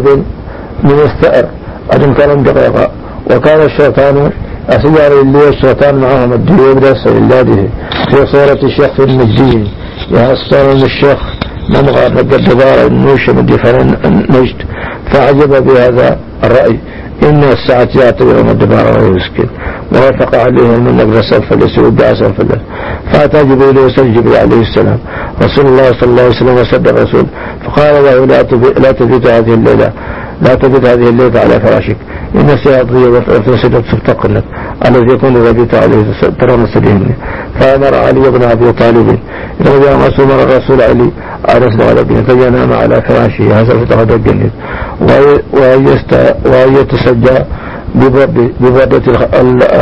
[0.84, 1.46] من الثأر
[1.92, 2.92] أدن كان دقيقة
[3.32, 4.32] وكان الشيطان
[4.70, 7.56] أسيار اللي الشيطان معهم الديوب رأس إلاده
[8.10, 9.68] في صورة شيخ المجدين
[10.12, 11.20] يهصر الشيخ
[11.70, 13.88] من غار الدبار النوش من دفرن
[14.30, 14.56] نجد
[15.12, 16.80] فعجب بهذا الرأي.
[17.26, 19.48] إن الساعة يأتي يوم الدبار ويسكن
[19.92, 21.96] ووافق عليه من نقل الأسود سلف الأسود
[23.14, 25.00] فأتى جبريل وسجد جبريل عليه السلام.
[25.44, 27.26] رسول الله صلى الله عليه وسلم وسد الرسول.
[27.66, 28.26] فقال له
[28.84, 29.92] لا تبيت هذه الليلة.
[30.42, 31.98] لا تبت هذه الليلة على فراشك.
[32.36, 34.44] إن سيضي وتنسد تفتقنك
[34.86, 36.04] الذي يكون غديت عليه
[36.40, 37.16] ترى مسلمين
[37.60, 39.20] فأمر علي بن أبي طالب.
[39.62, 41.12] إذا مسلم الرسول علي
[41.50, 43.60] أرسل على ابنه فينام على فراشه.
[43.60, 44.50] هذا فتغدى الجنة.
[46.44, 47.38] وأن يتسجى
[48.60, 49.04] ببردة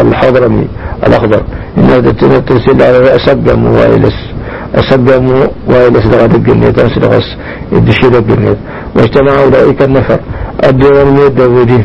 [0.02, 0.68] الحضرمي
[1.08, 1.44] الأخضر.
[1.78, 2.00] إنه
[2.40, 4.33] تنسل على أسقم وايلس
[4.76, 5.26] أسقم
[5.68, 7.28] وايلس لغد الجنيت أسرغس
[7.72, 8.58] الدشير الجنيت
[8.96, 10.20] واجتمع أولئك النفر.
[10.64, 11.84] أدوا الميد داودي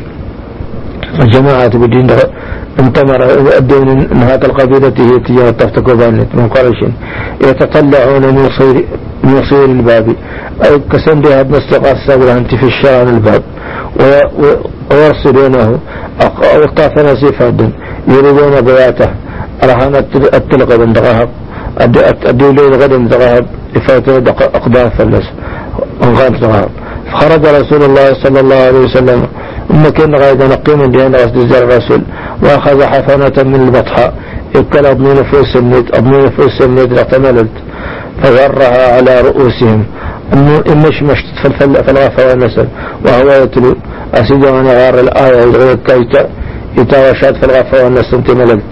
[1.23, 2.11] الجماعة بدين.
[2.81, 3.21] انتمر.
[3.57, 6.81] أدوا من هذا القبيلة هي تجاه تفتك بانت من قريش.
[7.49, 8.77] يتطلعون من صير
[9.25, 10.07] من صير الباب.
[10.65, 13.43] أي كسن بها بنستقى السابر أنت في الشارع الباب.
[14.91, 15.79] ويرسلونه
[16.55, 17.71] أوقاف نسيفا
[18.09, 19.11] يريدون بياته.
[19.65, 19.95] رهان
[20.35, 21.29] التلقى من دغهب
[21.79, 23.47] أدي ليل غد دغهب
[23.77, 24.19] إفاتة
[24.59, 25.27] أقدام فلس.
[26.03, 26.71] أنغام دغهب
[27.13, 29.27] فخرج رسول الله صلى الله عليه وسلم.
[29.69, 32.03] ثم كان غاية نقيم بين غسل الرسول.
[32.43, 34.15] وأخذ حفنة من البطحاء
[34.57, 37.51] يبكى أبني نفوس النيت أبني نفوس النيت اعتملت
[38.23, 39.85] فغرها على رؤوسهم.
[40.73, 41.27] إمش مشت
[41.87, 42.69] فالغفة والنسل.
[43.07, 43.77] وهو يتلو.
[44.15, 45.43] أسيد وأنا غار الآية.
[45.43, 46.29] يدغي كيتا.
[46.79, 48.25] يتاوشات فالغفة والنسل.
[48.25, 48.63] تملت.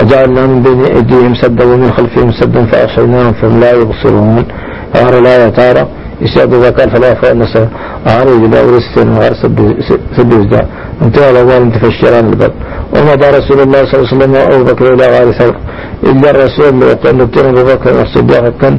[0.00, 4.44] وجعلنا من بين أيديهم سدا ومن خلفهم سدا فأغشيناهم فهم لا يبصرون.
[4.96, 5.88] غار الآية تارى
[6.20, 7.68] يسأل ذكر فالغفة والنسل
[8.08, 9.34] أعرض إلى ورستين وغار
[10.16, 10.68] سد وزداء
[11.02, 12.52] انتهى الأول الشيران الباب
[12.94, 15.54] ومضى رسول الله صلى الله عليه وسلم وأبو بكر إلى غار ثور
[16.04, 18.78] إلا الرسول لو نبتين أبو بكر الصديق كان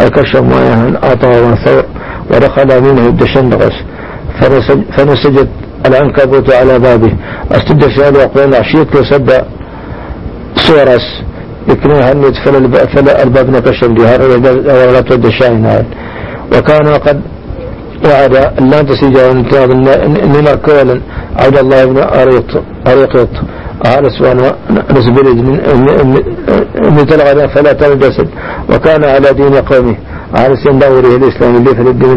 [0.00, 1.84] أكشف ما يهن أعطاه ثور
[2.30, 3.76] ودخل منه الدشندغس
[4.96, 5.48] فنسجد
[5.86, 7.12] العنكبوت على بابه.
[7.52, 9.02] أستد سؤال وقال عشيت لو
[10.56, 11.06] سد صورس
[11.68, 14.26] يكنوا هنت فلا, فلا الباب نكشف لها
[14.86, 15.84] ولا تود الشاهين
[16.52, 17.20] وكان قد
[18.04, 21.00] وعد لا تسيج انتهى من كولا.
[21.36, 22.50] عبد الله بن أريط
[22.86, 23.28] أريقط
[23.86, 24.52] على سوان
[24.90, 25.36] نسبرد
[26.96, 28.28] من تلغى فلا تلبسد
[28.70, 29.96] وكان على دين قومه.
[30.34, 32.10] على سين دوره الإسلام اللي في الدين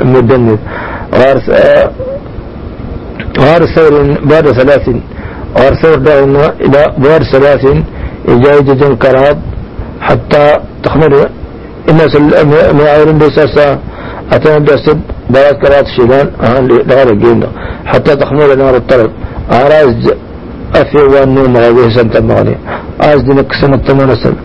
[0.00, 0.58] المدند
[1.14, 1.36] غار
[3.38, 3.94] غار ثور
[4.24, 4.88] بعد ثلاث
[5.82, 7.64] ثور دعونا إلى بعد ثلاث
[8.28, 9.38] إجاية كراب
[10.00, 10.52] حتى
[10.82, 11.28] تخمر.
[11.88, 13.78] الناس المعاورين بساسا
[14.32, 15.00] أتنا سب
[15.30, 17.48] بلاد كرات شيلان أهان لغار الجيمنا
[17.86, 19.10] حتى تخمر نار الطلب
[19.50, 20.12] عراز
[20.76, 22.56] أفي وانو مغاويه سنة مغني
[23.02, 24.36] عاز دينك سنة سنة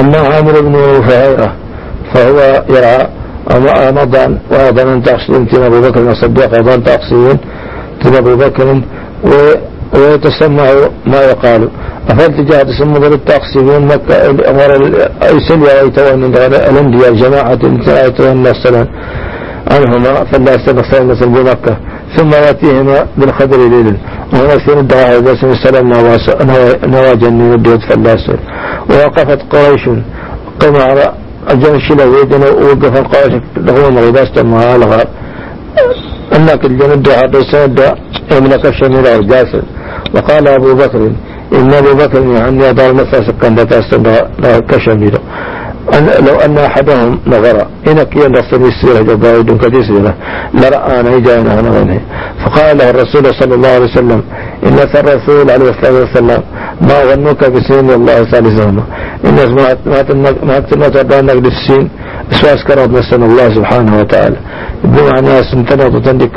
[0.00, 0.74] أما عامر بن
[1.08, 1.52] فهيرة
[2.14, 3.06] فهو يرعى
[3.88, 7.36] رمضان وأيضا تقصدون تيم أبو بكر الصديق أيضا تقصدون
[8.02, 8.80] تيم أبو بكر
[9.94, 10.66] ويتسمع
[11.06, 11.68] ما يقال.
[12.62, 14.70] تسمى ذلك التقصيون مكة أمر
[15.22, 17.58] أيسليا ويتوان الأنبياء جماعة
[18.06, 18.86] يتوان السلام
[19.70, 21.76] عنهما فلا يستغفر مثل بمكة
[22.16, 23.96] ثم يأتيهما بالخبر ليل
[24.32, 25.88] ونسين الدعاء باسم السلام
[26.86, 28.38] نواجا من الدود فلاسل
[28.90, 29.88] ووقفت قريش
[30.60, 31.12] قم على
[31.50, 35.04] الجيش لويدنا ووقف القريش لهم غباسة مهالغا
[36.36, 37.94] أنك الجند هذا سند
[38.32, 39.62] يملك الشمير الجاسد
[40.14, 41.10] وقال أبو بكر
[41.52, 43.54] إن أبو بكر يعني يدار مثلا سكان
[44.38, 45.18] لا كشمير
[45.94, 50.14] أن لو أن أحدهم نظر إنك ينصر السيرة جبائد كثيرة
[50.54, 52.00] لرأى نيجانا هنا
[52.44, 54.22] فقال له الرسول صلى الله عليه وسلم
[54.66, 56.42] إن الرسول عليه الصلاة والسلام
[56.80, 58.82] ما ظنك بسين الله ثالثهما.
[59.24, 59.36] إن
[60.78, 61.88] ما تردانك بالسين
[62.32, 64.36] اسواس كرات نسأل الله سبحانه وتعالى.
[64.84, 66.36] بمعنى سنتنا تندك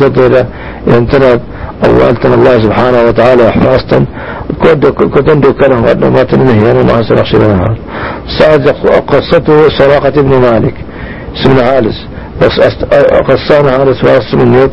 [0.00, 0.46] تطير
[0.86, 1.40] ينتنت
[1.84, 4.04] أولتنا الله سبحانه وتعالى احفاظتم
[4.62, 7.38] كنت كلام قد ما تنهي أنا ما سنخشي
[8.38, 8.64] سأل
[9.06, 10.74] قصته سراقة ابن مالك.
[11.36, 11.98] اسم عالس
[13.28, 14.70] قصان عالس واسم النيت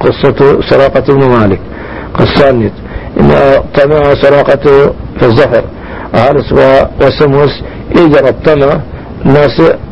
[0.00, 1.60] قصته سراقة ابن مالك.
[2.14, 2.72] قصان نيت
[3.20, 3.30] إن
[3.74, 4.86] طمع سراقته
[5.18, 5.64] في الظفر.
[6.14, 6.52] عالس
[7.00, 7.62] وسموس
[7.96, 8.80] إيجر الطمع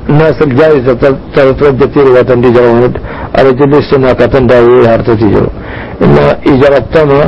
[0.09, 0.93] ناس الجائزة
[1.35, 2.95] تتوجه وتندي جروند
[3.39, 5.31] على جلس سنة كتنداوي هرتتي
[6.03, 6.17] إن
[6.47, 7.21] إيجر الطمع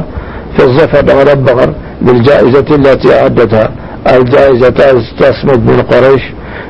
[0.57, 3.70] في الظفر على البغر بالجائزة التي أعدتها.
[4.16, 4.69] الجائزة
[5.19, 6.23] تسمد من قريش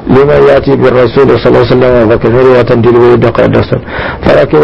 [0.06, 3.78] لما يأتي بالرسول صلى الله عليه وسلم فكثير وتنجل ويد قدسا
[4.24, 4.60] فركب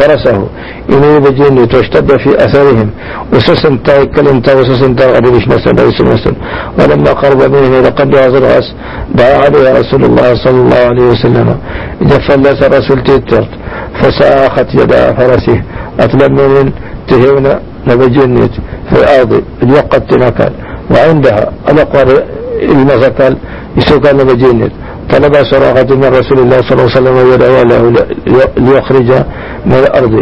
[0.00, 0.48] فرسه
[0.90, 2.90] إنه بجيني تشتد في أثرهم.
[3.32, 5.74] وسسن تا يكلم تا وسسن تا غدرش نسل
[6.12, 6.34] نسل
[6.78, 8.74] ولما قرب منه لقد هذا الغس
[9.14, 11.56] دعا عليه رسول الله صلى الله عليه وسلم.
[12.28, 13.48] فلس الرسول تيترت.
[14.00, 15.62] فساخت يدا فرسه.
[16.00, 16.72] أتلم من
[17.08, 18.48] تهيونا نبجيني
[18.90, 20.52] في الأرض الوقت تنكال
[20.90, 22.22] وعندها الأقوار
[22.62, 23.36] المزكال
[23.76, 24.70] يسوق نبجيني
[25.10, 27.92] طلب سراقة من رسول الله صلى الله عليه وسلم ويدعو له
[28.56, 29.10] ليخرج
[29.66, 30.14] من الأرض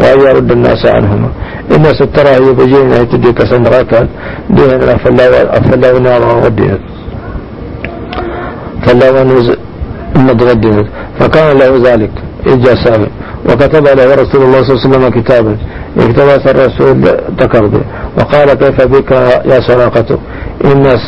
[0.00, 1.28] وأن يرد الناس عنهما.
[1.74, 4.08] الناس ترى هي بجينا تديك صندغاتا
[4.50, 4.70] دين
[5.58, 6.80] أفلا ونار ودينت
[8.86, 9.50] فلا ونز
[11.20, 12.10] فكان له ذلك.
[12.46, 13.06] إجا سامي.
[13.48, 15.56] وكتب له رسول الله صلى الله عليه وسلم كتابا.
[15.98, 16.96] اقتبس الرسول
[17.40, 17.82] ذكر به.
[18.18, 19.10] وقال كيف بك
[19.52, 20.18] يا سراقة؟
[20.64, 21.04] الناس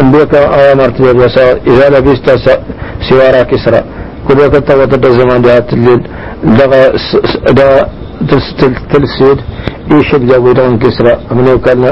[0.00, 0.34] بك بك
[0.72, 1.00] أمرت
[1.66, 2.26] إذا لبست
[3.08, 3.80] سوارا كسرى
[4.28, 6.00] كل وقت وقت الزمان جاءت الليل
[6.58, 6.82] دغا
[7.58, 7.68] دا
[8.92, 9.38] تلسيد
[9.92, 11.82] يشب جابوا كسرى من وكان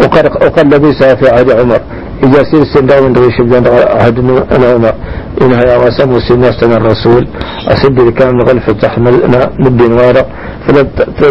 [0.00, 1.80] وقد لبسها في عهد عمر
[2.24, 3.64] إذا سير السنداء من ريش بجان
[4.00, 4.18] عهد
[4.54, 4.94] أنا عمر
[5.42, 6.20] إنها يا وسم
[6.60, 7.28] سنة الرسول
[7.68, 10.26] أسد كان غلفة تحملنا مدين وارق
[10.66, 10.82] فلا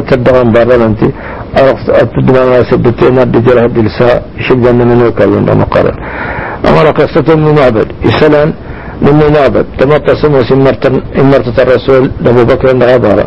[0.10, 1.02] تدغن برا أنت
[3.40, 5.96] جرى هدي لساء يشب جان من وكال من مقرر
[6.70, 8.54] أمر قصة من معبد إسلام
[9.02, 10.86] من معبد تمطى سمو سمرت
[11.60, 13.26] الرسول لأبو بكر عبارة.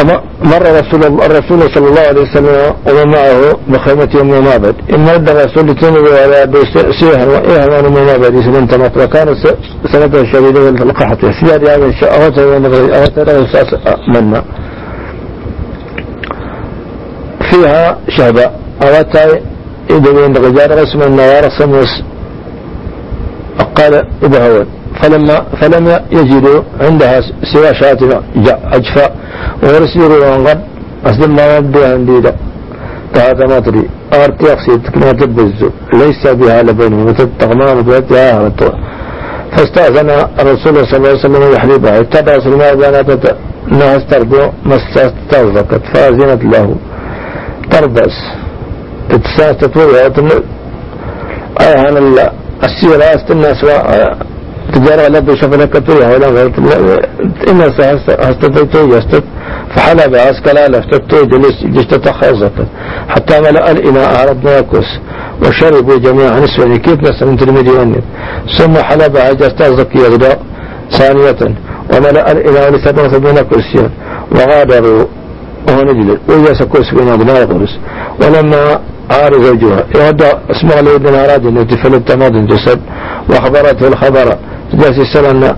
[0.00, 5.32] أما مر رسول الرسول صلى الله عليه وسلم ومن معه بخيمة يوم معبد إما أدى
[5.32, 6.36] الرسول تنوي على
[7.00, 9.28] سيها وإيها من معبد يسلم تمط وكان
[9.92, 12.58] سنة شديدة القحة سياد هذا الشيء أغتر
[14.08, 14.44] منا
[17.50, 18.50] فيها شهبة
[18.82, 19.40] أغتر
[19.90, 22.02] إذا بين رجال رسم النوار سموس
[23.76, 24.66] قال إبهوت
[25.02, 27.20] فلما فلم يجدوا عندها
[27.52, 28.22] سوى شاة
[28.72, 29.16] عجفاء
[29.62, 30.60] ورسلوا وانقد
[31.06, 32.32] أسلم ما يبدو عندي.
[33.16, 33.88] هذا ما تري.
[34.14, 38.72] أرتي أقصد كما تبزو ليس بها لبن وتتغمام بيتها هرتوا
[39.52, 40.10] فاستأذن
[40.40, 42.00] الرسول صلى الله عليه وسلم يحلبها.
[42.00, 43.10] اتبع سلماء بانات
[43.72, 46.76] انها استرضو ما استرضكت فأذنت له.
[47.70, 48.16] تربس
[49.08, 50.08] تتساس تتويها
[51.60, 52.32] أي هنا
[52.64, 53.64] السيرة الناس
[54.72, 56.52] تجارة لا بيشوف لك تطويها ولا غير
[57.48, 57.60] إن
[58.20, 59.24] هستطيع يستط
[59.76, 62.52] فحلب أسكلا لفتت جلس جشت خيزت
[63.08, 64.90] حتى ملأ الإناء أردنا يكوس
[65.42, 68.00] وشربوا جميعا نسوة كيف نسى من تلميذ
[68.58, 70.38] ثم حلب عجزت زكي غداء
[70.90, 71.56] ثانية.
[71.92, 73.90] وملأ الإناء لسبعة بين كرسيا
[74.30, 75.04] وغادروا.
[75.68, 77.78] وهو نجل وإذا سكوس بين أبناء قرس
[78.20, 78.80] ولما
[79.10, 82.80] عار زوجها يودع اسمع لي ابن أراد أن يتفلت تماض جسد
[83.30, 84.36] وأخبرته الخبر.
[84.72, 85.56] جالس يسأل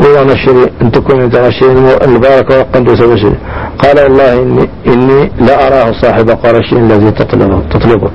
[0.00, 1.72] ويا نشري أن تكون أنت نشري
[2.04, 3.36] المبارك وقندوس بشري
[3.78, 7.60] قال والله إني, إني لا أراه صاحب قرش الذي تطلبه.
[7.70, 8.10] تطلبه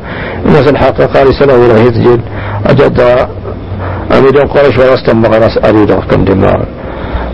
[0.45, 2.21] الناس الحقيقة قال سلام إلى تجد
[2.65, 2.99] أجد
[4.11, 6.63] أريد قرش ورستم بغرس أريد كم دماغ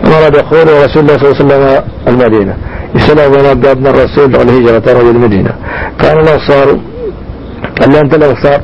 [0.04, 2.56] أمر يقول رسول الله صلى الله عليه وسلم المدينة.
[3.34, 5.50] ونبدأ ابن الرسول الهجرة رجل المدينة.
[6.00, 6.78] كان الأنصار
[7.84, 8.60] اللي أنت الأنصار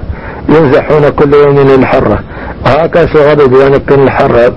[0.49, 2.19] ينزحون كل يوم الحرة.
[2.67, 4.53] وهكذا في غضب يمكن الحرة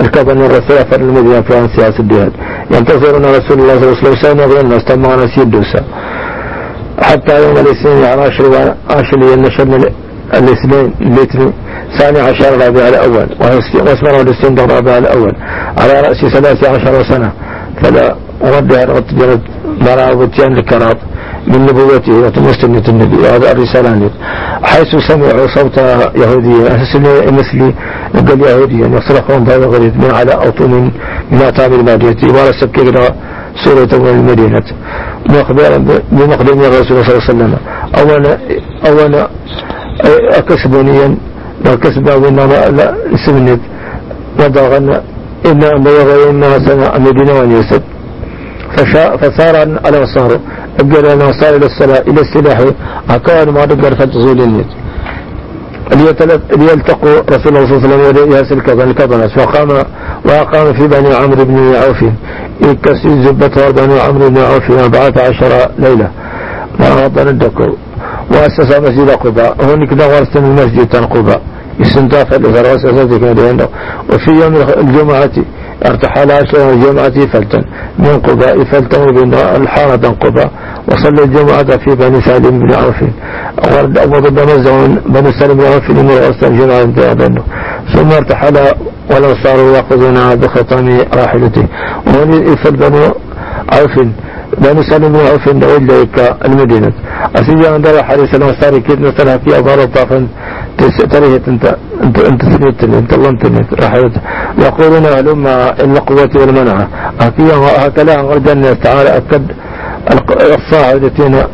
[0.00, 2.32] الكبن الرسول في المدينة سياسة الجهاد.
[2.70, 5.84] ينتظرون رسول الله صلى الله عليه وسلم يغير الناس تم نسيد دوسا.
[7.02, 9.76] حتى يوم الاثنين على عشر عشر ينشرنا
[10.34, 11.52] الاثنين الاثنين.
[11.98, 13.26] ثاني عشر ربيع الأول.
[13.40, 15.32] واسمر الاثنين ربيع الأول.
[15.78, 17.32] على رأس ثلاث عشر سنة.
[17.82, 19.40] فلا رتبت
[19.80, 20.96] براءة الكراب
[21.46, 24.10] من نبوته وتمسنة النبي وهذا الرسالة
[24.62, 25.78] حيث سمعوا صوت
[26.16, 27.74] يهوديا مثلي
[28.28, 30.90] قال يهوديا يصرخون ذا غريب من على أوطن
[31.30, 33.14] من أطاب المدينة ورسب كذا
[33.64, 34.62] سورة من المدينة
[36.12, 37.56] بمقدم الرسول صلى الله عليه وسلم
[37.98, 38.38] أولا
[38.88, 39.28] أولا
[40.38, 41.16] أكسبونيا
[41.66, 42.94] وكسب وإنما لا
[43.26, 43.60] سمنت
[44.40, 45.00] وضغن
[45.46, 47.82] إن أمبيغ إنها سنة المدينة ونيسد
[48.76, 50.40] فصار الأنصار
[50.80, 52.58] أجر الأنصار إلى الصلاة إلى السلاح
[53.10, 54.66] أكان ما دقر فتزول النت
[56.56, 59.68] ليلتقوا رسول الله صلى الله عليه وسلم ياسر كذا الكبنس وقام
[60.24, 62.04] وأقام في بني عمرو بن عوف.
[62.60, 66.08] يكسي زبته بني عمرو بن عوف أربعة عشر ليلة.
[66.80, 67.68] ما غضن الدكو
[68.30, 69.56] وأسس مسجد قباء.
[69.64, 71.40] هناك دغرت من مسجد قباء.
[71.80, 73.68] يسنتاف الفراس أساسي كان
[74.12, 75.30] وفي يوم الجمعة
[75.86, 77.64] ارتحل عشر الجمعة فلتن
[77.98, 80.50] من قباء فلتن بين الحارة قباء
[80.88, 83.02] وصلى الجمعة في بني سالم بن عوف.
[84.06, 87.44] وضد نزع بني سالم بن عوف من أرسل الجمعة
[87.94, 88.56] ثم ارتحل
[89.10, 91.66] والأنصار يأخذون بخطام راحلته.
[92.06, 93.14] ومن بنو
[93.72, 93.94] عوف
[94.58, 96.92] بني سالم بن عوف إليك المدينة.
[97.36, 100.26] أسيجا عند حريص الأنصار كيد نصرها في أبار طافا
[100.90, 104.20] تريهت انت انت أنت سنيتني أنت أنت راحلته
[104.58, 106.88] يقولون هلما القوة والمنعة
[107.20, 109.44] أكيا وهكذا غرجا تعالى أكد
[110.58, 111.46] الصاعد التي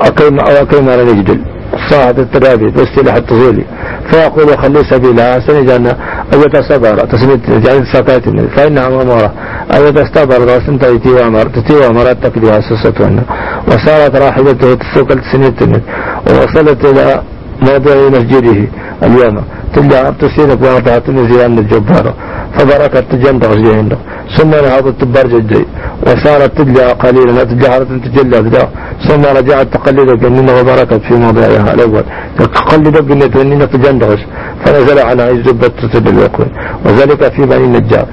[0.00, 1.40] أقيم أو أقيم على نجدل
[1.74, 3.64] الصاعد الترابي والسلاح التزولي
[4.10, 5.96] فيقول خلي سبيلها سنجانا
[6.34, 9.32] أية صبر تسميت جعل ساقات فإنها مأمورة.
[9.74, 10.42] أية استبر.
[10.42, 11.42] وسنت تي وأمر.
[11.42, 13.22] تتي وأمرت تكلها سستونا
[13.68, 15.82] وصارت راحلته تسوكل سنتين
[16.26, 17.22] ووصلت إلى
[17.62, 18.60] موضع مسجده
[19.02, 19.36] اليوم.
[19.74, 22.14] تلقى تسينك وأرضها تنزي أن الجبار.
[22.54, 23.98] فبركت تجندغ جهنم
[24.36, 25.64] ثم نهضت برجدي
[26.06, 27.44] وصارت تجلى قليلا.
[27.44, 28.68] تجهرت تجلى
[29.06, 32.04] ثم رجعت تقلد جنين وبركت في موضعها الأول.
[32.38, 32.96] تقلد
[33.34, 34.22] تنين تجندغش
[34.64, 36.46] فنزل عنها الزبة تسد الوقوي
[36.84, 38.06] وذلك في بني النجار.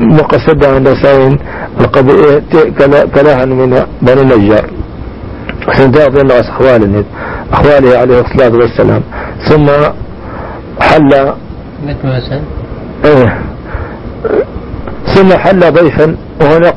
[0.00, 1.38] مقصد عند ساين
[3.14, 3.70] كلاها من
[4.02, 4.66] بني النجار.
[5.68, 7.04] عشان تعرف أن أخواله
[7.52, 9.02] أخواله عليه الصلاة والسلام.
[9.48, 9.66] ثم
[10.80, 11.12] حل
[13.04, 13.38] إيه.
[15.14, 16.72] ثم حل ضيفا وهنا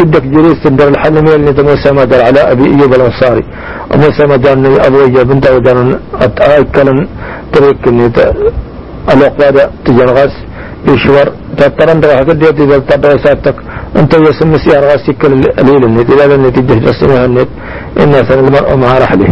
[0.00, 3.44] يدك جريس تندر الحل من اللي موسى ما دار على أبي أيوب الأنصاري.
[3.90, 4.52] وموسى ما دار
[4.86, 6.98] أبو أيوب بنت أو دار أتكلم
[7.52, 8.06] تريك إني
[9.12, 10.34] الأقواد تجنغاس
[10.88, 11.26] يشور
[11.58, 13.56] تترن دغه هغه دې دې تدري ساتك
[13.96, 17.48] انت يسمى سيار غاسي كل قليل النت إلى ان تجه جسمها النت.
[18.28, 19.30] سن المرء مع رحله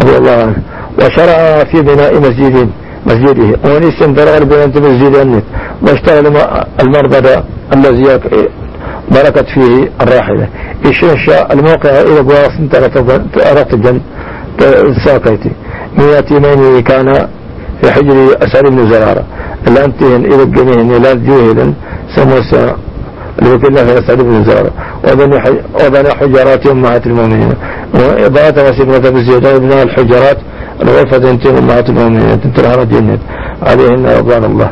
[0.00, 0.56] رضي الله عنه.
[0.98, 2.70] وشرع في بناء مسجد
[3.06, 3.48] مسجده.
[3.64, 5.44] ونسم سندر بناء مسجد النت
[5.82, 6.26] واشتغل
[6.82, 7.44] المربد
[7.74, 8.02] الذي
[9.10, 10.48] بركت فيه الراحلة.
[11.26, 12.20] شاء الموقع إلى
[13.72, 14.00] الجن
[15.04, 15.50] ساكيتي
[15.98, 17.28] مئة من كان
[17.82, 19.24] في حجر أسعد بن زرارة.
[19.68, 21.72] الأنتين إلى الجميع لا جوهلا
[22.16, 22.76] سموسا
[23.42, 24.72] لذلك الله في أسعد بن زرارة
[25.86, 27.54] وبنى حجرات أمهات المؤمنين
[27.94, 30.38] وإضاءة وسكنة بزيادة وبناء الحجرات
[30.82, 33.18] الغرفة انتين أمهات المؤمنين تنتلها جنة
[33.62, 34.70] عليهن رضوان الله.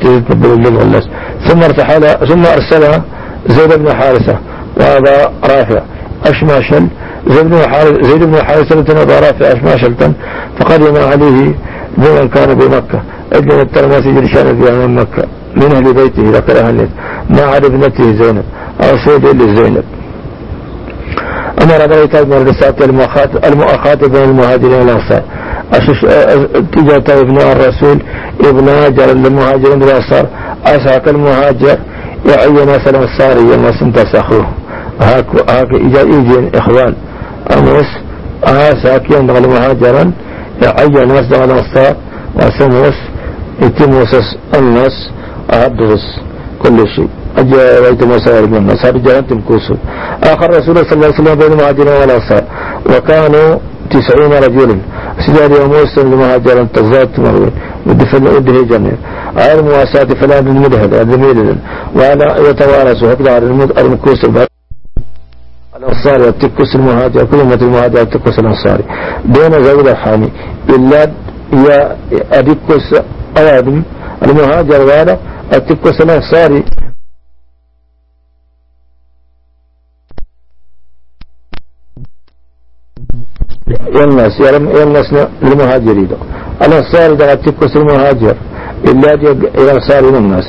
[0.00, 1.08] تتبدل الليل والناس.
[1.48, 3.02] ثم ارتحل ثم أرسل
[3.46, 4.38] زيد بن حارثة
[4.76, 5.82] وهذا رافع
[6.26, 6.86] أشماشل
[7.26, 10.12] زيد بن حارث زيد بن حارثة ضرب في أشماشلة
[10.58, 11.54] فقدم عليه
[11.98, 13.02] بمن كان بمكة.
[13.32, 15.24] ابن الترمسي جلشان في مكة.
[15.56, 16.88] من أهل بيته ذكر أهل
[17.38, 18.44] عاد ابنته زينب
[18.80, 19.84] أو سيد لزينب
[21.62, 21.86] أمر
[22.24, 22.84] من الرسالة
[23.48, 25.22] المؤخاة بين المهاجرين والأنصار
[26.72, 28.02] تجاه ابن الرسول
[28.44, 30.26] ابن هاجر المهاجرين والأنصار
[30.66, 31.78] أسعك المهاجر
[32.26, 34.46] يعين سلم الصاري يوم سنتس أخوه
[35.00, 36.94] هاك هاك إجا إيجين إخوان.
[37.52, 37.86] أمس
[38.44, 40.12] آساك ينبغل مهاجرا
[40.62, 41.96] يعين دغل الصار
[42.36, 42.94] وسموس
[43.62, 45.10] يتموسس الناس
[45.50, 46.04] أهدرس
[46.62, 47.08] كل شيء.
[47.38, 48.86] أجا بيت موسى ورب الناس.
[48.86, 49.74] جهنم تمكوسو
[50.24, 52.44] آخر رسول الله صلى الله عليه وسلم بين المهاجرين والأنصار.
[52.92, 53.58] وكانوا
[53.90, 54.78] تسعين رجلا.
[55.26, 57.52] سجاد يوم وسلم المهاجرا تزاد مروين
[57.86, 58.92] ودفن وده جنة
[59.36, 61.58] على المواساة فلا بالمدهد هذا
[61.96, 63.38] وعلى يتوارث هكذا
[63.78, 64.24] المكوس
[65.76, 68.84] الأنصاري والتكس المهاجر كل أمة المهاجر والتكس الأنصاري
[69.24, 70.30] دون زوج الحامي.
[70.70, 71.10] إلا
[71.52, 71.96] يا
[72.32, 72.86] أدكس
[73.38, 73.82] أوادم
[74.22, 75.18] المهاجر وأنا
[75.52, 76.64] التكس الأنصاري
[83.94, 85.12] يلناس يلناس
[85.42, 86.08] المهاجرين
[86.62, 88.36] الأنصاري ده التكس المهاجر
[88.84, 89.12] إلا
[89.62, 90.44] الأنصاري الناس.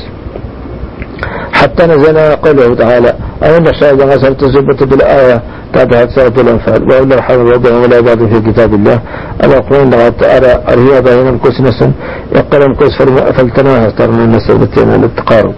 [1.54, 3.14] حتى نزل قوله تعالى
[3.44, 5.42] أين شاهد غسل تزبت بالآية
[5.74, 9.00] تابعت سورة الأنفال وإلا الحمد وضع ولا بعض في كتاب الله.
[9.44, 11.92] أنا أقول لغت أرى الرياضة الكوس نسا
[12.36, 13.02] يقل الكوس
[13.38, 15.54] فلتناها ترمي النسا بالتين التقارب.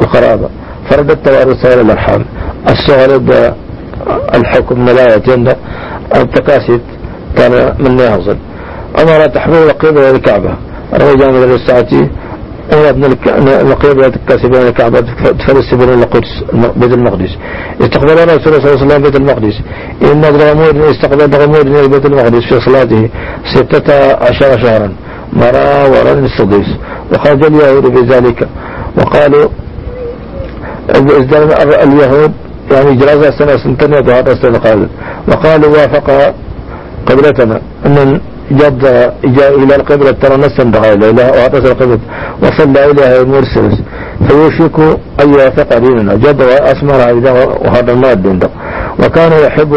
[0.00, 0.48] القرابة.
[0.90, 2.24] فرد التوارث إلى الأرحام.
[2.70, 3.52] الشغل
[4.34, 5.56] الحكم ملاية جنة
[6.16, 6.80] التكاسيت
[7.36, 8.36] كان من يحصل
[8.98, 10.50] أمر تحمل قيمة الكعبة
[10.94, 11.38] روى جامع
[12.72, 13.04] الساعتي ابن
[13.70, 16.44] القيم الكاسبين الكعبة تفلسفون القدس
[16.76, 17.36] بيت المقدس.
[17.80, 19.56] استقبل رسول الله صلى الله عليه وسلم بيت المقدس.
[20.02, 23.08] إن غمود استقبل غمود بيت المقدس في صلاته
[23.54, 24.92] ستة عشر شهرا.
[25.32, 26.68] مرى ورد السديس
[27.12, 28.48] وخرج اليهود بذلك.
[28.98, 29.48] وقالوا
[30.90, 32.32] ازداد اليهود
[32.72, 34.88] يعني جرازة سنة سنتين وهذا قال.
[35.28, 36.34] وقالوا وافق
[37.06, 38.20] قبلتنا أن
[38.52, 41.98] جد جاء إلى القبلة ترى نسا دعا إليها وأعطس القبلة.
[42.42, 43.78] وصلى إليها المرسل
[44.28, 44.78] فيوشك
[45.22, 46.98] أن يوافق ديننا جد وأسمر
[47.64, 48.40] وهذا ما الدين
[49.04, 49.74] وكان يحب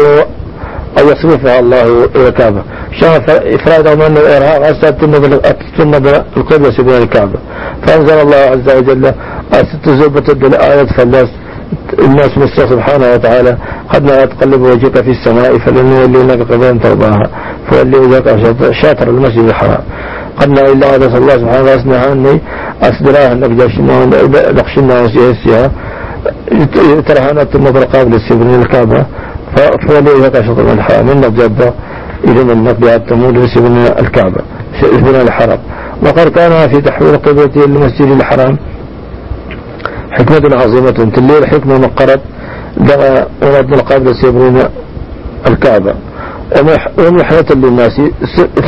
[0.98, 2.62] أن يصرفها الله إلى الكعبة.
[3.00, 4.96] شاف إفراد من الإرهاق أسد
[5.78, 6.04] تنب
[6.36, 7.38] القبلة سبيل الكعبة.
[7.86, 9.12] فأنزل الله عز وجل
[9.52, 11.28] أسد زوبة الآية فلاس
[11.98, 13.56] الناس مستر سبحانه وتعالى.
[13.88, 17.30] قد لا تقلب وجهك في السماء فلنولينك قبلا ترضاها.
[17.70, 19.82] فولي وجهك شاطر المسجد الحرام.
[20.36, 22.40] قد لا إلا هذا الله سبحانه وتعالى عني
[22.82, 24.06] أصدراها أنك جاشنا
[24.52, 25.70] نقشنا وسيهسها
[27.06, 29.06] ترهانة النظر قابل السبن الكعبة.
[29.88, 31.06] فولي وجهك شاطر الحرام.
[31.06, 31.72] من جدة
[32.24, 34.42] إذن النقل التمود لسبن الكعبة.
[34.80, 35.58] سبن الحرام.
[36.06, 38.58] وقد كان في تحويل قبلة المسجد الحرام
[40.10, 40.90] حكمة عظيمة.
[40.90, 42.20] تليل حكمة مقرد
[42.76, 44.62] دغى ورد القابل سيبرون
[45.46, 45.94] الكعبة.
[46.98, 48.00] ومحنة للناس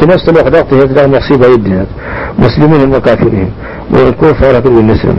[0.01, 1.87] في نفس الوقت هكذا نصيب يدنا
[2.39, 3.51] مسلمين وكافرين
[3.95, 5.15] ويكون فرق بالنسبة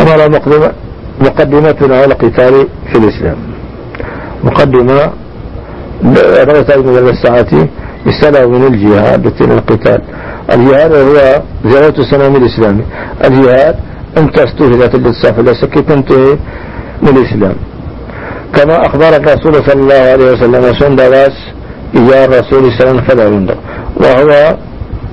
[0.00, 0.72] أمر مقدمة
[1.20, 3.36] مقدمة على القتال في الإسلام.
[4.44, 5.10] مقدمة
[6.48, 7.68] رغت من الساعة
[8.06, 10.02] السلام من الجهاد التي القتال.
[10.52, 12.82] الجهاد هو زيارة السلام الإسلامي
[13.24, 13.76] الجهاد
[14.18, 16.36] أنت استهدت للصف لا سكت تنتهي
[17.02, 17.54] من الإسلام.
[18.54, 21.00] كما أخبر الرسول صلى الله عليه وسلم سند
[21.96, 23.56] إياه الرسول صلى الله عليه وسلم
[23.96, 24.56] وهو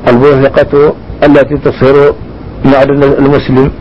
[0.08, 0.94] البوثقة
[1.24, 2.14] التي تصهر
[2.66, 3.72] معدن المسلم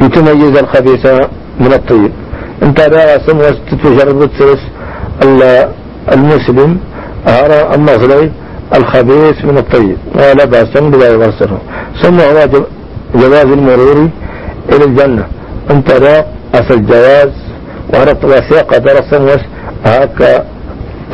[0.00, 1.06] لتميز الخبيث
[1.60, 2.12] من الطيب.
[2.62, 3.38] انت لا سم
[3.84, 4.58] تجرب تسوس
[6.12, 6.78] المسلم
[7.28, 8.30] أرى المغلي
[8.74, 9.96] الخبيث من الطيب.
[10.14, 11.60] ولا بأس بلا يغسره
[12.02, 12.48] ثم هو
[13.14, 14.08] جواز المرور
[14.72, 15.26] إلى الجنة.
[15.70, 16.24] انت لا
[16.54, 17.32] أصل الجواز
[17.94, 18.76] وعرفت وثيقة
[19.24, 19.40] وش
[19.84, 20.44] هكا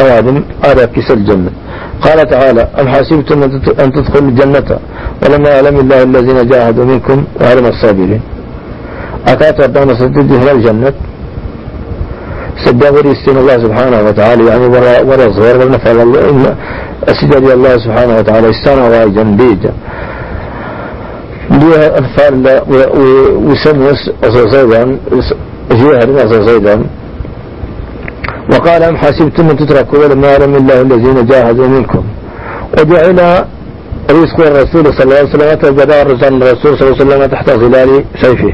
[0.01, 1.51] أوادم على كيس الجنة
[2.02, 3.43] قال تعالى أم حسبتم
[3.81, 4.78] أن تدخلوا الجنة؟
[5.23, 8.20] ولما يعلم الله الذين جاهدوا منكم وعلم الصابرين.
[9.28, 10.93] أكات ربنا سدد هنا الجنة؟
[12.64, 16.56] سدابر يستين الله سبحانه وتعالى يعني ورا ورا صغير ونفعل الله
[17.09, 19.73] أسجد الله سبحانه وتعالى استانا وايجا بيجا
[21.51, 22.35] ليه أنفال
[23.48, 24.98] وسموس أصوصيدا
[25.70, 26.82] جهر أصوصيدا
[28.53, 32.05] وقال أم حسبتم أن تتركوا ولما يعلم الله الذين جاهدوا منكم
[32.79, 33.45] وجعل
[34.11, 38.53] رزق الرسول صلى الله عليه وسلم تجدار الرسول صلى الله عليه وسلم تحت ظلال سيفه.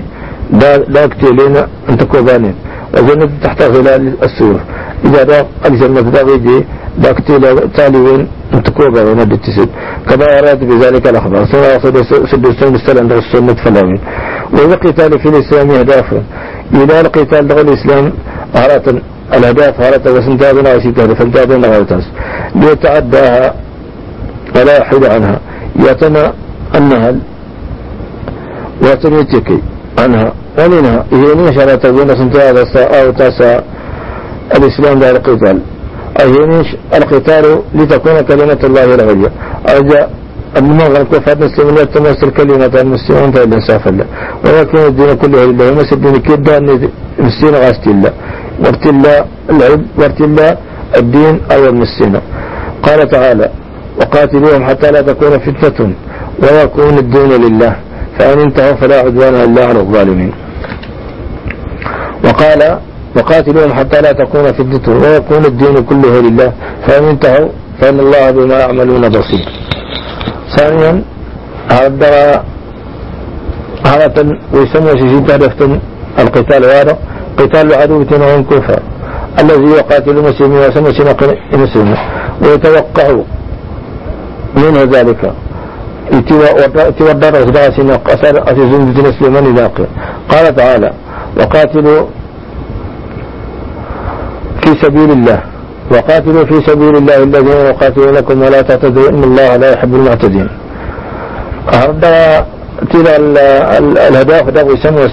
[0.95, 1.57] لا كتيلين
[1.89, 2.55] أن تكوبانين
[2.95, 4.61] وجنة تحت ظلال السور
[5.05, 6.65] إذا دا الجنة دا غيجي
[6.99, 7.43] دا كتيل
[7.77, 9.69] تاليين أن تكوبانين التسد
[10.09, 11.45] كما أراد بذلك الأخبار.
[11.53, 11.95] ثم أخذ
[12.31, 14.01] سدستون السلام دا السنة فلاوين
[14.53, 16.23] وإذا قتال في الإسلام أهدافه
[16.75, 18.13] إذا القتال دغ الإسلام
[18.57, 18.87] أهرات
[19.35, 22.05] الأهداف أهرات وسنتابنا وسيتهدف فانتابنا غلطاس
[22.55, 23.55] ليتعداها
[24.57, 25.39] ولا يحيد عنها.
[25.77, 26.33] يتنا
[26.75, 27.19] النهل
[28.83, 29.59] وتنيتكي
[29.99, 30.33] عنها.
[30.59, 32.51] ومنها هي شرع تقول سنتها
[33.03, 33.61] أو تاسع
[34.57, 35.59] الإسلام دار القتال.
[36.21, 37.45] أهينيش القتال
[37.75, 39.31] لتكون كلمة الله العليا
[39.69, 40.03] أرجى
[40.57, 44.07] المغرب كفار المسلمين تمثل كلمة المسلمين إنصاف الله.
[44.45, 48.13] ولكن الدين كله لله ومس الدين كده أن المسلمين غاست الله؟
[48.67, 49.87] الله العلم
[50.21, 50.57] الله
[50.97, 52.21] الدين أو المسلمين
[52.83, 53.51] قال تعالى
[54.01, 55.93] وقاتلوهم حتى لا تكون فتنة
[56.43, 57.77] ويكون الدين لله
[58.19, 60.33] فإن انتهوا فلا عدوان إلا على الظالمين.
[62.25, 62.79] وقال
[63.17, 66.53] وقاتلوهم حتى لا تكون فتنة ويكون الدين كله لله
[66.87, 67.49] فإن انتهوا
[67.81, 69.45] فإن الله بما يعملون بصير.
[70.57, 71.03] ثانيا
[71.73, 72.45] هذا
[73.87, 75.81] هذا ويسمى سيسيد هدفة
[76.19, 76.99] القتال هذا
[77.39, 78.81] قتال العدو وهم كفر
[79.41, 81.17] الذي يقاتل المسلمين ويسمى سنة
[81.55, 81.97] المسلمين
[82.43, 83.09] ويتوقع
[84.57, 85.33] منه ذلك.
[86.13, 89.87] اتودر أسباسنا قصر أتزن بتنسلمان لاقي
[90.31, 90.93] قال تعالى
[91.39, 92.03] وقاتلوا
[94.63, 95.41] في سبيل الله
[95.91, 100.49] وقاتلوا في سبيل الله الذين يقاتلونكم ولا تعتدوا إن الله لا يحب المعتدين.
[101.73, 102.47] هذا
[102.93, 103.17] تلا
[104.09, 105.05] الهداف ده يسمى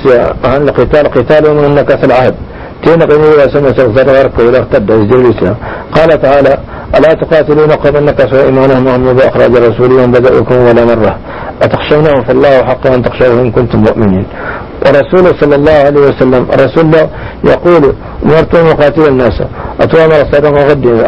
[0.44, 1.08] عن القتال.
[1.08, 2.36] قتال من نكث العهد.
[2.84, 5.56] تين قيمة يسمى سغزر ورك ولا ارتد الإسلام
[5.92, 6.58] قال تعالى
[6.98, 11.18] ألا تقاتلون قوم نكثوا إيمانهم وهم بأخراج رسولهم بدأوكم ولا مرة.
[11.62, 14.26] أتخشونهم فالله حق أن تخشوه إن كنتم مؤمنين.
[14.86, 17.10] ورسوله صلى الله عليه وسلم رسول الله
[17.44, 17.94] يقول
[18.24, 19.38] مرت مقاتل الناس.
[19.82, 21.00] أتوامر الصدق غدين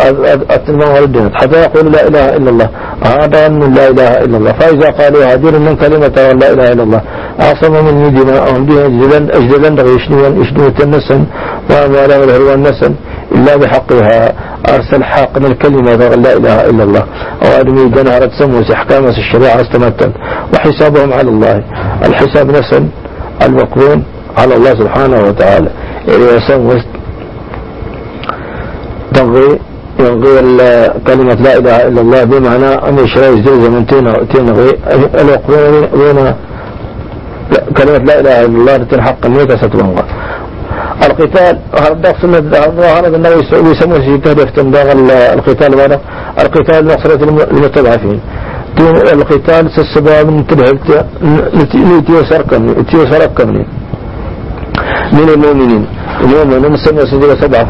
[0.49, 2.69] أتلمان غدين حتى يقول لا إله إلا الله.
[3.03, 4.51] هذا من لا إله إلا الله.
[4.51, 7.01] فإذا قالوا هدير من كلمة لا إله إلا الله
[7.41, 8.85] أعصم من دماءهم به
[9.39, 11.21] أجدلن يشنون يشنون النسن
[11.69, 12.93] وأموالهم الهروان النسن
[13.35, 14.33] إلا بحقها.
[14.69, 15.01] أرسل
[15.39, 17.03] من الكلمة لا إله إلا الله.
[17.43, 20.11] أو أدمي جنهرة سموس أحكام الشريعة استمتن.
[20.53, 21.63] وحسابهم على الله.
[22.05, 22.87] الحساب نسن.
[23.45, 24.03] المقرون
[24.37, 25.69] على الله سبحانه وتعالى.
[26.07, 26.83] إذا سموس
[29.13, 29.59] تنغي
[29.99, 30.35] ينغي
[31.07, 33.85] كلمة لا إله إلا الله بمعنى أن يشري زي من
[34.33, 34.71] تنغي
[35.21, 36.33] المقرون بين
[37.77, 40.03] كلمة لا إله إلا الله تنحق الميتة ستبنغى
[41.05, 42.37] القتال هذا سنة
[42.97, 43.35] هذا النبي
[43.71, 44.91] يسموه شيء تهدف تنبغ
[45.33, 46.01] القتال هذا
[46.43, 48.19] القتال نصرة المستضعفين
[49.15, 49.63] القتال
[49.95, 50.43] سبب من
[52.29, 53.49] سركم نتي سركم
[55.17, 55.83] من المؤمنين.
[56.23, 57.69] المؤمنين سموا سنة سبعة